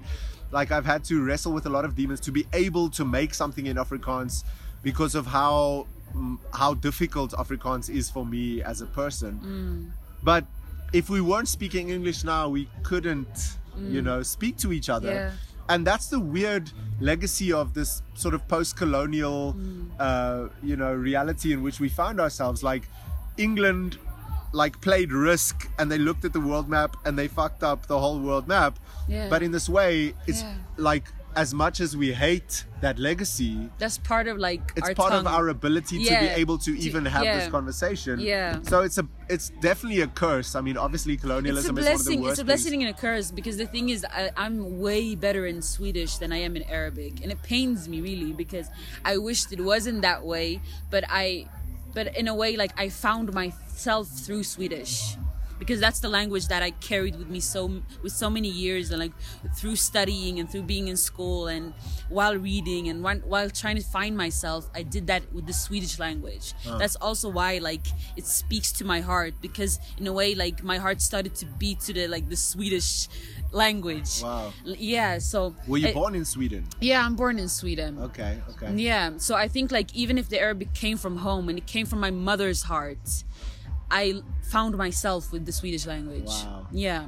like 0.52 0.72
I've 0.72 0.86
had 0.86 1.04
to 1.06 1.24
wrestle 1.24 1.52
with 1.52 1.66
a 1.66 1.70
lot 1.70 1.86
of 1.86 1.96
demons 1.96 2.20
to 2.22 2.32
be 2.32 2.46
able 2.54 2.90
to 2.92 3.04
make 3.06 3.34
something 3.34 3.66
in 3.66 3.78
Afrikaans 3.78 4.44
because 4.84 5.16
of 5.16 5.26
how 5.26 5.88
mm, 6.16 6.38
how 6.54 6.74
difficult 6.74 7.32
Afrikaans 7.32 7.90
is 7.90 8.10
for 8.10 8.26
me 8.26 8.62
as 8.62 8.82
a 8.82 8.86
person. 8.86 9.92
But 10.24 10.46
if 10.94 11.10
we 11.10 11.22
weren't 11.22 11.48
speaking 11.48 11.90
English 11.90 12.24
now, 12.24 12.50
we 12.50 12.70
couldn't, 12.84 13.58
you 13.80 14.02
know, 14.02 14.24
speak 14.24 14.58
to 14.58 14.72
each 14.72 14.90
other. 14.90 15.12
Yeah. 15.12 15.32
And 15.70 15.86
that's 15.86 16.08
the 16.08 16.20
weird 16.20 16.72
legacy 17.00 17.52
of 17.54 17.74
this 17.74 18.02
sort 18.16 18.34
of 18.34 18.48
post-colonial, 18.48 19.56
uh, 20.00 20.48
you 20.64 20.76
know, 20.76 20.94
reality 20.94 21.54
in 21.54 21.62
which 21.62 21.80
we 21.80 21.90
found 21.90 22.20
ourselves. 22.20 22.64
Like 22.64 22.84
England, 23.38 23.98
like 24.54 24.80
played 24.82 25.12
Risk, 25.12 25.70
and 25.78 25.92
they 25.92 25.98
looked 25.98 26.26
at 26.26 26.34
the 26.34 26.40
world 26.40 26.70
map 26.70 26.96
and 27.06 27.18
they 27.20 27.28
fucked 27.28 27.64
up 27.64 27.88
the 27.88 28.00
whole 28.00 28.20
world 28.20 28.48
map. 28.48 28.80
Yeah. 29.08 29.28
But 29.30 29.44
in 29.44 29.52
this 29.52 29.68
way, 29.70 30.14
it's 30.26 30.42
Yeah. 30.42 30.54
like 30.78 31.12
as 31.38 31.54
much 31.54 31.80
as 31.86 31.96
we 31.96 32.12
hate 32.12 32.66
that 32.82 32.98
legacy, 32.98 33.70
That's 33.78 33.98
part 34.00 34.28
of 34.28 34.36
like 34.40 34.64
it's 34.76 34.90
our 34.90 34.96
part 34.96 35.14
of 35.14 35.28
our 35.28 35.50
ability 35.50 35.98
to 36.04 36.04
Yeah, 36.04 36.22
be 36.22 36.42
able 36.42 36.58
to 36.66 36.72
to- 36.76 36.80
even 36.88 37.06
have 37.06 37.24
this 37.24 37.48
conversation. 37.58 38.20
Yeah. 38.20 38.60
So 38.64 38.82
it's 38.82 38.98
a 38.98 39.06
it's 39.30 39.48
definitely 39.62 40.02
a 40.02 40.08
curse. 40.24 40.50
I 40.56 40.62
mean, 40.62 40.78
obviously 40.78 41.14
it's 41.14 41.24
a 41.24 41.28
colonialism 41.28 41.78
is 41.78 41.86
one 41.86 41.94
of 41.94 42.00
the 42.00 42.04
blessing. 42.04 42.22
worst 42.22 42.32
It's 42.34 42.40
a 42.42 42.46
blessing 42.52 42.72
things. 42.80 42.86
and 42.90 42.96
a 42.98 43.00
curse 43.08 43.28
because 43.40 43.56
the 43.58 43.68
thing 43.68 43.90
is, 43.90 44.04
I, 44.20 44.32
I'm 44.44 44.80
way 44.88 45.16
better 45.16 45.46
in 45.46 45.62
Swedish 45.62 46.18
than 46.18 46.32
I 46.34 46.38
am 46.48 46.56
in 46.60 46.64
Arabic, 46.64 47.14
and 47.22 47.32
it 47.32 47.40
pains 47.44 47.88
me 47.88 48.02
really 48.02 48.32
because 48.34 48.68
I 49.06 49.18
wished 49.18 49.54
it 49.54 49.62
wasn't 49.62 50.02
that 50.02 50.26
way. 50.26 50.60
But 50.90 51.04
I, 51.24 51.46
but 51.94 52.06
in 52.18 52.28
a 52.28 52.36
way, 52.42 52.58
like 52.58 52.74
I 52.80 52.90
found 52.90 53.32
myself 53.34 54.08
through 54.26 54.44
Swedish 54.44 55.16
because 55.60 55.80
that's 55.80 56.00
the 56.00 56.08
language 56.10 56.48
that 56.50 56.62
I 56.64 56.72
carried 56.72 57.16
with 57.18 57.30
me 57.30 57.40
so 57.40 57.82
with 58.04 58.14
so 58.14 58.30
many 58.30 58.48
years 58.50 58.92
and 58.92 59.00
like 59.00 59.14
through 59.56 59.76
studying 59.76 60.40
and 60.40 60.50
through 60.50 60.64
being 60.64 60.88
in 60.88 60.98
school 60.98 61.48
and 61.48 61.74
while 62.10 62.36
reading 62.38 62.90
and 62.90 63.04
while, 63.04 63.18
while 63.20 63.50
trying 63.50 63.76
to 63.78 63.84
find 63.84 64.16
myself 64.16 64.70
I 64.76 64.84
did 64.84 65.08
that 65.08 65.24
with 65.34 65.46
the 65.48 65.54
Swedish 65.54 66.00
language 66.00 66.54
that's 66.80 66.96
also 66.98 67.30
why 67.30 67.58
like 67.58 67.86
it 68.16 68.26
speaks 68.26 68.72
to 68.74 68.86
my 68.86 69.02
heart 69.02 69.34
because 69.42 69.80
in 69.98 70.06
a 70.08 70.14
way 70.14 70.36
like 70.36 70.64
my 70.64 70.78
heart 70.78 71.02
started 71.02 71.34
to 71.36 71.46
beat 71.58 71.80
to 71.82 71.94
the 71.94 72.08
like 72.08 72.30
the 72.30 72.36
Swedish 72.38 73.08
language 73.52 74.22
Wow. 74.22 74.54
Yeah 74.66 75.18
so 75.20 75.56
Were 75.68 75.78
you 75.78 75.90
I- 75.90 75.94
born 75.94 76.16
in 76.16 76.26
Sweden? 76.26 76.66
yeah 76.80 77.04
I'm 77.06 77.16
born 77.16 77.40
in 77.40 77.50
Sweden 77.50 77.98
Okay, 78.00 78.38
okay. 78.52 78.74
yeah, 78.76 79.12
so 79.18 79.36
I 79.36 79.48
think 79.48 79.72
like 79.72 79.94
even 79.96 80.18
if 80.18 80.30
the 80.30 80.40
Arabic 80.40 80.74
came 80.74 80.98
from 80.98 81.18
home 81.18 81.50
and 81.50 81.58
it 81.58 81.66
came 81.66 81.86
from 81.86 82.00
my 82.00 82.12
mother's 82.12 82.64
heart, 82.64 83.24
I 83.90 84.22
found 84.44 84.78
myself 84.78 85.32
with 85.32 85.46
the 85.46 85.52
Swedish 85.52 85.86
language. 85.86 86.26
Wow. 86.28 86.68
Yeah. 86.72 87.06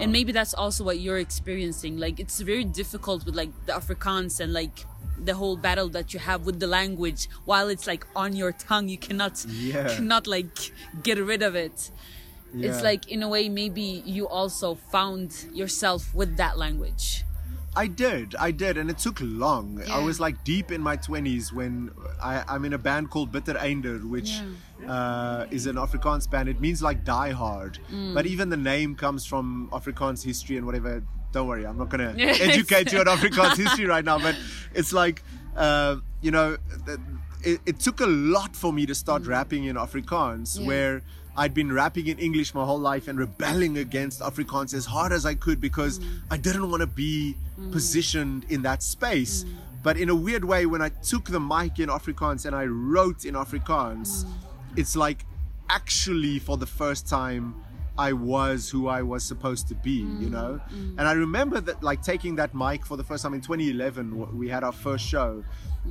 And 0.00 0.12
maybe 0.12 0.32
that's 0.32 0.54
also 0.54 0.82
what 0.84 0.98
you're 0.98 1.18
experiencing. 1.18 1.98
Like 1.98 2.18
it's 2.18 2.40
very 2.40 2.64
difficult 2.64 3.24
with 3.26 3.34
like 3.34 3.50
the 3.66 3.72
Afrikaans 3.72 4.40
and 4.40 4.52
like 4.52 4.86
the 5.18 5.34
whole 5.34 5.56
battle 5.56 5.88
that 5.90 6.12
you 6.12 6.20
have 6.20 6.46
with 6.46 6.58
the 6.58 6.66
language 6.66 7.28
while 7.44 7.68
it's 7.68 7.86
like 7.86 8.04
on 8.16 8.34
your 8.34 8.52
tongue 8.52 8.88
you 8.88 8.98
cannot 8.98 9.44
Yeah. 9.48 9.94
cannot 9.94 10.26
like 10.26 10.72
get 11.02 11.18
rid 11.18 11.42
of 11.42 11.54
it. 11.54 11.90
Yeah. 12.54 12.70
It's 12.70 12.82
like 12.82 13.08
in 13.08 13.22
a 13.22 13.28
way 13.28 13.48
maybe 13.48 14.02
you 14.06 14.26
also 14.28 14.74
found 14.74 15.46
yourself 15.52 16.14
with 16.14 16.36
that 16.38 16.58
language. 16.58 17.23
I 17.76 17.86
did, 17.88 18.34
I 18.38 18.50
did, 18.52 18.76
and 18.78 18.88
it 18.88 18.98
took 18.98 19.18
long. 19.20 19.82
I 19.90 19.98
was 19.98 20.20
like 20.20 20.44
deep 20.44 20.70
in 20.70 20.80
my 20.80 20.96
twenties 20.96 21.52
when 21.52 21.90
I, 22.22 22.44
I'm 22.48 22.64
in 22.64 22.72
a 22.72 22.78
band 22.78 23.10
called 23.10 23.32
Bitter 23.32 23.56
Ender, 23.58 23.98
which 23.98 24.40
uh, 24.86 25.46
is 25.50 25.66
an 25.66 25.76
Afrikaans 25.76 26.30
band. 26.30 26.48
It 26.48 26.60
means 26.60 26.82
like 26.82 27.04
die 27.04 27.30
hard, 27.32 27.78
Mm. 27.92 28.14
but 28.14 28.26
even 28.26 28.48
the 28.48 28.56
name 28.56 28.94
comes 28.94 29.26
from 29.26 29.68
Afrikaans 29.72 30.22
history 30.24 30.56
and 30.56 30.66
whatever. 30.66 31.02
Don't 31.32 31.48
worry, 31.48 31.66
I'm 31.66 31.76
not 31.76 31.88
gonna 31.88 32.14
educate 32.18 32.92
you 32.92 33.00
on 33.00 33.06
Afrikaans 33.06 33.56
history 33.56 33.86
right 33.86 34.04
now, 34.04 34.18
but 34.18 34.36
it's 34.72 34.92
like 34.92 35.22
uh, 35.56 35.96
you 36.20 36.30
know, 36.30 36.56
it, 37.42 37.60
it 37.66 37.80
took 37.80 38.00
a 38.00 38.06
lot 38.06 38.54
for 38.56 38.72
me 38.72 38.86
to 38.86 38.94
start 38.94 39.26
rapping 39.26 39.64
in 39.64 39.76
Afrikaans, 39.76 40.56
Mm. 40.56 40.60
Yeah. 40.60 40.66
where 40.68 41.02
I'd 41.36 41.54
been 41.54 41.72
rapping 41.72 42.06
in 42.06 42.18
English 42.18 42.54
my 42.54 42.64
whole 42.64 42.78
life 42.78 43.08
and 43.08 43.18
rebelling 43.18 43.78
against 43.78 44.20
Afrikaans 44.20 44.72
as 44.74 44.86
hard 44.86 45.12
as 45.12 45.26
I 45.26 45.34
could 45.34 45.60
because 45.60 45.98
mm. 45.98 46.20
I 46.30 46.36
didn't 46.36 46.70
want 46.70 46.80
to 46.80 46.86
be 46.86 47.36
mm. 47.58 47.72
positioned 47.72 48.46
in 48.48 48.62
that 48.62 48.82
space. 48.82 49.44
Mm. 49.44 49.54
But 49.82 49.96
in 49.96 50.08
a 50.08 50.14
weird 50.14 50.44
way, 50.44 50.64
when 50.66 50.80
I 50.80 50.88
took 50.88 51.26
the 51.26 51.40
mic 51.40 51.78
in 51.78 51.88
Afrikaans 51.88 52.46
and 52.46 52.54
I 52.54 52.66
wrote 52.66 53.24
in 53.24 53.34
Afrikaans, 53.34 54.24
it's 54.76 54.96
like 54.96 55.26
actually 55.68 56.38
for 56.38 56.56
the 56.56 56.66
first 56.66 57.08
time 57.08 57.54
I 57.96 58.12
was 58.12 58.68
who 58.70 58.88
I 58.88 59.02
was 59.02 59.24
supposed 59.24 59.68
to 59.68 59.74
be, 59.74 59.90
you 60.20 60.28
know? 60.28 60.60
And 60.70 61.02
I 61.02 61.12
remember 61.12 61.60
that 61.60 61.82
like 61.82 62.02
taking 62.02 62.34
that 62.36 62.54
mic 62.54 62.84
for 62.84 62.96
the 62.96 63.04
first 63.04 63.22
time 63.22 63.34
in 63.34 63.40
2011, 63.40 64.36
we 64.36 64.48
had 64.48 64.64
our 64.64 64.72
first 64.72 65.06
show, 65.06 65.44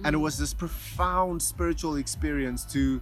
and 0.04 0.14
it 0.14 0.18
was 0.18 0.38
this 0.38 0.54
profound 0.54 1.42
spiritual 1.42 1.96
experience 1.96 2.66
to 2.74 3.02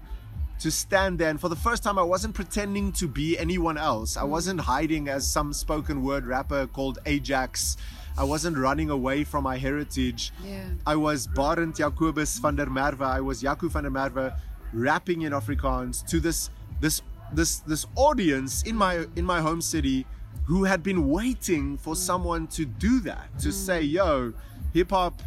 to 0.61 0.69
stand 0.69 1.17
there 1.17 1.29
and 1.29 1.41
for 1.41 1.49
the 1.49 1.55
first 1.55 1.81
time 1.83 1.97
I 1.97 2.03
wasn't 2.03 2.35
pretending 2.35 2.91
to 2.93 3.07
be 3.07 3.37
anyone 3.37 3.77
else. 3.77 4.15
I 4.15 4.21
hmm. 4.21 4.29
wasn't 4.29 4.61
hiding 4.61 5.09
as 5.09 5.25
some 5.25 5.53
spoken 5.53 6.03
word 6.03 6.25
rapper 6.25 6.67
called 6.67 6.99
Ajax. 7.05 7.77
I 8.17 8.23
wasn't 8.23 8.57
running 8.57 8.89
away 8.89 9.23
from 9.23 9.43
my 9.43 9.57
heritage. 9.57 10.31
Yeah. 10.45 10.65
I 10.85 10.95
was 10.95 11.27
Barend 11.27 11.77
Jacobus 11.77 12.37
van 12.37 12.55
der 12.57 12.67
Merwe. 12.67 13.05
I 13.05 13.21
was 13.21 13.41
Jaco 13.41 13.69
van 13.69 13.83
der 13.83 13.89
Merwe 13.89 14.35
rapping 14.73 15.23
in 15.23 15.33
Afrikaans 15.33 16.05
to 16.07 16.19
this 16.19 16.51
this 16.79 17.01
this 17.33 17.59
this 17.59 17.85
audience 17.95 18.61
in 18.63 18.75
my 18.75 19.05
in 19.15 19.25
my 19.25 19.41
home 19.41 19.61
city 19.61 20.05
who 20.45 20.65
had 20.65 20.83
been 20.83 21.09
waiting 21.09 21.77
for 21.77 21.95
hmm. 21.95 22.01
someone 22.01 22.47
to 22.47 22.65
do 22.65 22.99
that 22.99 23.27
to 23.39 23.47
hmm. 23.47 23.51
say 23.65 23.81
yo 23.81 24.33
hip 24.73 24.91
hop 24.91 25.21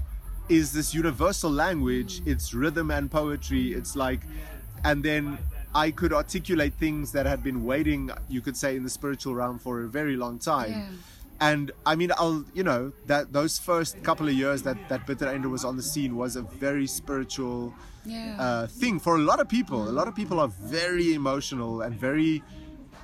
is 0.49 0.72
this 0.72 0.95
universal 0.95 1.51
language 1.51 2.22
it's 2.26 2.53
rhythm 2.55 2.91
and 2.91 3.11
poetry 3.11 3.72
it's 3.72 3.97
like 3.97 4.20
and 4.85 5.03
then 5.03 5.39
I 5.74 5.91
could 5.91 6.12
articulate 6.12 6.74
things 6.78 7.12
that 7.12 7.26
had 7.26 7.43
been 7.43 7.64
waiting 7.64 8.11
you 8.28 8.41
could 8.41 8.57
say 8.57 8.76
in 8.76 8.82
the 8.85 8.91
spiritual 8.91 9.35
realm 9.35 9.59
for 9.59 9.82
a 9.82 9.89
very 9.89 10.16
long 10.16 10.39
time 10.39 10.70
Yeah. 10.72 10.89
and 11.51 11.72
I 11.85 11.95
mean, 12.01 12.11
I'll 12.16 12.45
you 12.59 12.62
know 12.70 12.93
that 13.07 13.32
those 13.32 13.59
first 13.59 13.93
couple 14.09 14.26
of 14.28 14.35
years 14.35 14.62
that 14.62 14.78
that 14.91 15.01
Bitter 15.09 15.26
Ender 15.37 15.49
was 15.57 15.64
on 15.64 15.74
the 15.76 15.82
scene 15.93 16.12
was 16.16 16.37
a 16.37 16.43
very 16.66 16.87
spiritual 17.01 17.74
Yeah. 18.05 18.37
uh, 18.47 18.66
thing 18.80 19.01
for 19.01 19.12
a 19.16 19.24
lot 19.30 19.39
of 19.41 19.49
people. 19.49 19.80
A 19.89 19.95
lot 20.01 20.07
of 20.11 20.14
people 20.14 20.39
are 20.45 20.53
very 20.78 21.09
emotional 21.20 21.72
and 21.85 21.93
very. 22.09 22.43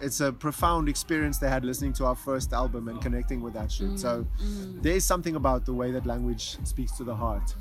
It's 0.00 0.20
a 0.20 0.32
profound 0.32 0.88
experience 0.88 1.38
they 1.38 1.48
had 1.48 1.64
listening 1.64 1.92
to 1.94 2.06
our 2.06 2.14
first 2.14 2.52
album 2.52 2.88
and 2.88 3.00
connecting 3.02 3.40
with 3.42 3.54
that 3.54 3.70
shit. 3.70 3.98
So 3.98 4.24
mm-hmm. 4.24 4.44
mm-hmm. 4.44 4.80
there 4.80 4.94
is 4.94 5.04
something 5.04 5.36
about 5.36 5.66
the 5.66 5.74
way 5.74 5.90
that 5.90 6.06
language 6.06 6.56
speaks 6.64 6.92
to 6.96 7.04
the 7.04 7.14
heart. 7.14 7.54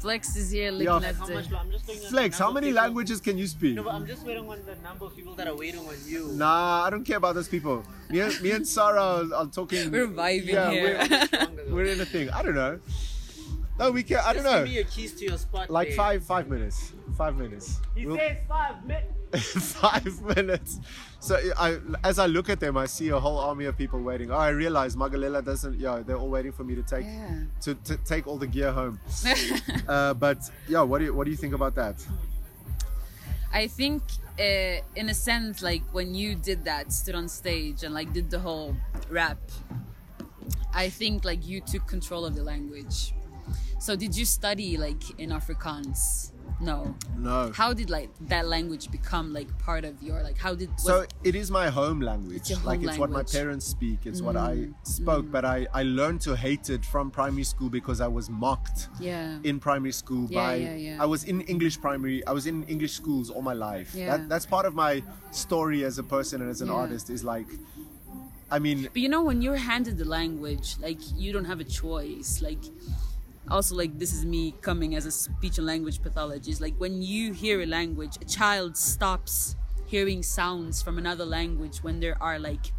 Flex 0.00 0.36
is 0.36 0.50
here 0.50 0.70
looking 0.70 0.86
Yeah. 0.86 1.08
at 1.08 1.16
How 1.16 1.26
the 1.26 1.34
much? 1.34 1.52
I'm 1.52 1.72
just 1.72 1.86
going 1.86 1.98
on 1.98 2.10
Flex, 2.10 2.38
how 2.38 2.52
many 2.52 2.68
people- 2.68 2.82
languages 2.82 3.20
can 3.20 3.36
you 3.36 3.46
speak? 3.46 3.74
No, 3.74 3.82
but 3.82 3.94
I'm 3.94 4.06
just 4.06 4.24
waiting 4.24 4.48
on 4.48 4.58
the 4.64 4.76
number 4.76 5.06
of 5.06 5.16
people 5.16 5.34
that 5.34 5.48
are 5.48 5.56
waiting 5.56 5.80
on 5.80 5.96
you. 6.06 6.28
Nah, 6.28 6.84
I 6.84 6.90
don't 6.90 7.04
care 7.04 7.16
about 7.16 7.34
those 7.34 7.48
people. 7.48 7.82
Me 8.08 8.20
and, 8.20 8.40
me 8.40 8.52
and 8.52 8.66
Sarah 8.66 9.02
are, 9.02 9.34
are 9.34 9.46
talking. 9.46 9.90
We're 9.90 10.06
vibing 10.06 10.46
yeah, 10.46 10.70
here. 10.70 11.06
We're, 11.10 11.74
we're 11.74 11.84
in 11.84 12.00
a 12.00 12.04
thing. 12.04 12.30
I 12.30 12.42
don't 12.42 12.54
know. 12.54 12.78
No, 13.78 13.90
we 13.92 14.02
can't. 14.02 14.24
I 14.26 14.32
don't 14.32 14.42
Just 14.42 14.52
know. 14.54 14.58
Give 14.60 14.68
me 14.68 14.74
your 14.74 14.84
keys 14.84 15.14
to 15.14 15.24
your 15.24 15.38
spot. 15.38 15.70
Like 15.70 15.88
babe. 15.88 15.96
five 15.96 16.24
five 16.24 16.48
minutes. 16.48 16.92
Five 17.16 17.36
minutes. 17.36 17.80
He 17.94 18.06
We'll- 18.06 18.16
says 18.16 18.38
five 18.48 18.84
minutes. 18.84 19.17
five 19.38 20.22
minutes. 20.36 20.80
So 21.20 21.36
I, 21.58 21.78
as 22.04 22.18
I 22.18 22.26
look 22.26 22.48
at 22.48 22.60
them, 22.60 22.76
I 22.76 22.86
see 22.86 23.08
a 23.08 23.18
whole 23.18 23.38
army 23.38 23.64
of 23.66 23.76
people 23.76 24.00
waiting. 24.00 24.30
Oh, 24.30 24.36
I 24.36 24.50
realize 24.50 24.96
Magalela 24.96 25.44
doesn't. 25.44 25.78
Yeah, 25.78 26.02
they're 26.06 26.16
all 26.16 26.30
waiting 26.30 26.52
for 26.52 26.64
me 26.64 26.74
to 26.74 26.82
take 26.82 27.04
Yeah. 27.04 27.40
to, 27.62 27.74
to 27.74 27.96
take 27.98 28.26
all 28.26 28.38
the 28.38 28.46
gear 28.46 28.72
home. 28.72 29.00
uh, 29.88 30.14
but 30.14 30.38
yeah, 30.68 30.82
what 30.82 30.98
do 30.98 31.06
you 31.06 31.14
what 31.14 31.24
do 31.24 31.30
you 31.30 31.36
think 31.36 31.54
about 31.54 31.74
that? 31.74 31.96
I 33.52 33.66
think, 33.66 34.02
uh, 34.38 34.82
in 34.94 35.08
a 35.08 35.14
sense, 35.14 35.62
like 35.62 35.82
when 35.92 36.14
you 36.14 36.34
did 36.34 36.64
that, 36.64 36.92
stood 36.92 37.14
on 37.14 37.28
stage 37.28 37.82
and 37.82 37.94
like 37.94 38.12
did 38.12 38.30
the 38.30 38.38
whole 38.38 38.76
rap, 39.10 39.38
I 40.74 40.88
think 40.90 41.24
like 41.24 41.46
you 41.46 41.60
took 41.60 41.86
control 41.86 42.24
of 42.24 42.34
the 42.34 42.42
language. 42.42 43.14
So 43.80 43.96
did 43.96 44.16
you 44.16 44.24
study 44.24 44.76
like 44.76 45.18
in 45.18 45.30
Afrikaans? 45.30 46.32
No. 46.60 46.94
No. 47.16 47.52
How 47.54 47.72
did 47.72 47.88
like 47.90 48.10
that 48.28 48.46
language 48.48 48.90
become 48.90 49.32
like 49.32 49.48
part 49.58 49.84
of 49.84 50.02
your 50.02 50.22
like? 50.22 50.38
How 50.38 50.54
did 50.54 50.70
So 50.80 51.06
it 51.22 51.34
is 51.34 51.50
my 51.50 51.68
home 51.68 52.00
language. 52.00 52.36
It's 52.38 52.50
your 52.50 52.58
like 52.60 52.80
home 52.80 52.88
it's 52.88 52.98
what 52.98 53.10
my. 53.10 53.22
Mm, 53.22 53.32
parents 53.32 53.66
speak. 53.66 54.00
It's 54.06 54.20
what 54.20 54.36
I 54.36 54.68
spoke. 54.82 55.30
But 55.30 55.44
I 55.44 55.66
I 55.72 55.82
learned 55.84 56.20
to 56.22 56.34
hate 56.36 56.68
it 56.70 56.84
from 56.84 57.10
primary 57.10 57.44
school 57.44 57.68
because 57.70 58.00
I 58.00 58.08
was 58.08 58.28
mocked. 58.28 58.88
yeah 59.00 59.38
in 59.50 59.60
primary 59.60 59.92
school 59.92 60.26
Yeah, 60.30 60.40
by 60.46 60.54
yeah, 60.56 60.74
yeah. 60.86 61.02
I 61.02 61.06
was 61.06 61.24
in 61.24 61.40
English 61.42 61.80
primary 61.80 62.18
I 62.26 62.32
was 62.32 62.46
in 62.46 62.64
English 62.64 62.92
schools 62.92 63.30
all 63.30 63.42
my 63.42 63.54
life 63.70 63.94
Yeah. 63.94 64.16
that, 64.16 64.28
that's 64.28 64.46
part 64.46 64.66
of 64.66 64.74
my 64.74 65.02
story 65.30 65.84
as 65.84 65.98
a 65.98 66.02
person 66.16 66.40
and 66.42 66.50
as 66.50 66.60
an 66.60 66.70
artist 66.70 67.10
is 67.10 67.22
like 67.24 67.46
I 68.50 68.58
mean 68.58 68.78
But 68.94 68.96
you 69.04 69.10
know, 69.14 69.22
when 69.22 69.42
you're 69.42 69.56
handed 69.72 69.98
the 69.98 70.08
language, 70.18 70.76
like 70.80 71.00
you 71.22 71.32
don't 71.34 71.44
have 71.52 71.60
a 71.60 71.68
choice. 71.82 72.40
Like, 72.48 72.62
also, 73.50 73.74
like 73.74 73.98
this 73.98 74.12
is 74.12 74.24
me 74.24 74.52
coming 74.60 74.94
as 74.94 75.06
a 75.06 75.10
speech 75.10 75.58
and 75.58 75.66
language 75.66 76.02
pathologist. 76.02 76.60
Like 76.60 76.76
when 76.78 77.02
you 77.02 77.32
hear 77.32 77.60
a 77.60 77.66
language, 77.66 78.16
a 78.20 78.24
child 78.24 78.76
stops 78.76 79.56
hearing 79.86 80.22
sounds 80.22 80.82
from 80.82 80.98
another 80.98 81.24
language 81.24 81.82
when 81.82 82.00
there 82.00 82.20
are 82.22 82.38
like 82.38 82.72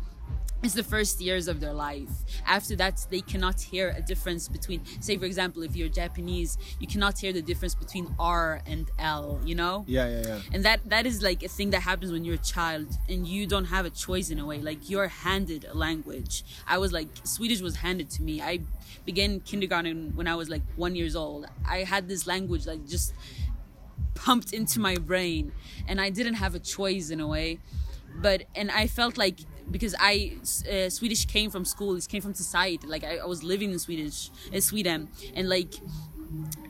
it's 0.62 0.74
the 0.74 0.84
first 0.84 1.22
years 1.22 1.48
of 1.48 1.60
their 1.60 1.74
life. 1.74 2.10
After 2.46 2.76
that, 2.78 3.06
they 3.10 3.22
cannot 3.22 3.62
hear 3.62 3.94
a 3.96 4.02
difference 4.02 4.48
between, 4.50 4.84
say, 5.00 5.18
for 5.18 5.26
example, 5.26 5.64
if 5.64 5.76
you're 5.76 5.88
Japanese, 5.90 6.58
you 6.80 6.88
cannot 6.88 7.18
hear 7.18 7.32
the 7.32 7.42
difference 7.42 7.76
between 7.76 8.14
R 8.20 8.62
and 8.66 8.90
L, 9.00 9.40
you 9.46 9.56
know? 9.56 9.86
yeah 9.88 10.08
yeah 10.08 10.22
yeah. 10.28 10.40
And 10.54 10.64
that 10.66 10.80
that 10.90 11.06
is 11.06 11.22
like 11.22 11.44
a 11.44 11.48
thing 11.48 11.70
that 11.72 11.82
happens 11.82 12.12
when 12.12 12.26
you're 12.26 12.36
a 12.36 12.38
child 12.56 12.88
and 13.08 13.28
you 13.28 13.48
don't 13.48 13.66
have 13.66 13.86
a 13.86 13.90
choice 13.90 14.30
in 14.30 14.40
a 14.40 14.46
way. 14.46 14.60
Like 14.60 14.90
you're 14.90 15.08
handed 15.08 15.66
a 15.66 15.74
language. 15.74 16.44
I 16.68 16.78
was 16.78 16.92
like 16.92 17.08
swedish 17.24 17.62
was 17.62 17.78
handed 17.78 18.10
to 18.12 18.24
me. 18.24 18.42
I 18.42 18.60
began 19.06 19.40
kindergarten 19.40 20.12
when 20.16 20.28
i 20.28 20.36
was 20.36 20.50
like 20.50 20.62
one 20.76 20.96
years 20.96 21.16
old. 21.16 21.48
I 21.68 21.80
had 21.80 22.08
this 22.08 22.28
language 22.28 22.66
like 22.68 22.86
just 22.88 23.14
pumped 24.16 24.52
into 24.54 24.80
my 24.80 24.96
brain 24.96 25.54
and 25.88 26.02
i 26.02 26.10
didn't 26.10 26.34
have 26.34 26.54
a 26.56 26.60
choice 26.60 27.10
in 27.10 27.20
a 27.20 27.28
way. 27.28 27.60
But 28.22 28.44
and 28.56 28.70
i 28.72 28.88
felt 28.88 29.18
like 29.18 29.40
because 29.72 29.96
I 30.00 30.38
uh, 30.72 30.90
Swedish 30.90 31.26
came 31.26 31.50
from 31.50 31.66
school. 31.66 31.96
It 31.96 32.08
came 32.08 32.22
from 32.22 32.34
society. 32.34 32.88
Like 32.88 33.04
I, 33.04 33.18
I 33.18 33.26
was 33.26 33.44
living 33.44 33.72
in 33.72 33.80
Swedish, 33.80 34.30
in 34.52 34.62
Sweden, 34.62 35.10
and 35.36 35.50
like 35.50 35.74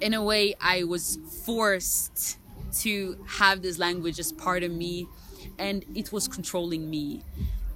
in 0.01 0.13
a 0.13 0.23
way, 0.23 0.55
I 0.61 0.83
was 0.83 1.19
forced 1.45 2.37
to 2.81 3.17
have 3.27 3.61
this 3.61 3.79
language 3.79 4.19
as 4.19 4.31
part 4.31 4.63
of 4.63 4.71
me, 4.71 5.07
and 5.57 5.83
it 5.95 6.11
was 6.11 6.27
controlling 6.27 6.89
me. 6.89 7.21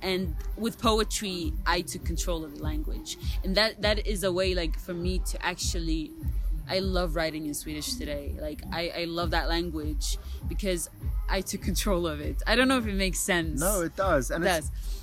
And 0.01 0.35
with 0.57 0.79
poetry, 0.79 1.53
I 1.65 1.81
took 1.81 2.03
control 2.03 2.43
of 2.43 2.57
the 2.57 2.63
language, 2.63 3.17
and 3.43 3.55
that 3.55 3.81
that 3.81 4.05
is 4.05 4.23
a 4.23 4.31
way, 4.31 4.53
like 4.53 4.77
for 4.79 4.93
me 4.93 5.19
to 5.19 5.45
actually. 5.45 6.11
I 6.65 6.79
love 6.79 7.17
writing 7.17 7.45
in 7.45 7.53
Swedish 7.53 7.95
today. 7.95 8.37
Like 8.39 8.61
I, 8.71 8.93
I 9.01 9.03
love 9.03 9.31
that 9.31 9.49
language 9.49 10.17
because 10.47 10.89
I 11.27 11.41
took 11.41 11.61
control 11.61 12.07
of 12.07 12.21
it. 12.21 12.41
I 12.47 12.55
don't 12.55 12.69
know 12.69 12.77
if 12.77 12.87
it 12.87 12.95
makes 12.95 13.19
sense. 13.19 13.59
No, 13.59 13.81
it 13.81 13.97
does, 13.97 14.31
and 14.31 14.45
It 14.45 14.47
it's, 14.47 14.69
does. 14.69 15.02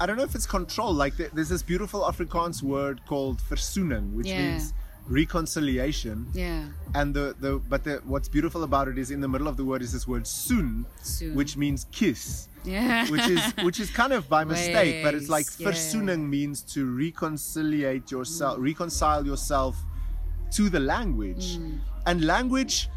I 0.00 0.06
don't 0.06 0.16
know 0.16 0.22
if 0.24 0.34
it's 0.34 0.46
control. 0.46 0.92
Like 0.92 1.16
th- 1.16 1.30
there's 1.32 1.48
this 1.48 1.62
beautiful 1.62 2.02
Afrikaans 2.02 2.62
word 2.62 3.00
called 3.06 3.38
versoening, 3.50 4.12
which 4.14 4.28
Yeah. 4.28 4.50
means 4.52 4.72
reconciliation. 5.08 6.26
Yeah. 6.34 6.64
And 6.94 7.14
the, 7.14 7.34
the 7.40 7.60
but 7.68 7.84
the 7.84 8.00
what's 8.04 8.28
beautiful 8.28 8.62
about 8.64 8.88
it 8.88 8.98
is 8.98 9.10
in 9.10 9.20
the 9.20 9.28
middle 9.28 9.48
of 9.48 9.56
the 9.56 9.64
word 9.64 9.82
is 9.82 9.92
this 9.92 10.06
word 10.06 10.26
soon, 10.26 10.86
Soon. 11.02 11.34
which 11.34 11.56
means 11.56 11.86
kiss. 11.92 12.48
Yeah. 12.64 13.08
Which 13.10 13.26
is 13.28 13.42
which 13.62 13.80
is 13.80 13.90
kind 13.90 14.12
of 14.12 14.28
by 14.28 14.44
mistake, 14.54 15.02
but 15.04 15.14
it's 15.14 15.28
like 15.28 15.46
Ways, 15.46 15.60
yeah. 15.60 15.68
means 16.16 16.62
to 16.74 16.80
reconciliate 16.96 18.10
yourself, 18.10 18.56
reconcile 18.58 19.24
yourself 19.26 19.76
to 20.52 20.68
the 20.68 20.80
language. 20.80 21.58
Mm. 21.58 21.78
And 22.06 22.24
language 22.24 22.88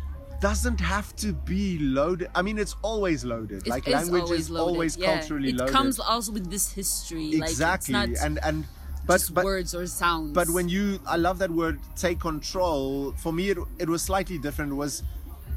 doesn't 0.41 0.79
have 0.79 1.15
to 1.17 1.33
be 1.33 1.77
loaded. 1.79 2.29
I 2.35 2.41
mean, 2.41 2.57
it's 2.57 2.75
always 2.81 3.23
loaded. 3.23 3.59
It 3.65 3.69
like 3.69 3.87
is 3.87 3.93
language 3.93 4.23
always 4.23 4.39
is 4.41 4.49
loaded. 4.49 4.71
always 4.73 4.97
yeah. 4.97 5.19
culturally 5.19 5.49
it 5.49 5.55
loaded. 5.55 5.71
It 5.71 5.73
comes 5.77 5.99
also 5.99 6.31
with 6.31 6.49
this 6.49 6.71
history. 6.71 7.35
exactly, 7.35 7.93
Like 7.93 8.15
and 8.21 8.39
and 8.43 8.65
but 9.05 9.21
but 9.33 9.43
words 9.45 9.73
or 9.73 9.85
sounds. 9.87 10.31
but 10.31 10.47
when 10.51 10.69
you 10.69 10.99
i 11.07 11.17
love 11.17 11.39
that 11.39 11.49
word 11.49 11.79
take 11.95 12.19
control 12.19 13.11
for 13.23 13.33
me 13.33 13.49
it, 13.49 13.57
it 13.79 13.89
was 13.89 13.99
slightly 14.03 14.37
different 14.37 14.71
it 14.71 14.75
was 14.75 15.01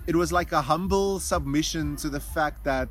it 0.06 0.16
was 0.16 0.32
like 0.32 0.50
a 0.52 0.62
humble 0.62 1.20
submission 1.20 1.94
to 1.96 2.08
the 2.08 2.18
fact 2.20 2.64
that 2.64 2.88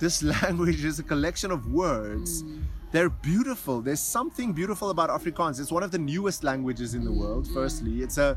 this 0.00 0.20
language 0.42 0.84
is 0.84 0.98
a 0.98 1.04
collection 1.04 1.52
of 1.52 1.60
words 1.72 2.42
Mm. 2.42 2.64
they're 2.90 3.08
beautiful 3.08 3.80
there's 3.80 4.00
something 4.18 4.52
beautiful 4.52 4.90
about 4.90 5.10
afrikaans 5.10 5.60
it's 5.60 5.70
one 5.78 5.84
of 5.84 5.92
the 5.92 6.02
newest 6.12 6.42
languages 6.42 6.94
in 6.98 7.04
the 7.04 7.12
world 7.12 7.44
Mm. 7.46 7.54
firstly 7.54 8.02
it's 8.02 8.18
a 8.18 8.36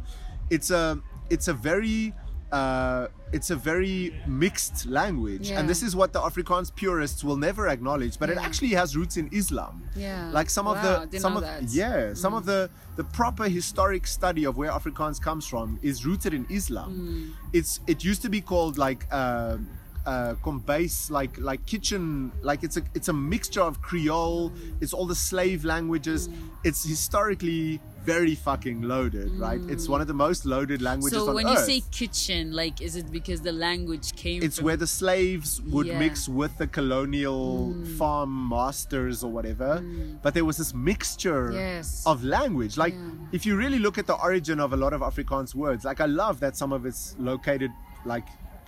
it's 0.51 0.69
a 0.69 0.83
it's 1.31 1.47
a 1.47 1.55
very 1.71 2.13
uh, 2.51 3.07
it's 3.33 3.49
a 3.49 3.55
very 3.55 4.13
mixed 4.25 4.85
language 4.85 5.49
Yeah. 5.49 5.59
and 5.59 5.69
this 5.69 5.83
is 5.83 5.95
what 5.95 6.13
the 6.13 6.19
afrikaans 6.21 6.73
purists 6.73 7.23
will 7.23 7.35
never 7.35 7.67
acknowledge 7.67 8.17
but 8.17 8.29
it 8.29 8.37
actually 8.37 8.69
has 8.69 8.95
roots 8.95 9.17
in 9.17 9.27
islam 9.33 9.83
Yeah. 9.95 10.29
like 10.31 10.49
some 10.49 10.65
of 10.67 10.77
the 10.81 11.19
some 11.19 11.35
of 11.35 11.43
that. 11.43 11.63
Mm. 11.63 11.75
yeah 11.75 12.13
some 12.13 12.33
of 12.33 12.45
the 12.45 12.69
the 12.95 13.03
proper 13.03 13.49
historic 13.49 14.07
study 14.07 14.45
of 14.45 14.55
where 14.57 14.71
afrikaans 14.71 15.21
comes 15.21 15.45
from 15.45 15.77
is 15.81 16.05
rooted 16.05 16.33
in 16.33 16.45
islam 16.49 16.89
Mm. 16.97 17.33
it's 17.53 17.81
it 17.87 18.03
used 18.03 18.21
to 18.21 18.29
be 18.29 18.41
called 18.41 18.77
like 18.77 19.05
uh 19.11 19.57
uh, 20.05 20.35
kombuis, 20.41 21.11
like 21.11 21.37
like 21.37 21.65
kitchen, 21.65 22.31
like 22.41 22.63
it's 22.63 22.77
a 22.77 22.81
it's 22.95 23.09
a 23.09 23.13
mixture 23.13 23.59
of 23.61 23.81
Creole. 23.81 24.53
It's 24.79 24.93
all 24.93 25.05
the 25.05 25.13
slave 25.29 25.65
languages. 25.65 26.29
Mm. 26.29 26.33
It's 26.63 26.81
historically 26.85 27.81
very 28.07 28.35
fucking 28.35 28.81
loaded, 28.83 29.29
right? 29.37 29.59
It's 29.67 29.85
mm. 29.85 29.89
one 29.89 30.01
of 30.01 30.07
the 30.07 30.13
most 30.13 30.45
loaded 30.45 30.81
languages 30.81 31.19
so 31.19 31.33
when 31.33 31.45
earth. 31.45 31.67
you 31.67 31.81
say 31.81 31.83
kitchen, 31.91 32.53
like, 32.53 32.81
is 32.81 32.95
it 32.95 33.11
because 33.11 33.41
the 33.41 33.51
language 33.51 34.15
came? 34.15 34.41
it's 34.41 34.55
from, 34.57 34.65
where 34.67 34.77
the 34.77 34.87
slaves 34.87 35.61
would 35.73 35.87
Yeah. 35.87 35.95
Mm. 35.95 36.05
mix 36.05 36.29
with 36.29 36.57
the 36.57 36.67
colonial 36.67 37.73
mm. 37.73 37.97
farm 37.97 38.31
masters 38.55 39.17
or 39.25 39.31
whatever. 39.37 39.71
Mm. 39.83 40.19
But 40.23 40.33
there 40.35 40.45
was 40.45 40.55
this 40.55 40.73
mixture 40.73 41.51
Yes. 41.51 41.87
of 42.05 42.23
language. 42.23 42.73
Like, 42.77 42.93
Yeah. 42.95 43.35
if 43.37 43.45
you 43.45 43.53
really 43.63 43.79
look 43.85 43.97
at 43.97 44.07
the 44.07 44.17
origin 44.29 44.57
of 44.61 44.71
a 44.71 44.77
lot 44.77 44.93
of 44.93 45.01
Afrikaans 45.01 45.53
words, 45.53 45.83
like 45.83 45.99
I 45.99 46.09
love 46.23 46.39
that 46.39 46.55
some 46.55 46.71
of 46.71 46.85
it's 46.85 47.03
located 47.19 47.71
like 48.05 48.27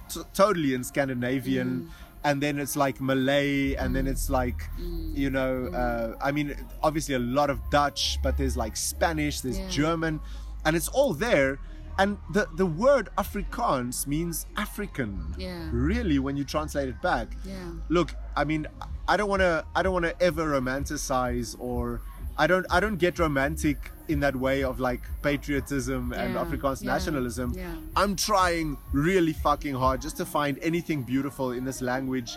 t- 0.09 0.27
totally 0.33 0.73
in 0.73 0.83
Scandinavian. 0.83 1.89
Mm. 2.23 2.29
And 2.31 2.41
then 2.43 2.59
it's 2.59 2.75
like 2.75 2.99
Malay, 3.01 3.75
and 3.75 3.95
then 3.95 4.07
it's 4.07 4.29
like, 4.29 4.69
Mm. 4.79 5.17
you 5.17 5.29
know, 5.29 5.67
uh, 5.67 6.15
I 6.21 6.31
mean, 6.31 6.55
obviously 6.83 7.15
a 7.15 7.19
lot 7.19 7.49
of 7.49 7.59
Dutch, 7.69 8.19
but 8.23 8.37
there's 8.37 8.57
like 8.57 8.75
Spanish, 8.77 9.41
there's 9.41 9.59
Yeah. 9.59 9.69
German, 9.69 10.19
and 10.65 10.75
it's 10.75 10.87
all 10.89 11.13
there. 11.13 11.59
And 11.97 12.17
the, 12.31 12.47
the 12.55 12.65
word 12.65 13.09
Afrikaans 13.17 14.07
means 14.07 14.45
African. 14.55 15.35
Yeah. 15.37 15.67
Really, 15.73 16.17
when 16.19 16.37
you 16.37 16.45
translate 16.45 16.87
it 16.87 17.01
back. 17.01 17.27
Yeah. 17.43 17.71
Look, 17.89 18.15
I 18.37 18.45
mean, 18.45 18.67
I 19.07 19.17
don't 19.17 19.27
want 19.29 19.41
to. 19.41 19.65
I 19.75 19.83
don't 19.83 19.91
want 19.93 20.05
to 20.05 20.15
ever 20.21 20.45
romanticize 20.45 21.55
or. 21.59 22.01
I 22.37 22.47
don't. 22.47 22.65
I 22.69 22.79
don't 22.79 22.95
get 22.95 23.19
romantic 23.19 23.91
in 24.09 24.19
that 24.21 24.35
way 24.35 24.63
of 24.63 24.79
like 24.79 25.01
patriotism 25.21 26.13
and 26.13 26.33
Yeah, 26.33 26.43
Afrikaans 26.43 26.81
yeah, 26.83 26.93
nationalism. 26.93 27.53
yeah. 27.55 27.75
I'm 27.95 28.15
trying 28.15 28.77
really 28.91 29.33
fucking 29.33 29.75
hard 29.75 30.01
just 30.01 30.17
to 30.17 30.25
find 30.25 30.57
anything 30.61 31.03
beautiful 31.03 31.51
in 31.51 31.63
this 31.65 31.81
language 31.81 32.31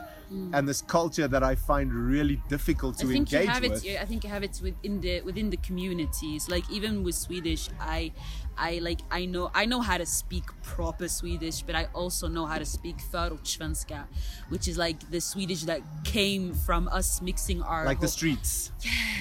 and 0.55 0.66
this 0.66 0.81
culture 0.81 1.29
that 1.29 1.43
I 1.43 1.55
find 1.55 1.93
really 1.93 2.41
difficult 2.49 2.97
to 3.01 3.05
Mm. 3.07 3.11
I 3.11 3.12
think 3.12 3.33
you 3.33 3.39
engage 3.39 3.55
have 3.55 3.62
with. 3.62 3.85
it. 3.85 4.01
I 4.01 4.07
think 4.07 4.25
you 4.25 4.31
have 4.31 4.43
it 4.43 4.59
within 4.62 4.99
the 5.01 5.20
within 5.29 5.51
the 5.51 5.59
communities. 5.59 6.49
Like 6.49 6.64
even 6.70 7.05
with 7.05 7.14
Swedish, 7.14 7.68
I, 7.79 8.12
I 8.57 8.79
like 8.81 9.01
I 9.11 9.27
know 9.27 9.51
I 9.55 9.66
know 9.66 9.83
how 9.83 9.99
to 9.99 10.07
speak 10.07 10.45
proper 10.62 11.07
Swedish, 11.09 11.61
but 11.61 11.75
I 11.75 11.85
also 11.93 12.29
know 12.29 12.47
how 12.47 12.57
to 12.59 12.64
speak 12.64 12.97
förortssvenska, 13.12 14.05
which 14.49 14.68
is 14.68 14.79
like 14.79 14.99
the 15.11 15.20
Swedish 15.20 15.64
that 15.64 15.83
came 16.05 16.55
from 16.55 16.89
us 16.89 17.20
mixing 17.20 17.61
our 17.62 17.85
like 17.85 18.01
the 18.01 18.09
streets. 18.09 18.73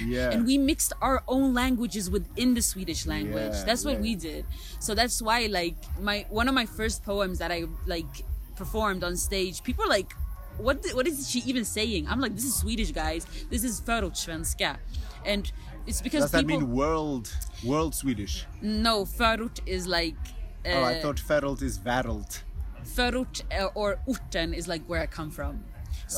Yeah. 0.04 0.30
and 0.32 0.46
we 0.46 0.56
mixed 0.58 0.92
our 1.02 1.22
own 1.28 1.52
languages 1.54 2.08
within 2.42 2.54
the 2.54 2.62
Swedish 2.62 3.06
language. 3.06 3.54
Yeah, 3.54 3.64
that's 3.64 3.84
what 3.84 3.94
yeah. 3.94 4.00
we 4.00 4.14
did. 4.14 4.44
So 4.80 4.94
that's 4.94 5.22
why 5.22 5.46
like 5.46 5.76
my 6.00 6.26
one 6.30 6.48
of 6.48 6.54
my 6.54 6.66
first 6.66 7.04
poems 7.04 7.38
that 7.38 7.50
I 7.50 7.64
like 7.86 8.24
performed 8.56 9.04
on 9.04 9.16
stage, 9.16 9.62
people 9.62 9.88
like, 9.88 10.12
what 10.58 10.84
what 10.94 11.06
is 11.06 11.30
she 11.30 11.40
even 11.46 11.64
saying? 11.64 12.08
I'm 12.08 12.20
like, 12.20 12.34
this 12.34 12.44
is 12.44 12.54
Swedish 12.54 12.92
guys. 12.92 13.26
This 13.50 13.64
is 13.64 13.80
förortssvenska. 13.80 14.76
And 15.24 15.50
it's 15.86 16.02
because 16.02 16.22
Does 16.22 16.30
that 16.32 16.46
people 16.46 16.60
mean 16.60 16.76
world 16.76 17.28
world 17.64 17.94
Swedish? 17.94 18.46
no 18.60 19.04
förort 19.04 19.60
is 19.66 19.86
like 19.86 20.16
uh, 20.64 20.68
oh, 20.68 20.84
I 20.84 21.00
thought 21.00 21.20
Feralt 21.20 21.62
is 21.62 21.78
Wêreld. 21.78 22.42
förort 22.84 23.42
uh, 23.50 23.68
or 23.74 23.98
orten 24.06 24.54
is 24.54 24.66
like 24.68 24.82
where 24.88 25.02
I 25.02 25.06
come 25.06 25.30
from. 25.30 25.64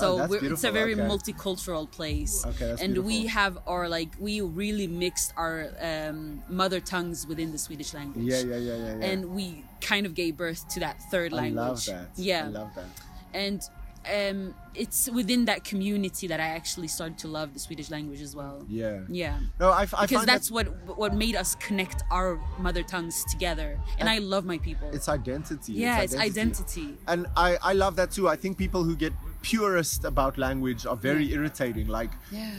So 0.00 0.06
Oh, 0.20 0.32
it's 0.32 0.64
a 0.64 0.72
very 0.72 0.94
okay. 0.94 1.02
multicultural 1.12 1.86
place, 1.98 2.44
Okay, 2.46 2.74
and 2.84 2.98
we 3.10 3.26
have 3.38 3.58
our 3.66 3.88
like 3.88 4.10
we 4.18 4.40
really 4.40 4.86
mixed 5.04 5.32
our 5.36 5.56
um, 5.90 6.42
mother 6.48 6.80
tongues 6.80 7.26
within 7.30 7.52
the 7.52 7.58
Swedish 7.58 7.94
language. 7.94 8.24
Yeah, 8.26 8.40
yeah, 8.40 8.56
yeah, 8.56 8.76
yeah, 8.76 8.96
yeah. 8.98 9.10
And 9.10 9.20
we 9.38 9.46
kind 9.80 10.04
of 10.06 10.12
gave 10.14 10.36
birth 10.36 10.66
to 10.74 10.80
that 10.80 10.96
third 11.12 11.32
I 11.32 11.36
language. 11.36 11.56
love 11.68 11.84
that. 11.86 12.08
Yeah, 12.16 12.44
I 12.46 12.48
love 12.48 12.70
that. 12.74 12.88
and 13.44 13.60
um, 14.20 14.54
it's 14.74 15.08
within 15.10 15.46
that 15.46 15.64
community 15.64 16.26
that 16.26 16.38
I 16.38 16.48
actually 16.58 16.88
started 16.88 17.16
to 17.24 17.28
love 17.28 17.48
the 17.54 17.58
Swedish 17.58 17.88
language 17.90 18.20
as 18.20 18.36
well. 18.36 18.56
Yeah. 18.68 19.00
Yeah. 19.08 19.38
No, 19.58 19.70
I, 19.70 19.86
I 19.96 20.04
because 20.06 20.26
that's 20.26 20.48
that 20.48 20.54
what 20.54 20.66
what 21.02 21.14
made 21.14 21.36
us 21.42 21.54
connect 21.54 22.02
our 22.10 22.38
mother 22.58 22.82
tongues 22.82 23.24
together, 23.30 23.78
and 23.98 24.06
I 24.08 24.18
love 24.18 24.44
my 24.44 24.58
people. 24.58 24.90
it's 24.92 25.08
identity. 25.08 25.72
yeah, 25.72 26.02
it's 26.04 26.16
identity. 26.16 26.88
And 27.08 27.26
I, 27.36 27.56
I 27.62 27.72
love 27.72 27.96
that 27.96 28.10
too. 28.10 28.28
I 28.28 28.36
think 28.36 28.58
people 28.58 28.82
who 28.84 28.94
get 28.94 29.12
purist 29.48 30.04
about 30.04 30.38
language 30.38 30.86
are 30.86 30.96
very 30.96 31.32
irritating. 31.32 31.86
Like 31.86 32.10
Yeah. 32.32 32.50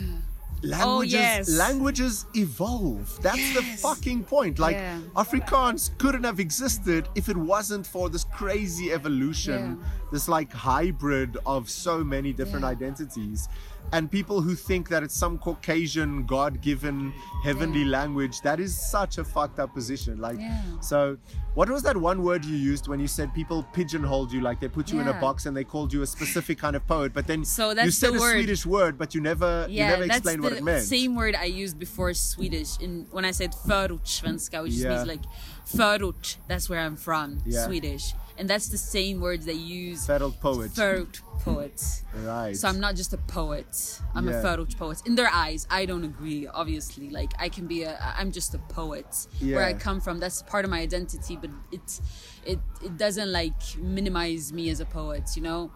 languages, 0.61 0.86
oh, 0.86 1.01
yes. 1.01 1.49
languages 1.49 2.25
evolve. 2.36 3.07
That's 3.21 3.53
the 3.57 3.63
fucking 3.86 4.23
point. 4.23 4.59
Like 4.59 4.75
Yeah. 4.75 4.99
Afrikaans 5.15 5.97
couldn't 5.97 6.23
have 6.23 6.39
existed 6.39 7.09
if 7.15 7.27
it 7.27 7.38
wasn't 7.38 7.86
for 7.88 8.09
this 8.09 8.23
crazy 8.39 8.91
evolution, 8.93 9.61
Yeah. 9.81 9.88
this 10.11 10.27
like 10.27 10.51
hybrid 10.53 11.38
of 11.45 11.69
so 11.69 12.03
many 12.03 12.31
different 12.33 12.63
Yeah. 12.65 12.71
identities. 12.77 13.49
And 13.91 14.11
people 14.11 14.41
who 14.41 14.55
think 14.55 14.89
that 14.89 15.03
it's 15.03 15.15
some 15.15 15.38
Caucasian, 15.38 16.25
God-given, 16.25 17.13
heavenly 17.43 17.81
Yeah. 17.83 17.97
language, 17.99 18.41
that 18.41 18.59
is 18.59 18.75
such 18.75 19.17
a 19.19 19.23
fucked 19.23 19.59
up 19.59 19.73
position. 19.73 20.19
Like, 20.19 20.38
Yeah. 20.39 20.59
so 20.81 21.17
what 21.53 21.69
was 21.69 21.83
that 21.83 21.95
one 21.95 22.23
word 22.23 22.43
you 22.43 22.57
used 22.57 22.88
when 22.88 22.99
you 22.99 23.07
said 23.07 23.33
people 23.33 23.63
pigeonholed 23.73 24.31
you, 24.33 24.41
like 24.41 24.59
they 24.59 24.67
put 24.67 24.91
you 24.91 24.99
in 24.99 25.07
a 25.07 25.13
box 25.13 25.45
and 25.45 25.55
they 25.55 25.63
called 25.63 25.93
you 25.93 26.01
a 26.01 26.07
specific 26.07 26.57
kind 26.57 26.75
of 26.75 26.86
poet, 26.88 27.13
but 27.13 27.25
then 27.27 27.45
So 27.45 27.71
you 27.71 27.91
said 27.91 28.15
a 28.15 28.19
word. 28.19 28.33
Swedish 28.33 28.65
word, 28.65 28.97
but 28.97 29.13
you 29.15 29.21
never, 29.21 29.65
you 29.69 29.75
Yeah, 29.77 29.89
never 29.91 30.07
that's 30.07 30.17
explained 30.17 30.43
what 30.43 30.53
it 30.53 30.63
meant. 30.63 30.83
same 30.83 31.15
word 31.15 31.36
I 31.36 31.45
used 31.45 31.77
before 31.79 32.13
Swedish. 32.13 32.77
In 32.79 33.05
when 33.11 33.23
I 33.23 33.31
said 33.31 33.51
förortssvenska, 33.53 34.63
which 34.63 34.73
Yeah. 34.73 34.89
means 34.95 35.07
like 35.07 35.21
förort. 35.65 36.38
That's 36.47 36.69
where 36.69 36.79
I'm 36.81 36.97
from, 36.97 37.41
Yeah. 37.45 37.65
Swedish, 37.65 38.13
and 38.38 38.49
that's 38.49 38.67
the 38.69 38.77
same 38.77 39.19
words 39.21 39.45
they 39.45 39.53
use. 39.53 40.05
Federal 40.05 40.31
poet. 40.31 40.71
Förort 40.71 41.21
poet. 41.43 41.81
right. 42.25 42.55
So 42.55 42.67
I'm 42.67 42.79
not 42.79 42.95
just 42.95 43.13
a 43.13 43.17
poet. 43.17 44.01
I'm 44.13 44.27
Yeah. 44.27 44.39
a 44.39 44.43
förort 44.43 44.75
poet. 44.77 45.01
In 45.05 45.15
their 45.15 45.29
eyes, 45.31 45.67
I 45.69 45.86
don't 45.86 46.03
agree. 46.03 46.47
Obviously, 46.47 47.09
like 47.09 47.31
I 47.39 47.49
can 47.49 47.67
be 47.67 47.83
a. 47.83 47.97
I'm 48.19 48.31
just 48.31 48.53
a 48.55 48.59
poet. 48.73 49.27
Yeah. 49.39 49.55
Where 49.57 49.65
I 49.65 49.73
come 49.73 50.01
from, 50.01 50.19
that's 50.19 50.41
part 50.43 50.65
of 50.65 50.71
my 50.71 50.79
identity. 50.81 51.36
But 51.38 51.51
it, 51.71 51.99
it, 52.45 52.59
it 52.83 52.97
doesn't 52.97 53.31
like 53.31 53.77
minimize 53.77 54.51
me 54.53 54.69
as 54.69 54.79
a 54.79 54.86
poet, 54.86 55.23
you 55.36 55.41
know. 55.43 55.71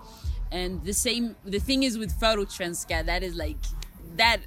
And 0.52 0.84
the 0.84 0.94
same. 0.94 1.36
The 1.46 1.60
thing 1.60 1.84
is 1.84 1.98
with 1.98 2.12
förortssvenska, 2.20 3.06
that 3.06 3.24
is 3.24 3.36
like 3.36 3.58
that 4.18 4.40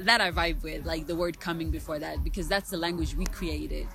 that 0.00 0.20
I 0.20 0.30
vibe 0.32 0.62
with, 0.62 0.84
like 0.86 1.06
the 1.06 1.16
word 1.16 1.38
coming 1.40 1.70
before 1.70 1.98
that, 2.00 2.22
because 2.24 2.48
that's 2.48 2.70
the 2.70 2.76
language 2.76 3.14
we 3.14 3.26
created. 3.26 3.86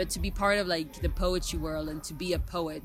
But 0.00 0.08
to 0.16 0.18
be 0.18 0.30
part 0.30 0.56
of 0.56 0.66
like 0.66 1.02
the 1.02 1.10
poetry 1.10 1.58
world 1.58 1.90
and 1.90 2.02
to 2.04 2.14
be 2.14 2.32
a 2.32 2.38
poet, 2.38 2.82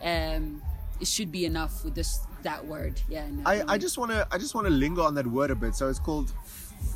um, 0.00 0.62
it 1.00 1.08
should 1.08 1.32
be 1.32 1.44
enough 1.44 1.82
with 1.84 1.96
this 1.96 2.20
that 2.44 2.64
word. 2.64 3.00
Yeah. 3.08 3.26
No, 3.28 3.42
I, 3.44 3.64
I 3.74 3.78
just 3.78 3.98
want 3.98 4.12
to 4.12 4.28
I 4.30 4.38
just 4.38 4.54
want 4.54 4.68
to 4.68 4.72
linger 4.72 5.02
on 5.02 5.16
that 5.16 5.26
word 5.26 5.50
a 5.50 5.56
bit. 5.56 5.74
So 5.74 5.88
it's 5.88 5.98
called 5.98 6.32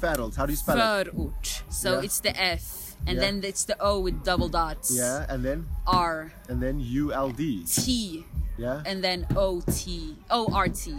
Feralt. 0.00 0.36
How 0.36 0.46
do 0.46 0.52
you 0.52 0.56
spell 0.56 0.76
it? 0.78 1.08
Förort. 1.12 1.62
So 1.68 1.94
Yeah. 1.94 2.04
it's 2.06 2.20
the 2.20 2.30
F, 2.40 2.94
and 3.08 3.16
Yeah. 3.16 3.22
then 3.24 3.42
it's 3.42 3.64
the 3.64 3.74
O 3.80 3.98
with 3.98 4.22
double 4.22 4.48
dots. 4.48 4.94
Yeah, 4.96 5.26
and 5.28 5.44
then 5.44 5.66
R 5.84 6.32
and 6.48 6.62
then 6.62 6.78
U 6.78 7.12
L 7.12 7.30
D. 7.32 7.64
T, 7.66 8.24
Yeah, 8.56 8.84
and 8.86 9.02
then 9.02 9.26
O 9.34 9.60
T 9.62 10.14
O 10.30 10.46
R 10.54 10.68
T. 10.68 10.94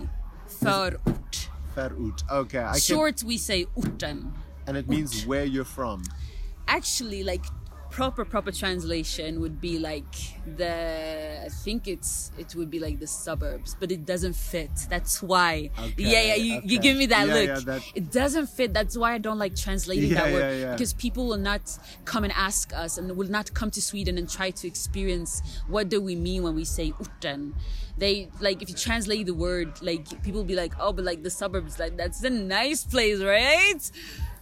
Förort. 0.49 1.47
Ferut. 1.73 2.19
Okay, 2.29 2.59
I 2.59 2.71
can, 2.73 2.81
Short, 2.81 3.23
we 3.23 3.37
say 3.37 3.65
orten. 3.77 4.33
and 4.67 4.75
it 4.75 4.89
means 4.89 5.25
where 5.25 5.45
you're 5.45 5.63
from. 5.79 6.03
actually 6.67 7.23
like 7.23 7.45
proper 7.91 8.23
proper 8.25 8.51
translation 8.51 9.41
would 9.41 9.59
be 9.59 9.77
like 9.77 10.13
the 10.57 11.41
i 11.45 11.49
think 11.63 11.87
it's 11.87 12.31
it 12.37 12.55
would 12.55 12.69
be 12.71 12.79
like 12.79 12.99
the 12.99 13.07
suburbs 13.07 13.75
but 13.79 13.91
it 13.91 14.05
doesn't 14.05 14.33
fit. 14.35 14.71
That's 14.89 15.21
why. 15.21 15.69
Okay, 15.77 15.93
yeah 15.97 16.21
yeah 16.29 16.35
you, 16.35 16.61
you 16.63 16.79
give 16.79 16.97
me 16.97 17.05
that 17.07 17.27
Yeah, 17.27 17.33
look. 17.33 17.47
yeah, 17.47 17.59
that- 17.65 17.83
it 17.93 18.11
doesn't 18.11 18.47
fit. 18.47 18.73
That's 18.73 18.95
why 18.97 19.13
i 19.13 19.17
don't 19.17 19.37
like 19.45 19.55
translating 19.55 20.11
Yeah, 20.11 20.23
that 20.23 20.33
word 20.33 20.71
because 20.71 20.93
people 20.93 21.27
will 21.27 21.37
not 21.51 21.61
come 22.05 22.23
and 22.23 22.33
ask 22.33 22.73
us 22.73 22.97
and 22.97 23.15
will 23.17 23.29
not 23.29 23.53
come 23.53 23.69
to 23.71 23.81
sweden 23.81 24.17
and 24.17 24.29
try 24.29 24.51
to 24.51 24.67
experience 24.67 25.41
what 25.67 25.89
do 25.89 26.01
we 26.01 26.15
mean 26.15 26.43
when 26.43 26.55
we 26.55 26.63
say 26.65 26.91
orten 27.01 27.53
they 27.97 28.29
like 28.39 28.61
if 28.61 28.69
you 28.69 28.75
translate 28.75 29.25
the 29.25 29.33
word 29.33 29.69
like 29.81 30.05
people 30.23 30.39
will 30.41 30.47
be 30.55 30.55
like 30.55 30.73
oh 30.79 30.93
but 30.93 31.03
like 31.05 31.23
the 31.23 31.29
suburbs 31.29 31.77
like 31.77 31.97
that's 31.97 32.23
a 32.23 32.29
nice 32.29 32.83
place 32.85 33.19
right? 33.21 33.83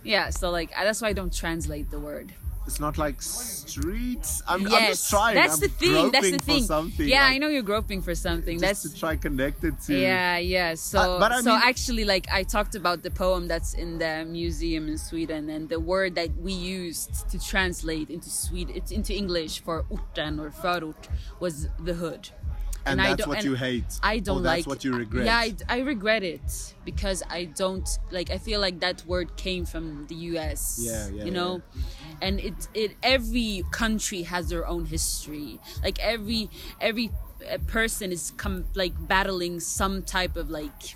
Yeah 0.03 0.29
so 0.29 0.49
like 0.51 0.69
that's 0.71 1.01
why 1.01 1.09
i 1.09 1.13
don't 1.13 1.33
translate 1.33 1.89
the 1.89 1.99
word 1.99 2.31
It's 2.69 2.79
not 2.79 2.99
like 2.99 3.19
streets. 3.19 4.43
I'm, 4.47 4.61
yes, 4.61 4.73
I'm 4.73 4.87
just 4.87 5.09
trying. 5.09 5.35
that's 5.35 5.55
I'm 5.55 5.59
the 5.61 5.67
thing. 5.69 6.11
That's 6.11 6.29
the 6.31 6.37
thing. 6.37 6.63
something, 6.63 7.07
yeah, 7.07 7.23
like, 7.23 7.33
I 7.33 7.37
know 7.39 7.47
you're 7.47 7.63
groping 7.73 8.01
for 8.03 8.13
something. 8.13 8.59
Just 8.59 8.83
That's 8.83 8.93
to 8.93 8.99
try 8.99 9.15
connected 9.15 9.73
to. 9.87 9.97
yeah, 9.99 10.37
yeah. 10.37 10.75
So, 10.75 10.99
Uh, 10.99 11.19
but 11.19 11.31
I 11.31 11.41
so 11.41 11.51
mean- 11.53 11.61
actually, 11.71 12.05
like 12.05 12.27
I 12.31 12.43
talked 12.43 12.75
about 12.75 13.01
the 13.01 13.09
poem 13.09 13.47
that's 13.47 13.73
in 13.73 13.97
the 13.97 14.23
museum 14.39 14.87
in 14.87 14.97
Sweden, 14.99 15.49
and 15.49 15.67
the 15.67 15.79
word 15.79 16.13
that 16.19 16.29
we 16.45 16.53
used 16.53 17.27
to 17.31 17.37
translate 17.51 18.09
into 18.11 18.29
Sweden, 18.29 18.75
it's 18.75 18.91
into 18.91 19.13
English 19.15 19.53
for 19.65 19.77
orten 19.89 20.39
or 20.39 20.49
förort 20.51 21.03
was 21.39 21.67
the 21.87 21.95
hood. 21.95 22.29
And 22.91 23.01
I 23.01 23.09
that's 23.15 23.27
what 23.27 23.37
and 23.37 23.45
you 23.45 23.55
hate. 23.55 23.99
I 24.01 24.19
don't 24.19 24.43
like. 24.43 24.57
that's 24.57 24.67
what 24.67 24.83
you 24.83 24.95
regret. 24.95 25.25
Yeah, 25.25 25.37
I, 25.37 25.55
I 25.67 25.79
regret 25.79 26.23
it 26.23 26.73
because 26.85 27.23
I 27.29 27.45
don't 27.45 27.87
like. 28.11 28.29
I 28.29 28.37
feel 28.37 28.59
like 28.59 28.79
that 28.79 29.05
word 29.05 29.35
came 29.37 29.65
from 29.65 30.07
the 30.07 30.15
U.S. 30.15 30.79
Yeah, 30.81 31.09
yeah, 31.09 31.25
You 31.25 31.31
know, 31.31 31.61
and 32.21 32.39
it 32.39 32.67
it 32.73 32.95
every 33.03 33.63
country 33.71 34.23
has 34.23 34.49
their 34.49 34.67
own 34.67 34.85
history. 34.85 35.59
Like 35.83 35.99
every 35.99 36.49
every 36.79 37.11
uh, 37.49 37.57
person 37.67 38.11
is 38.11 38.33
come 38.37 38.65
like 38.75 38.93
battling 39.07 39.59
some 39.59 40.03
type 40.03 40.35
of 40.35 40.49
like 40.49 40.95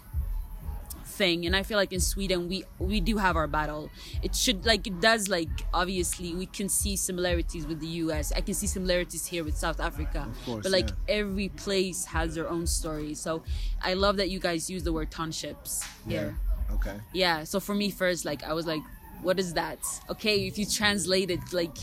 thing 1.14 1.46
and 1.46 1.56
i 1.56 1.64
feel 1.64 1.78
like 1.78 1.94
in 1.94 2.00
sweden 2.00 2.48
we 2.48 2.64
we 2.80 3.00
do 3.00 3.18
have 3.18 3.36
our 3.36 3.48
battle 3.48 3.90
it 4.22 4.36
should 4.36 4.66
like 4.66 4.88
it 4.88 5.00
does 5.00 5.30
like 5.30 5.50
obviously 5.74 6.34
we 6.34 6.46
can 6.46 6.68
see 6.68 6.96
similarities 6.96 7.66
with 7.68 7.80
the 7.80 7.88
us 7.88 8.32
i 8.34 8.42
can 8.42 8.54
see 8.54 8.68
similarities 8.68 9.26
here 9.26 9.44
with 9.44 9.56
south 9.56 9.80
africa 9.80 10.28
course, 10.46 10.64
but 10.64 10.72
like 10.72 10.90
yeah. 10.90 11.20
every 11.20 11.50
place 11.50 12.06
has 12.06 12.36
their 12.36 12.50
own 12.50 12.66
story 12.66 13.14
so 13.14 13.44
i 13.82 13.94
love 13.94 14.18
that 14.18 14.30
you 14.30 14.40
guys 14.40 14.70
use 14.70 14.84
the 14.84 14.94
word 14.94 15.12
townships 15.12 15.84
yeah. 16.08 16.32
Okay. 16.74 16.96
yeah 17.14 17.44
so 17.44 17.60
for 17.60 17.76
me 17.76 17.92
first 17.92 18.26
like 18.26 18.44
i 18.44 18.54
was 18.54 18.66
like 18.66 18.82
what 19.22 19.40
is 19.40 19.54
that 19.54 19.80
okay 20.10 20.48
if 20.48 20.58
you 20.58 20.66
translate 20.66 21.30
it 21.30 21.40
like 21.52 21.78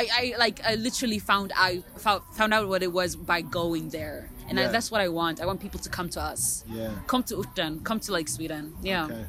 i 0.00 0.04
i 0.20 0.24
like 0.44 0.58
i 0.70 0.74
literally 0.88 1.18
found 1.30 1.50
out 1.66 1.82
found, 2.04 2.22
found 2.38 2.52
out 2.56 2.64
what 2.72 2.82
it 2.82 2.92
was 3.00 3.10
by 3.32 3.40
going 3.58 3.88
there 3.98 4.18
and 4.48 4.54
I, 4.60 4.66
that's 4.74 4.90
what 4.92 5.00
i 5.06 5.08
want 5.20 5.40
i 5.42 5.46
want 5.50 5.60
people 5.66 5.80
to 5.86 5.90
come 5.96 6.08
to 6.16 6.20
us 6.32 6.64
Yeah. 6.78 6.90
come 7.12 7.22
to 7.30 7.34
Orten, 7.40 7.72
come 7.88 7.98
to 8.06 8.10
like 8.12 8.28
sweden 8.36 8.64
yeah 8.82 9.04
Okay. 9.06 9.24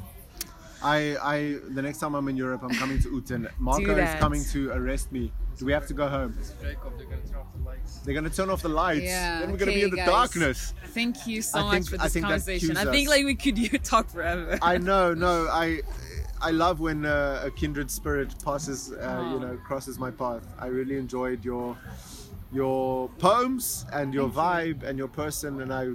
I, 0.81 0.99
I, 1.33 1.37
the 1.75 1.81
next 1.81 1.97
time 1.99 2.15
I'm 2.15 2.29
in 2.29 2.37
Europe, 2.37 2.61
I'm 2.63 2.73
coming 2.83 2.99
to 3.01 3.09
Orten. 3.09 3.49
Marco 3.59 3.93
is 3.97 4.15
coming 4.17 4.41
to 4.53 4.71
arrest 4.71 5.11
me. 5.11 5.29
Do 5.57 5.65
we 5.65 5.73
have 5.73 5.85
to 5.87 5.93
go 5.93 6.07
home? 6.07 6.37
They're 8.05 8.13
gonna 8.13 8.29
turn 8.29 8.49
off 8.49 8.61
the 8.61 8.69
lights. 8.69 9.03
Yeah, 9.03 9.41
Then 9.41 9.51
we're 9.51 9.57
gonna 9.57 9.73
be 9.73 9.83
in 9.83 9.89
the 9.89 9.97
guys. 9.97 10.07
darkness. 10.07 10.73
thank 10.99 11.27
you 11.27 11.41
so 11.41 11.59
I 11.59 11.63
much 11.63 11.71
think- 11.73 11.89
for 11.89 11.95
I 11.99 12.03
this 12.05 12.13
think 12.13 12.25
conversation 12.25 12.77
i 12.77 12.85
think 12.93 13.09
like 13.09 13.25
we 13.25 13.35
could 13.35 13.57
talk 13.93 14.09
forever 14.09 14.57
I 14.61 14.77
know, 14.77 15.13
no, 15.13 15.33
I, 15.51 15.81
I 16.41 16.51
love 16.51 16.79
when 16.79 17.05
uh, 17.05 17.41
a 17.43 17.51
kindred 17.51 17.91
spirit 17.91 18.33
passes, 18.43 18.91
uh, 18.93 19.29
you 19.33 19.39
know, 19.39 19.57
crosses 19.65 19.99
my 19.99 20.11
path. 20.11 20.43
I 20.57 20.67
really 20.67 20.97
enjoyed 20.97 21.43
your, 21.43 21.77
your 22.51 23.09
poems 23.19 23.85
and 23.93 24.13
your 24.13 24.29
vibe 24.29 24.83
and 24.83 24.97
your 24.97 25.07
person, 25.09 25.61
and 25.61 25.73
I, 25.73 25.89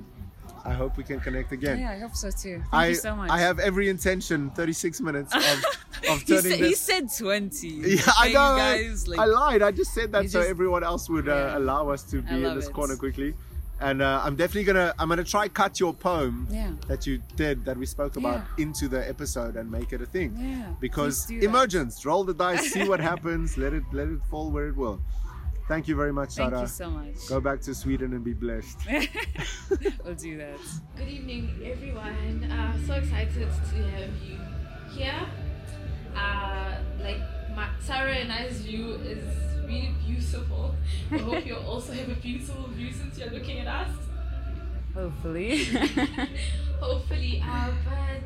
I 0.65 0.73
hope 0.73 0.97
we 0.97 1.05
can 1.05 1.21
connect 1.21 1.53
again. 1.53 1.79
yeah 1.79 1.91
i 1.91 1.99
hope 1.99 2.15
so 2.17 2.31
too 2.31 2.57
thank 2.71 2.73
I, 2.73 2.87
you 2.89 2.95
so 2.95 3.15
much 3.15 3.31
I 3.31 3.39
have 3.39 3.59
every 3.59 3.89
intention, 3.91 4.49
36 4.51 5.01
minutes 5.03 5.35
of, 5.35 5.43
of 6.11 6.21
he, 6.23 6.25
turning 6.25 6.43
said, 6.53 6.61
he 6.61 6.75
said 6.75 7.09
20 7.19 7.69
Yeah, 7.69 8.01
I 8.19 8.29
know. 8.29 8.57
guys, 8.57 9.07
like, 9.09 9.19
I 9.19 9.25
lied. 9.27 9.61
I 9.63 9.71
just 9.73 9.93
said 9.93 10.13
that 10.13 10.31
so 10.31 10.39
just- 10.41 10.49
everyone 10.51 10.83
else 10.85 11.09
would 11.11 11.29
uh, 11.29 11.33
Yeah. 11.35 11.59
allow 11.59 11.89
us 11.91 12.03
to 12.05 12.23
be 12.23 12.45
in 12.45 12.55
this 12.55 12.69
it. 12.69 12.73
corner 12.73 12.97
quickly. 12.97 13.35
And 13.85 14.01
uh, 14.01 14.23
I'm 14.25 14.35
definitely 14.35 14.65
gonna. 14.65 14.95
I'm 14.99 15.09
gonna 15.11 15.23
try 15.25 15.47
cut 15.49 15.79
your 15.79 15.93
poem 15.93 16.49
Yeah. 16.51 16.73
that 16.89 17.07
you 17.07 17.21
did 17.37 17.65
that 17.67 17.77
we 17.77 17.85
spoke 17.87 18.17
about 18.17 18.41
Yeah. 18.57 18.65
into 18.65 18.89
the 18.89 19.07
episode 19.07 19.57
and 19.57 19.71
make 19.71 19.93
it 19.93 20.01
a 20.01 20.07
thing. 20.07 20.35
Yeah, 20.39 20.73
Because 20.81 21.27
please 21.27 21.35
do 21.35 21.41
that. 21.41 21.47
emergence, 21.47 22.05
roll 22.07 22.25
the 22.25 22.33
dice, 22.35 22.73
see 22.73 22.89
what 22.89 23.01
happens, 23.13 23.59
let 23.59 23.73
it 23.75 23.85
let 23.93 24.09
it 24.09 24.21
fall 24.31 24.51
where 24.51 24.69
it 24.69 24.77
will. 24.77 25.01
Thank 25.69 25.89
you 25.89 25.97
very 25.97 26.13
much, 26.13 26.35
thank 26.35 26.53
you 26.53 26.67
so 26.67 26.91
much 26.91 27.17
Go 27.29 27.41
back 27.41 27.59
to 27.63 27.75
Sweden 27.75 28.13
and 28.13 28.23
be 28.23 28.35
blessed. 28.35 28.79
we'll 30.05 30.15
do 30.15 30.37
that 30.37 30.59
Good 30.97 31.09
evening, 31.09 31.49
everyone. 31.65 32.45
Uh, 32.45 32.77
so 32.87 32.95
excited 32.95 33.49
to 33.71 33.77
have 33.97 34.11
you 34.23 34.37
here. 34.97 35.21
Uh, 36.15 36.77
like 37.01 37.21
my, 37.57 37.69
Sarah 37.81 38.13
and 38.15 38.31
I's 38.33 38.61
view 38.61 38.95
is 38.97 39.25
really 39.67 39.95
beautiful. 40.07 40.75
I 41.11 41.19
hope 41.19 41.47
you 41.47 41.57
also 41.67 41.93
have 41.93 42.09
a 42.09 42.15
beautiful 42.15 42.69
view 42.69 42.93
since 42.93 43.19
you're 43.19 43.31
looking 43.31 43.61
at 43.61 43.67
us. 43.67 43.91
hopefully 44.95 45.65
Hopefully, 46.81 47.43
uh, 47.47 47.71
but 47.85 48.23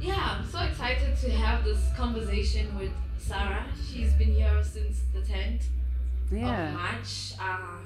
yeah, 0.00 0.38
I'm 0.38 0.46
so 0.46 0.60
excited 0.60 1.16
to 1.18 1.30
have 1.30 1.64
this 1.64 1.80
conversation 1.96 2.76
with 2.78 2.92
Sarah. 3.18 3.66
She's 3.90 4.12
been 4.14 4.32
here 4.32 4.62
since 4.62 5.00
the 5.12 5.20
10th 5.20 5.62
of 6.30 6.38
yeah 6.38 6.72
March, 6.72 7.32
uh, 7.40 7.78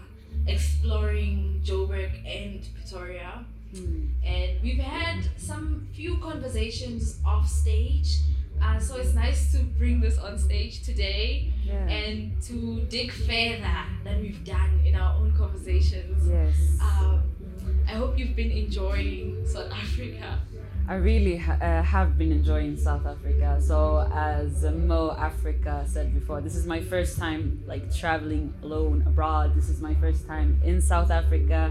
exploring 0.46 1.60
Joburg 1.64 2.12
and 2.26 2.66
Pretoria. 2.74 3.44
Hmm. 3.74 4.06
And 4.24 4.60
we've 4.62 4.78
had 4.78 5.24
some 5.36 5.88
few 5.94 6.18
conversations 6.18 7.18
off 7.24 7.48
stage. 7.48 8.18
Uh, 8.62 8.78
so 8.78 8.96
it's 8.96 9.14
nice 9.14 9.50
to 9.52 9.58
bring 9.58 10.00
this 10.00 10.18
on 10.18 10.38
stage 10.38 10.82
today 10.82 11.52
Yeah. 11.72 11.88
and 11.88 12.42
to 12.48 12.80
dig 12.88 13.10
further 13.12 13.78
than 14.04 14.20
we've 14.20 14.44
done 14.44 14.80
in 14.84 14.94
our 14.94 15.16
own 15.20 15.32
conversations. 15.36 16.28
yes 16.28 16.54
Um, 16.80 17.22
I 17.88 17.92
hope 17.92 18.18
you've 18.18 18.36
been 18.36 18.50
enjoying 18.52 19.44
South 19.46 19.70
Africa. 19.72 20.38
I 20.88 20.94
really 20.96 21.36
ha- 21.36 21.58
uh, 21.62 21.82
have 21.82 22.18
been 22.18 22.32
enjoying 22.32 22.76
South 22.76 23.06
Africa. 23.06 23.58
So, 23.60 24.08
as 24.12 24.64
Mo 24.64 25.14
Africa 25.16 25.84
said 25.86 26.12
before, 26.12 26.40
this 26.40 26.56
is 26.56 26.66
my 26.66 26.80
first 26.80 27.16
time 27.18 27.62
like 27.66 27.94
traveling 27.94 28.52
alone 28.64 29.02
abroad. 29.06 29.54
This 29.54 29.68
is 29.68 29.80
my 29.80 29.94
first 29.94 30.26
time 30.26 30.60
in 30.64 30.80
South 30.80 31.10
Africa, 31.10 31.70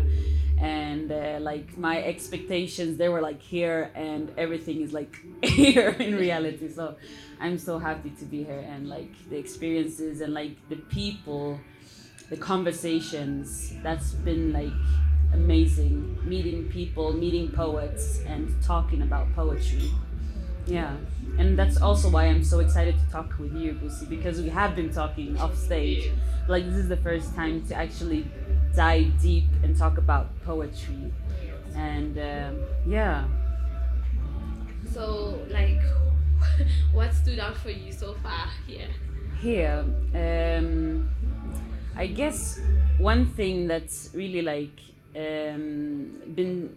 and 0.61 1.11
uh, 1.11 1.39
like 1.41 1.75
my 1.77 2.03
expectations, 2.03 2.97
they 2.97 3.09
were 3.09 3.21
like 3.21 3.41
here, 3.41 3.91
and 3.95 4.31
everything 4.37 4.81
is 4.81 4.93
like 4.93 5.17
here 5.43 5.89
in 5.89 6.15
reality. 6.15 6.69
So, 6.69 6.95
I'm 7.39 7.57
so 7.57 7.79
happy 7.79 8.11
to 8.11 8.25
be 8.25 8.43
here, 8.43 8.63
and 8.69 8.87
like 8.87 9.11
the 9.29 9.37
experiences 9.37 10.21
and 10.21 10.33
like 10.33 10.55
the 10.69 10.75
people, 10.75 11.59
the 12.29 12.37
conversations. 12.37 13.73
That's 13.81 14.11
been 14.11 14.53
like 14.53 14.71
amazing 15.33 16.17
meeting 16.27 16.69
people 16.69 17.13
meeting 17.13 17.49
poets 17.49 18.19
and 18.27 18.53
talking 18.61 19.01
about 19.01 19.33
poetry 19.33 19.89
yeah 20.65 20.95
and 21.37 21.57
that's 21.57 21.81
also 21.81 22.09
why 22.09 22.25
i'm 22.25 22.43
so 22.43 22.59
excited 22.59 22.95
to 22.99 23.11
talk 23.11 23.33
with 23.39 23.53
you 23.55 23.73
Busi, 23.73 24.07
because 24.09 24.41
we 24.41 24.49
have 24.49 24.75
been 24.75 24.91
talking 24.91 25.39
off 25.39 25.55
stage 25.55 26.11
like 26.47 26.65
this 26.65 26.75
is 26.75 26.89
the 26.89 26.97
first 26.97 27.33
time 27.33 27.65
to 27.67 27.75
actually 27.75 28.25
dive 28.75 29.21
deep 29.21 29.45
and 29.63 29.77
talk 29.77 29.97
about 29.97 30.27
poetry. 30.43 31.11
And 31.75 32.17
um, 32.17 32.59
yeah. 32.85 33.25
So, 34.93 35.39
like, 35.49 35.81
what 36.93 37.13
stood 37.13 37.39
out 37.39 37.57
for 37.57 37.69
you 37.69 37.91
so 37.91 38.13
far 38.23 38.47
here? 38.67 38.89
here 39.41 39.83
um 40.13 41.09
i 41.95 42.05
guess 42.05 42.59
one 42.99 43.25
thing 43.25 43.67
that's 43.67 44.11
really 44.13 44.41
like 44.41 44.79
um 45.15 46.11
been 46.35 46.75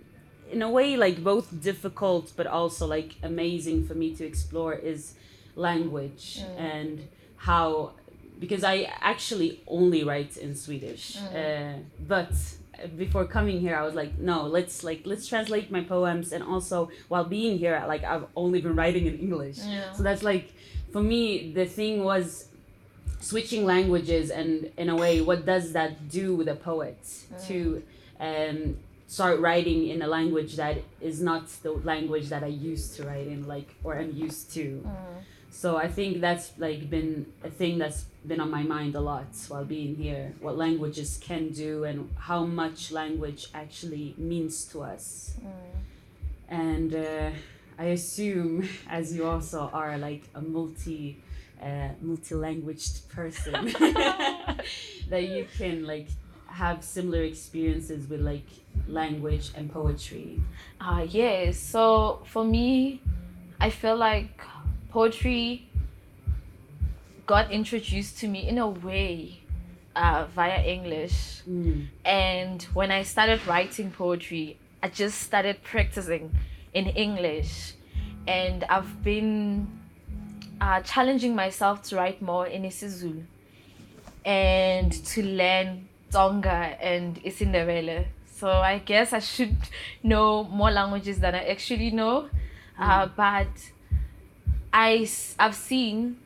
in 0.51 0.63
a 0.63 0.71
way 0.71 0.97
like 0.97 1.23
both 1.23 1.61
difficult 1.63 2.33
but 2.37 2.47
also 2.47 2.87
like 2.87 3.17
amazing 3.23 3.87
for 3.87 3.95
me 3.95 4.15
to 4.15 4.25
explore 4.25 4.73
is 4.73 5.15
language 5.57 6.41
and 6.57 7.07
how 7.37 7.93
because 8.45 8.63
I 8.65 8.77
actually 9.01 9.51
only 9.67 10.05
write 10.05 10.37
in 10.37 10.55
Swedish. 10.55 11.17
Uh, 11.17 11.75
but 12.15 12.33
before 12.97 13.25
coming 13.25 13.59
here, 13.61 13.77
I 13.77 13.83
was 13.89 13.95
like, 13.95 14.13
no, 14.19 14.37
let's 14.57 14.85
like 14.85 15.01
let's 15.05 15.27
translate 15.27 15.71
my 15.71 15.83
poems. 15.97 16.33
And 16.35 16.43
also 16.53 16.91
while 17.09 17.25
being 17.25 17.59
here, 17.59 17.83
like 17.95 18.05
I've 18.05 18.27
only 18.37 18.61
been 18.61 18.77
writing 18.77 19.07
in 19.07 19.17
English. 19.19 19.59
Yeah. 19.59 19.93
So 19.93 20.03
that's 20.03 20.23
like 20.23 20.53
for 20.93 21.03
me, 21.03 21.53
the 21.59 21.67
thing 21.79 22.05
was 22.05 22.49
switching 23.21 23.65
languages 23.65 24.31
and 24.31 24.71
in 24.77 24.89
a 24.91 24.97
way, 24.97 25.15
what 25.23 25.47
does 25.47 25.73
that 25.73 25.93
do 26.11 26.27
with 26.37 26.49
a 26.49 26.59
poet 26.71 26.99
to 27.47 27.83
um, 28.21 28.77
start 29.07 29.41
writing 29.41 29.89
in 29.89 30.03
a 30.03 30.07
language 30.19 30.57
that 30.57 30.77
is 31.01 31.23
not 31.23 31.49
the 31.63 31.73
language 31.73 32.29
that 32.29 32.43
I 32.43 32.53
used 32.73 32.97
to 32.97 33.07
write 33.07 33.27
in, 33.35 33.47
like 33.49 33.69
or 33.85 33.97
I'm 33.97 34.13
used 34.15 34.53
to. 34.55 34.65
So 35.55 35.77
I 35.77 35.87
think 35.87 36.21
that's 36.21 36.51
like 36.59 36.91
been 36.91 37.27
a 37.45 37.49
thing 37.49 37.79
that's 37.79 38.07
been 38.27 38.41
on 38.41 38.51
my 38.51 38.65
mind 38.65 38.97
a 38.97 39.01
lot 39.01 39.29
while 39.47 39.65
being 39.65 39.95
here. 39.95 40.35
What 40.41 40.59
languages 40.59 41.17
can 41.23 41.51
do 41.53 41.85
and 41.85 42.11
how 42.19 42.45
much 42.45 42.91
language 42.91 43.47
actually 43.55 44.17
means 44.19 44.65
to 44.73 44.83
us. 44.83 45.37
And 46.49 46.93
uh, 46.93 47.31
I 47.79 47.85
assume, 47.85 48.69
as 48.91 49.15
you 49.15 49.27
also 49.27 49.71
are 49.73 49.97
like 49.97 50.25
a 50.35 50.41
multi, 50.41 51.23
uh, 51.63 51.91
multi-languaged 52.01 53.09
person, 53.11 53.53
that 55.09 55.23
you 55.23 55.47
can 55.57 55.87
like 55.87 56.09
have 56.49 56.83
similar 56.83 57.23
experiences 57.23 58.09
with 58.09 58.21
like 58.21 58.49
language 58.89 59.53
and 59.55 59.73
poetry. 59.73 60.41
Uh, 60.81 61.07
yes. 61.09 61.59
So 61.59 62.23
for 62.27 62.45
me, 62.45 63.01
I 63.61 63.71
feel 63.71 63.97
like 63.97 64.41
poetry 64.95 65.67
got 67.27 67.51
introduced 67.51 68.17
to 68.21 68.29
me 68.29 68.49
in 68.49 68.59
a 68.59 68.69
way 68.69 69.41
uh, 69.97 70.25
via 70.33 70.63
English. 70.63 71.43
And 72.05 72.63
when 72.75 72.93
I 72.93 73.03
started 73.03 73.45
writing 73.45 73.91
poetry, 73.91 74.57
I 74.85 74.89
just 74.89 75.21
started 75.21 75.65
practicing 75.65 76.31
in 76.73 76.87
English. 76.87 77.73
And 78.29 78.63
I've 78.71 79.03
been 79.03 79.67
uh, 80.61 80.81
challenging 80.83 81.35
myself 81.35 81.83
to 81.89 81.97
write 81.97 82.23
more 82.23 82.47
in 82.47 82.63
isiZulu 82.63 83.25
and 84.25 84.93
to 84.93 85.23
learn 85.25 85.89
Tonga 86.13 86.79
and 86.81 87.21
Isindebele. 87.25 88.07
So 88.27 88.49
I 88.49 88.79
guess 88.79 89.13
I 89.13 89.19
should 89.19 89.57
know 90.05 90.45
more 90.45 90.71
languages 90.71 91.19
than 91.19 91.35
I 91.35 91.49
actually 91.51 91.91
know. 91.91 92.29
Uh, 92.79 93.09
but 93.17 93.49
I, 94.75 95.09
I've 95.39 95.55
seen 95.55 96.17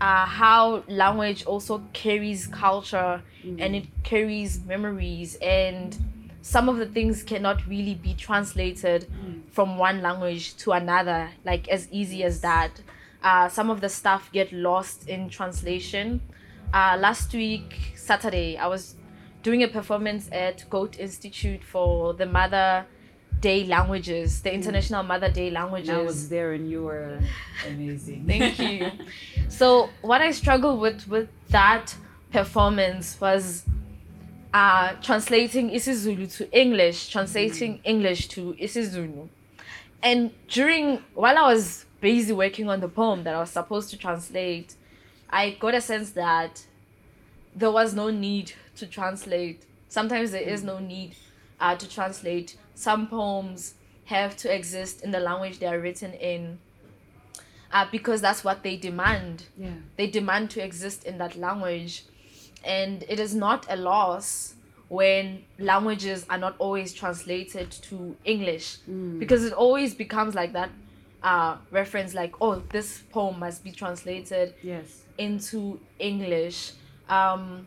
uh, 0.00 0.24
how 0.24 0.82
language 0.88 1.44
also 1.44 1.82
carries 1.92 2.46
culture 2.46 3.22
and 3.58 3.76
it 3.76 3.86
carries 4.02 4.64
memories 4.64 5.36
and 5.42 5.96
some 6.40 6.70
of 6.70 6.78
the 6.78 6.86
things 6.86 7.22
cannot 7.22 7.66
really 7.68 7.94
be 7.94 8.14
translated 8.14 9.06
from 9.50 9.76
one 9.76 10.00
language 10.00 10.56
to 10.56 10.72
another 10.72 11.30
like 11.44 11.68
as 11.68 11.86
easy 11.90 12.24
as 12.24 12.40
that. 12.40 12.80
Uh, 13.22 13.48
some 13.48 13.68
of 13.68 13.82
the 13.82 13.88
stuff 13.88 14.30
get 14.32 14.50
lost 14.52 15.08
in 15.08 15.28
translation. 15.28 16.20
Uh, 16.72 16.96
last 17.00 17.32
week 17.32 17.92
saturday 17.94 18.58
i 18.58 18.66
was 18.66 18.94
doing 19.42 19.62
a 19.62 19.68
performance 19.68 20.28
at 20.32 20.68
Goethe 20.68 20.98
institute 20.98 21.64
for 21.64 22.12
the 22.12 22.26
mother 22.26 22.84
day 23.40 23.64
languages 23.64 24.40
the 24.42 24.52
international 24.52 25.02
mother 25.02 25.30
day 25.30 25.50
languages 25.50 25.90
I 25.90 26.02
was 26.02 26.28
there 26.28 26.52
and 26.52 26.70
you 26.70 26.82
were 26.84 27.20
amazing. 27.66 28.24
Thank 28.26 28.58
you. 28.58 28.90
so 29.48 29.90
what 30.02 30.20
I 30.20 30.30
struggled 30.32 30.80
with 30.80 31.06
with 31.08 31.28
that 31.50 31.94
performance 32.32 33.20
was 33.20 33.64
uh, 34.52 34.94
translating 35.02 35.70
isiZulu 35.70 36.34
to 36.36 36.58
English, 36.58 37.08
translating 37.08 37.80
English 37.84 38.28
to 38.28 38.54
isiZulu, 38.54 39.28
and 40.02 40.30
during 40.48 41.02
while 41.14 41.38
I 41.38 41.52
was 41.52 41.84
busy 42.00 42.32
working 42.32 42.68
on 42.68 42.80
the 42.80 42.88
poem 42.88 43.24
that 43.24 43.34
I 43.34 43.40
was 43.40 43.50
supposed 43.50 43.90
to 43.90 43.96
translate, 43.96 44.74
I 45.30 45.50
got 45.50 45.74
a 45.74 45.80
sense 45.80 46.10
that 46.12 46.64
there 47.54 47.70
was 47.70 47.94
no 47.94 48.10
need 48.10 48.52
to 48.76 48.86
translate. 48.86 49.64
Sometimes 49.88 50.30
there 50.30 50.42
is 50.42 50.62
no 50.62 50.78
need 50.78 51.14
uh, 51.60 51.76
to 51.76 51.88
translate. 51.88 52.56
Some 52.78 53.08
poems 53.08 53.74
have 54.04 54.36
to 54.36 54.54
exist 54.54 55.02
in 55.02 55.10
the 55.10 55.18
language 55.18 55.58
they 55.58 55.66
are 55.66 55.80
written 55.80 56.12
in 56.12 56.60
uh, 57.72 57.86
because 57.90 58.20
that's 58.20 58.44
what 58.44 58.62
they 58.62 58.76
demand. 58.76 59.46
Yeah. 59.58 59.70
They 59.96 60.06
demand 60.06 60.50
to 60.50 60.62
exist 60.62 61.02
in 61.04 61.18
that 61.18 61.34
language. 61.36 62.04
And 62.64 63.02
it 63.08 63.18
is 63.18 63.34
not 63.34 63.66
a 63.68 63.74
loss 63.74 64.54
when 64.88 65.42
languages 65.58 66.24
are 66.30 66.38
not 66.38 66.54
always 66.58 66.92
translated 66.94 67.68
to 67.88 68.16
English 68.24 68.78
because 69.18 69.44
it 69.44 69.52
always 69.52 69.92
becomes 69.94 70.36
like 70.36 70.52
that 70.52 70.70
uh, 71.24 71.56
reference 71.72 72.14
like, 72.14 72.32
oh, 72.40 72.62
this 72.70 73.02
poem 73.10 73.40
must 73.40 73.64
be 73.64 73.72
translated 73.72 74.54
Yes. 74.62 75.02
into 75.18 75.80
English. 75.98 76.72
Um, 77.08 77.66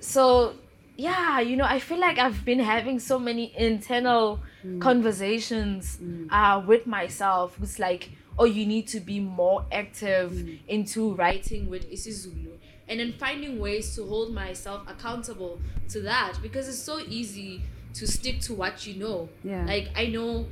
so 0.00 0.54
yeah, 0.98 1.38
you 1.38 1.56
know, 1.56 1.64
I 1.64 1.78
feel 1.78 2.00
like 2.00 2.18
I've 2.18 2.44
been 2.44 2.58
having 2.58 2.98
so 2.98 3.20
many 3.20 3.56
internal 3.56 4.40
mm. 4.66 4.80
conversations 4.80 5.96
mm. 6.02 6.26
uh, 6.28 6.60
with 6.66 6.88
myself. 6.88 7.56
It's 7.62 7.78
like, 7.78 8.10
oh, 8.36 8.46
you 8.46 8.66
need 8.66 8.88
to 8.88 8.98
be 8.98 9.20
more 9.20 9.64
active 9.70 10.32
mm. 10.32 10.58
into 10.66 11.14
writing 11.14 11.70
with 11.70 11.88
isiZulu, 11.88 12.50
and 12.88 12.98
then 12.98 13.12
finding 13.12 13.60
ways 13.60 13.94
to 13.94 14.04
hold 14.04 14.34
myself 14.34 14.82
accountable 14.88 15.60
to 15.90 16.00
that 16.00 16.34
because 16.42 16.68
it's 16.68 16.82
so 16.82 16.98
easy 16.98 17.62
to 17.94 18.04
stick 18.04 18.40
to 18.40 18.54
what 18.54 18.84
you 18.84 18.94
know. 18.96 19.28
Yeah. 19.44 19.64
Like 19.66 19.90
I 19.94 20.06
know 20.06 20.46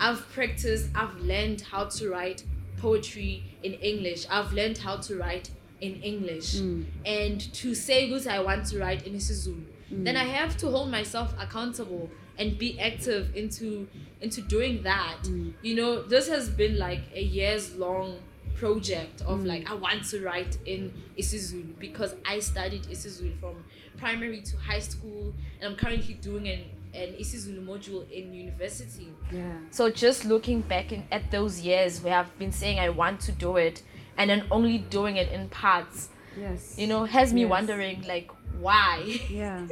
I've 0.00 0.28
practiced, 0.32 0.88
I've 0.96 1.14
learned 1.18 1.60
how 1.60 1.84
to 1.84 2.10
write 2.10 2.42
poetry 2.78 3.44
in 3.62 3.74
English. 3.74 4.26
I've 4.28 4.52
learned 4.52 4.78
how 4.78 4.96
to 4.96 5.16
write 5.16 5.50
in 5.80 6.02
English. 6.02 6.56
And 7.04 7.40
to 7.54 7.74
say 7.74 8.08
good 8.08 8.26
I 8.26 8.40
want 8.40 8.66
to 8.66 8.80
write 8.80 9.06
in 9.06 9.14
isiZulu, 9.14 9.62
then 9.90 10.14
mm. 10.14 10.20
I 10.20 10.24
have 10.24 10.56
to 10.58 10.68
hold 10.68 10.90
myself 10.90 11.34
accountable 11.38 12.10
and 12.38 12.58
be 12.58 12.78
active 12.78 13.34
into 13.34 13.88
into 14.20 14.42
doing 14.42 14.82
that. 14.82 15.18
Mm. 15.22 15.54
You 15.62 15.74
know, 15.76 16.02
this 16.02 16.28
has 16.28 16.48
been 16.50 16.78
like 16.78 17.02
a 17.14 17.22
years 17.22 17.76
long 17.76 18.18
project 18.54 19.20
of 19.22 19.40
mm. 19.40 19.46
like 19.46 19.70
I 19.70 19.74
want 19.74 20.04
to 20.10 20.22
write 20.22 20.58
in 20.66 20.92
isiZulu 21.18 21.78
because 21.78 22.14
I 22.24 22.40
studied 22.40 22.84
isiZulu 22.84 23.38
from 23.38 23.64
primary 23.98 24.40
to 24.42 24.56
high 24.56 24.80
school 24.80 25.34
and 25.60 25.70
I'm 25.70 25.76
currently 25.76 26.14
doing 26.14 26.48
an 26.48 26.60
an 26.94 27.12
isiZulu 27.20 27.64
module 27.64 28.10
in 28.10 28.32
university. 28.32 29.12
Yeah. 29.30 29.52
So 29.70 29.90
just 29.90 30.24
looking 30.24 30.62
back 30.62 30.92
in, 30.92 31.04
at 31.12 31.30
those 31.30 31.60
years 31.60 32.02
where 32.02 32.18
I've 32.18 32.38
been 32.38 32.52
saying 32.52 32.78
I 32.78 32.88
want 32.88 33.20
to 33.22 33.32
do 33.32 33.56
it 33.56 33.82
and 34.16 34.30
then 34.30 34.44
only 34.50 34.78
doing 34.78 35.16
it 35.16 35.30
in 35.30 35.48
parts, 35.50 36.08
Yes. 36.38 36.74
you 36.78 36.86
know, 36.86 37.04
has 37.04 37.34
me 37.34 37.42
Yes. 37.42 37.50
wondering 37.50 38.02
like 38.08 38.30
why. 38.60 39.20
Yeah. 39.30 39.66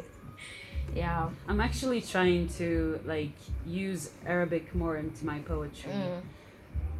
yeah. 0.94 1.30
I'm 1.48 1.60
actually 1.60 2.00
trying 2.00 2.48
to 2.60 3.00
like 3.04 3.32
use 3.66 4.10
Arabic 4.26 4.74
more 4.74 4.96
into 4.96 5.24
my 5.24 5.38
poetry 5.40 5.92
mm. 5.92 6.20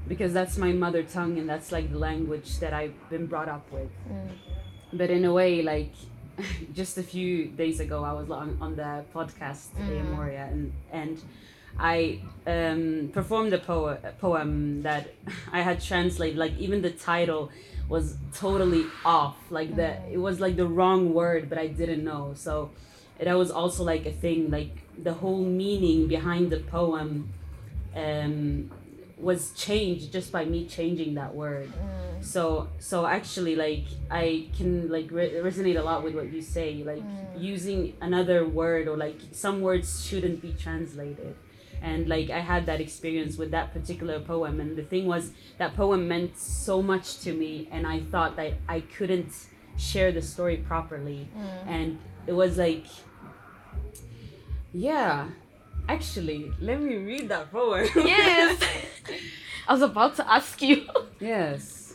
because 0.09 0.33
that's 0.33 0.57
my 0.57 0.73
mother 0.73 1.03
tongue 1.03 1.39
and 1.39 1.49
that's 1.49 1.73
like 1.73 1.91
the 1.91 1.99
language 1.99 2.59
that 2.59 2.73
I've 2.73 2.95
been 3.11 3.27
brought 3.27 3.49
up 3.49 3.71
with. 3.73 3.91
Mm. 4.11 4.29
But 4.93 5.11
in 5.11 5.25
a 5.25 5.33
way, 5.33 5.63
like 5.63 5.93
just 6.75 6.99
a 6.99 7.03
few 7.03 7.47
days 7.47 7.81
ago, 7.81 8.05
I 8.05 8.13
was 8.13 8.31
on, 8.31 8.59
on 8.61 8.77
the 8.77 9.05
podcast 9.15 9.69
mm. 9.79 9.99
in 9.99 10.13
Moria 10.13 10.49
and 10.51 10.73
and 10.93 11.21
I 11.79 12.21
um, 12.47 13.11
performed 13.13 13.53
a, 13.53 13.59
po- 13.59 13.99
a 14.03 14.13
poem 14.21 14.83
that 14.83 15.15
I 15.53 15.63
had 15.63 15.83
translated. 15.83 16.39
Like 16.39 16.57
even 16.59 16.83
the 16.83 16.91
title 16.91 17.51
was 17.89 18.17
totally 18.35 18.87
off. 19.05 19.37
Like 19.51 19.77
the 19.77 19.97
it 20.11 20.19
was 20.19 20.41
like 20.41 20.57
the 20.57 20.67
wrong 20.67 21.13
word, 21.13 21.49
but 21.49 21.59
I 21.59 21.69
didn't 21.69 22.05
know. 22.05 22.33
So 22.35 22.71
that 23.19 23.37
was 23.37 23.51
also 23.51 23.85
like 23.85 24.07
a 24.07 24.13
thing. 24.13 24.51
Like 24.51 24.79
the 25.03 25.15
whole 25.15 25.45
meaning 25.45 26.09
behind 26.09 26.51
the 26.51 26.61
poem 26.61 27.29
um, 27.95 28.71
was 29.19 29.53
changed 29.53 30.13
just 30.13 30.33
by 30.33 30.45
me 30.45 30.67
changing 30.67 31.15
that 31.15 31.35
word. 31.35 31.73
So 32.21 32.69
so 32.79 33.07
actually, 33.07 33.55
like 33.55 33.85
I 34.11 34.49
can 34.57 34.89
like 34.89 35.11
re- 35.11 35.35
resonate 35.35 35.79
a 35.79 35.83
lot 35.83 36.03
with 36.03 36.15
what 36.15 36.33
you 36.33 36.43
say. 36.43 36.83
Like 36.83 37.03
using 37.37 37.95
another 38.01 38.47
word 38.47 38.89
or 38.89 38.97
like 38.97 39.19
some 39.33 39.61
words 39.61 40.05
shouldn't 40.05 40.41
be 40.41 40.53
translated. 40.53 41.37
And 41.83 42.09
like 42.09 42.31
I 42.31 42.41
had 42.41 42.67
that 42.67 42.81
experience 42.81 43.37
with 43.37 43.51
that 43.51 43.73
particular 43.73 44.21
poem, 44.21 44.61
and 44.61 44.77
the 44.77 44.83
thing 44.83 45.07
was 45.07 45.33
that 45.59 45.75
poem 45.77 46.09
meant 46.09 46.39
so 46.39 46.83
much 46.83 47.21
to 47.21 47.33
me, 47.33 47.69
and 47.71 47.87
I 47.87 48.01
thought 48.01 48.37
that 48.37 48.55
I 48.69 48.81
couldn't 48.81 49.33
share 49.77 50.13
the 50.13 50.23
story 50.23 50.59
properly, 50.59 51.29
mm. 51.37 51.67
and 51.67 51.99
it 52.27 52.33
was 52.33 52.57
like, 52.59 52.87
yeah, 54.73 55.29
Actually, 55.89 56.51
let 56.61 56.81
me 56.81 56.97
read 56.97 57.29
that 57.29 57.53
poem. 57.53 57.87
Yes. 57.97 58.63
I 59.69 59.73
was 59.73 59.83
about 59.83 60.17
to 60.17 60.31
ask 60.31 60.61
you. 60.63 60.87
yes. 61.21 61.95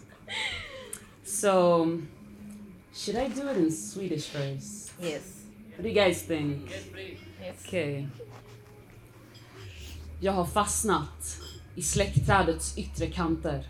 So, 1.24 2.02
should 2.94 3.16
I 3.16 3.28
do 3.30 3.48
it 3.48 3.58
in 3.58 3.72
Swedish 3.72 4.28
first? 4.30 4.92
Yes. 5.00 5.44
What 5.76 5.84
do 5.84 5.90
you 5.90 5.96
guys 5.96 6.22
think? 6.22 6.70
Yes. 7.42 7.64
Okej. 7.66 8.08
Jag 10.22 10.32
har 10.34 10.46
fastnat 10.46 11.38
i 11.76 11.82
släktträdets 11.82 12.78
yttre 12.78 13.08
kanter. 13.08 13.68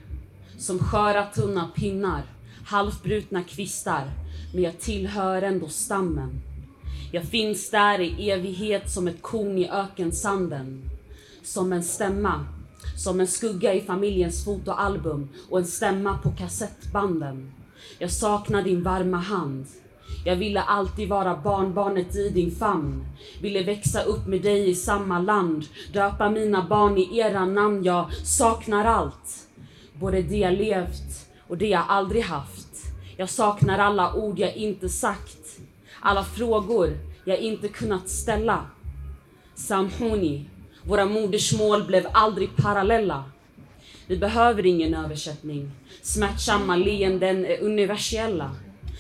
Som 0.58 0.80
sköra 0.80 1.26
tunna 1.26 1.68
pinnar, 1.76 2.24
halvbrutna 2.66 3.44
kvistar. 3.44 4.12
Men 4.54 4.64
jag 4.64 4.80
tillhör 4.80 5.42
ändå 5.42 5.68
stammen. 5.68 6.42
Jag 7.12 7.24
finns 7.24 7.70
där 7.70 8.00
i 8.00 8.30
evighet 8.30 8.92
som 8.92 9.08
ett 9.08 9.22
korn 9.22 9.58
i 9.58 9.70
ökensanden. 9.70 10.90
Som 11.44 11.74
en 11.74 11.84
stämma, 11.84 12.46
som 12.98 13.20
en 13.20 13.28
skugga 13.28 13.74
i 13.74 13.82
familjens 13.82 14.46
fotoalbum 14.46 15.30
och 15.50 15.60
en 15.60 15.68
stämma 15.68 16.18
på 16.18 16.32
kassettbanden. 16.32 17.52
Jag 18.00 18.12
saknar 18.12 18.62
din 18.62 18.84
varma 18.84 19.18
hand. 19.18 19.66
Jag 20.26 20.36
ville 20.36 20.62
alltid 20.62 21.10
vara 21.10 21.36
barnbarnet 21.36 22.16
i 22.16 22.30
din 22.30 22.52
famn. 22.52 23.06
Ville 23.42 23.64
växa 23.64 24.04
upp 24.04 24.28
med 24.28 24.42
dig 24.42 24.70
i 24.70 24.76
samma 24.76 25.20
land. 25.20 25.66
Döpa 25.94 26.30
mina 26.30 26.66
barn 26.70 26.98
i 26.98 27.18
era 27.18 27.46
namn. 27.46 27.84
Jag 27.84 28.14
saknar 28.14 28.86
allt. 28.86 29.48
Både 29.94 30.22
det 30.22 30.38
jag 30.38 30.54
levt 30.54 31.28
och 31.48 31.58
det 31.58 31.68
jag 31.68 31.84
aldrig 31.88 32.24
haft. 32.24 32.68
Jag 33.18 33.30
saknar 33.30 33.80
alla 33.80 34.14
ord 34.14 34.40
jag 34.40 34.56
inte 34.56 34.90
sagt. 34.90 35.60
Alla 36.00 36.24
frågor 36.24 36.98
jag 37.26 37.38
inte 37.38 37.68
kunnat 37.68 38.10
ställa. 38.10 38.66
Samhoni, 39.56 40.46
våra 40.84 41.06
modersmål 41.06 41.84
blev 41.84 42.08
aldrig 42.12 42.56
parallella. 42.56 43.24
Vi 44.08 44.18
behöver 44.18 44.66
ingen 44.66 44.94
översättning. 44.94 45.72
Smärtsamma 46.02 46.76
leenden 46.76 47.46
är 47.46 47.62
universella. 47.62 48.52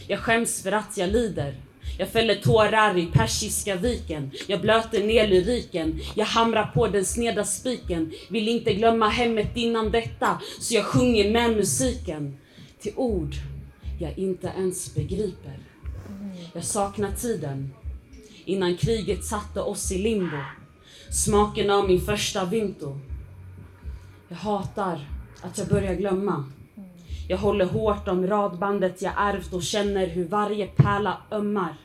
Jag 0.09 0.19
skäms 0.19 0.63
för 0.63 0.71
att 0.71 0.97
jag 0.97 1.09
lider. 1.09 1.55
Jag 1.97 2.09
fäller 2.09 2.35
tårar 2.35 2.97
i 2.97 3.05
Persiska 3.05 3.75
viken. 3.75 4.31
Jag 4.47 4.61
blöter 4.61 5.03
ner 5.03 5.27
lyriken. 5.27 5.99
Jag 6.15 6.25
hamrar 6.25 6.71
på 6.73 6.87
den 6.87 7.05
sneda 7.05 7.43
spiken. 7.43 8.11
Vill 8.29 8.47
inte 8.47 8.73
glömma 8.73 9.09
hemmet 9.09 9.57
innan 9.57 9.91
detta. 9.91 10.41
Så 10.59 10.73
jag 10.73 10.85
sjunger 10.85 11.31
med 11.31 11.57
musiken. 11.57 12.37
Till 12.79 12.93
ord 12.95 13.35
jag 13.99 14.17
inte 14.17 14.53
ens 14.57 14.95
begriper. 14.95 15.59
Jag 16.53 16.63
saknar 16.63 17.11
tiden. 17.11 17.73
Innan 18.45 18.77
kriget 18.77 19.25
satte 19.25 19.61
oss 19.61 19.91
i 19.91 19.97
limbo. 19.97 20.37
Smaken 21.11 21.69
av 21.69 21.87
min 21.87 22.01
första 22.01 22.45
vinto. 22.45 22.99
Jag 24.29 24.37
hatar 24.37 25.07
att 25.41 25.57
jag 25.57 25.67
börjar 25.67 25.93
glömma. 25.93 26.45
Jag 27.31 27.37
håller 27.37 27.65
hårt 27.65 28.07
om 28.07 28.27
radbandet 28.27 29.01
jag 29.01 29.13
ärvt 29.17 29.53
och 29.53 29.63
känner 29.63 30.07
hur 30.07 30.27
varje 30.27 30.67
pärla 30.67 31.17
ömmar. 31.31 31.75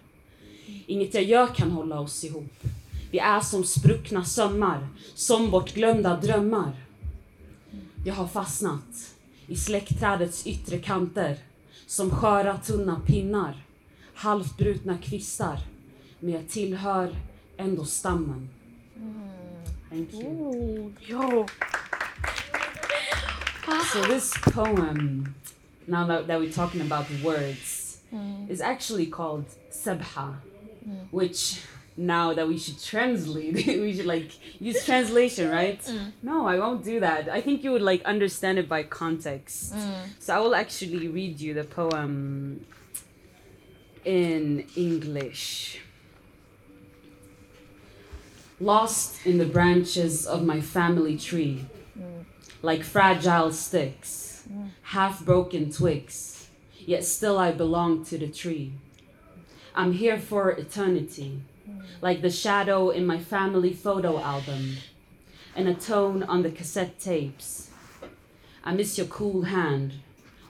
Inget 0.86 1.14
jag 1.14 1.22
gör 1.24 1.46
kan 1.46 1.70
hålla 1.70 2.00
oss 2.00 2.24
ihop. 2.24 2.62
Vi 3.10 3.18
är 3.18 3.40
som 3.40 3.64
spruckna 3.64 4.24
sömmar, 4.24 4.88
som 5.14 5.50
bortglömda 5.50 6.16
drömmar. 6.16 6.72
Jag 8.04 8.14
har 8.14 8.26
fastnat 8.26 9.14
i 9.46 9.56
släktträdets 9.56 10.46
yttre 10.46 10.78
kanter, 10.78 11.36
som 11.86 12.10
sköra 12.10 12.56
tunna 12.56 13.00
pinnar, 13.06 13.64
halvt 14.14 14.56
brutna 14.56 14.98
kvistar. 14.98 15.58
Men 16.20 16.32
jag 16.32 16.48
tillhör 16.48 17.16
ändå 17.56 17.84
stammen. 17.84 18.48
Thank 19.90 20.14
you. 20.14 20.92
Yo. 21.08 21.46
So 23.92 24.02
this 24.02 24.36
poem, 24.38 25.34
now 25.86 26.06
that, 26.06 26.26
that 26.26 26.38
we're 26.38 26.52
talking 26.52 26.80
about 26.80 27.06
words, 27.22 27.98
mm. 28.12 28.48
is 28.50 28.60
actually 28.60 29.06
called 29.06 29.46
Sabha, 29.70 30.36
mm. 30.86 31.06
which 31.10 31.62
now 31.96 32.34
that 32.34 32.46
we 32.46 32.58
should 32.58 32.82
translate, 32.82 33.54
we 33.66 33.94
should 33.94 34.06
like 34.06 34.32
use 34.60 34.84
translation, 34.84 35.50
right? 35.50 35.80
Mm. 35.82 36.12
No, 36.22 36.46
I 36.46 36.58
won't 36.58 36.84
do 36.84 37.00
that. 37.00 37.28
I 37.28 37.40
think 37.40 37.64
you 37.64 37.72
would 37.72 37.82
like 37.82 38.02
understand 38.04 38.58
it 38.58 38.68
by 38.68 38.82
context. 38.82 39.74
So 40.18 40.34
I 40.34 40.40
will 40.40 40.54
actually 40.54 41.08
read 41.08 41.40
you 41.40 41.54
the 41.54 41.64
poem 41.64 42.66
in 44.04 44.66
English. 44.76 45.80
Lost 48.60 49.26
in 49.26 49.38
the 49.38 49.46
branches 49.46 50.26
of 50.26 50.44
my 50.44 50.60
family 50.60 51.16
tree 51.16 51.66
like 52.64 52.82
fragile 52.82 53.52
sticks, 53.52 54.44
mm. 54.50 54.70
half 54.82 55.22
broken 55.22 55.70
twigs, 55.70 56.48
yet 56.78 57.04
still 57.04 57.38
I 57.38 57.52
belong 57.52 58.06
to 58.06 58.16
the 58.16 58.26
tree. 58.26 58.72
I'm 59.74 59.92
here 59.92 60.18
for 60.18 60.50
eternity, 60.52 61.42
mm. 61.68 61.82
like 62.00 62.22
the 62.22 62.30
shadow 62.30 62.88
in 62.88 63.04
my 63.04 63.18
family 63.18 63.74
photo 63.74 64.18
album, 64.18 64.78
and 65.54 65.68
a 65.68 65.74
tone 65.74 66.22
on 66.22 66.42
the 66.42 66.50
cassette 66.50 66.98
tapes. 66.98 67.68
I 68.64 68.72
miss 68.72 68.96
your 68.96 69.08
cool 69.08 69.42
hand, 69.42 69.92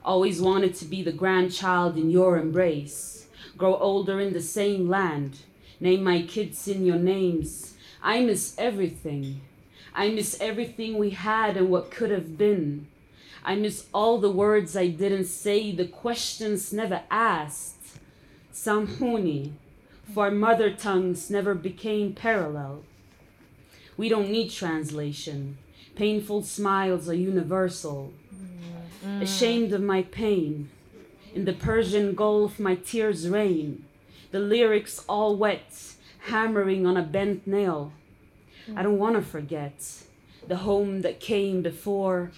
always 0.05 0.41
wanted 0.41 0.77
to 0.77 0.85
be 0.85 1.03
the 1.03 1.11
grandchild 1.11 1.97
in 1.97 2.11
your 2.11 2.39
embrace, 2.39 3.27
grow 3.59 3.75
older 3.77 4.21
in 4.21 4.33
the 4.33 4.41
same 4.41 4.89
land, 4.89 5.39
name 5.81 6.05
my 6.05 6.23
kids 6.23 6.69
in 6.69 6.87
your 6.87 6.99
names. 6.99 7.75
I 8.01 8.21
miss 8.21 8.55
everything. 8.57 9.41
I 9.95 10.11
miss 10.11 10.36
everything 10.40 10.99
we 10.99 11.11
had 11.11 11.57
and 11.57 11.70
what 11.70 11.90
could 11.90 12.11
have 12.11 12.36
been. 12.36 12.88
I 13.45 13.55
miss 13.55 13.86
all 13.92 14.18
the 14.18 14.30
words 14.30 14.76
I 14.76 14.88
didn't 14.88 15.26
say, 15.26 15.70
the 15.70 15.86
questions 15.86 16.72
never 16.72 17.03
asked. 17.11 17.99
Samhuni, 18.53 19.53
for 20.12 20.30
mother 20.30 20.70
tongues 20.70 21.30
never 21.30 21.55
became 21.55 22.14
parallel. 22.14 22.82
We 23.97 24.09
don't 24.09 24.30
need 24.30 24.51
translation. 24.51 25.59
Painful 25.95 26.42
smiles 26.42 27.09
are 27.09 27.14
universal. 27.14 28.12
Mm-hmm. 28.34 29.22
Ashamed 29.22 29.72
of 29.72 29.82
my 29.82 30.03
pain, 30.03 30.70
in 31.34 31.45
the 31.45 31.53
Persian 31.53 32.14
Gulf 32.14 32.59
my 32.59 32.74
tears 32.74 33.28
rain. 33.28 33.84
The 34.32 34.40
lyrics 34.40 35.05
all 35.09 35.36
wet, 35.36 35.95
hammering 36.26 36.86
on 36.86 36.97
a 36.97 37.03
bent 37.03 37.47
nail. 37.47 37.92
I 38.77 38.83
don't 38.83 38.99
want 38.99 39.17
to 39.17 39.23
forget 39.23 39.75
the 40.47 40.57
home 40.57 41.03
that 41.03 41.21
came 41.21 41.62
before. 41.62 42.31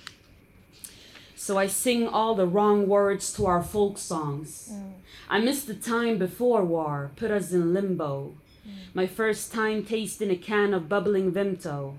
So 1.35 1.59
I 1.59 1.67
sing 1.67 2.09
all 2.09 2.35
the 2.35 2.47
wrong 2.47 2.89
words 2.89 3.33
to 3.35 3.47
our 3.47 3.63
folk 3.63 3.99
songs. 3.99 4.71
Mm. 4.73 4.93
I 5.29 5.39
miss 5.39 5.65
the 5.65 5.75
time 5.75 6.19
before 6.19 6.65
war, 6.65 7.11
put 7.17 7.31
us 7.31 7.53
in 7.53 7.75
limbo. 7.75 8.35
Mm. 8.67 8.73
My 8.95 9.07
first 9.07 9.53
time 9.53 9.85
tasting 9.85 10.31
a 10.31 10.37
can 10.37 10.73
of 10.73 10.89
bubbling 10.89 11.33
Vimto. 11.33 11.95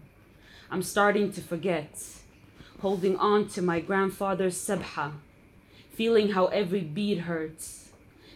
I'm 0.70 0.84
starting 0.84 1.32
to 1.34 1.42
forget, 1.42 2.04
holding 2.82 3.16
on 3.18 3.48
to 3.50 3.62
my 3.62 3.80
grandfather's 3.80 4.58
sebha, 4.58 5.14
feeling 5.94 6.32
how 6.32 6.48
every 6.48 6.82
bead 6.82 7.20
hurts. 7.20 7.87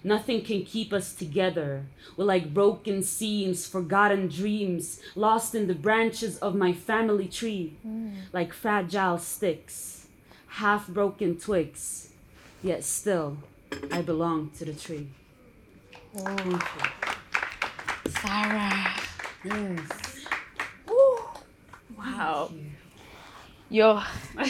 Nothing 0.03 0.43
can 0.43 0.63
keep 0.63 0.91
us 0.93 1.13
together. 1.13 1.85
We're 2.17 2.25
like 2.25 2.53
broken 2.53 3.03
seams, 3.03 3.67
forgotten 3.67 4.27
dreams, 4.27 4.99
lost 5.15 5.53
in 5.53 5.67
the 5.67 5.75
branches 5.75 6.37
of 6.39 6.55
my 6.55 6.73
family 6.73 7.27
tree, 7.27 7.77
mm. 7.85 8.15
like 8.33 8.51
fragile 8.51 9.19
sticks, 9.19 10.07
half 10.47 10.87
broken 10.87 11.37
twigs. 11.37 12.09
Yet 12.63 12.83
still, 12.83 13.37
I 13.91 14.01
belong 14.01 14.51
to 14.57 14.65
the 14.65 14.73
tree. 14.73 15.07
Oh. 16.17 16.35
Thank 16.35 16.51
you. 16.53 18.11
Sarah. 18.21 18.93
Yes. 19.43 20.25
Wow. 21.97 22.51
Yo. 23.69 24.01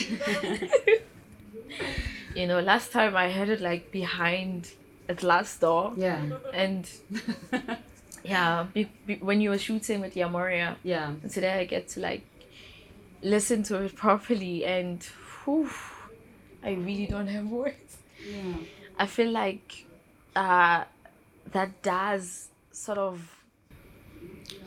you 2.36 2.48
know, 2.48 2.60
last 2.60 2.92
time 2.92 3.16
I 3.16 3.28
had 3.28 3.50
it 3.50 3.62
like 3.62 3.92
behind 3.92 4.72
a 5.12 5.16
glass 5.16 5.58
door. 5.58 5.94
Yeah. 5.96 6.22
And 6.54 6.90
yeah, 8.24 8.68
be, 8.74 8.90
be, 9.06 9.16
when 9.16 9.42
you 9.42 9.50
were 9.52 9.58
shooting 9.58 10.02
with 10.02 10.16
Yamoria, 10.16 10.76
Yeah. 10.84 11.10
and 11.22 11.30
today 11.32 11.60
I 11.60 11.66
get 11.66 11.88
to 11.90 12.00
like 12.00 12.24
listen 13.22 13.64
to 13.64 13.84
it 13.84 13.96
properly 13.96 14.66
and 14.66 15.04
whew, 15.44 15.70
I 16.64 16.72
really 16.72 17.08
don't 17.08 17.28
have 17.28 17.48
words. 17.48 17.98
Yeah. 18.28 18.54
I 18.98 19.06
feel 19.06 19.32
like 19.32 19.86
uh, 20.36 20.84
that 21.52 21.82
does 21.82 22.50
sort 22.72 22.98
of 22.98 23.16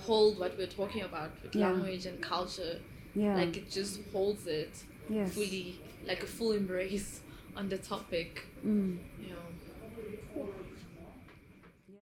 hold 0.07 0.39
what 0.39 0.57
we're 0.59 0.67
talking 0.67 1.03
about 1.03 1.31
with 1.43 1.55
Yeah. 1.57 1.71
language 1.71 2.07
and 2.07 2.21
culture. 2.21 2.79
Yeah. 3.15 3.37
Like 3.37 3.57
it 3.57 3.71
just 3.71 4.01
holds 4.13 4.47
it 4.47 4.75
yes. 5.09 5.33
fully, 5.35 5.81
like 6.07 6.23
a 6.23 6.27
full 6.27 6.53
embrace 6.53 7.21
on 7.57 7.69
the 7.69 7.79
topic. 7.79 8.47
Mm. 8.67 8.99
You 9.23 9.29
know. 9.31 9.54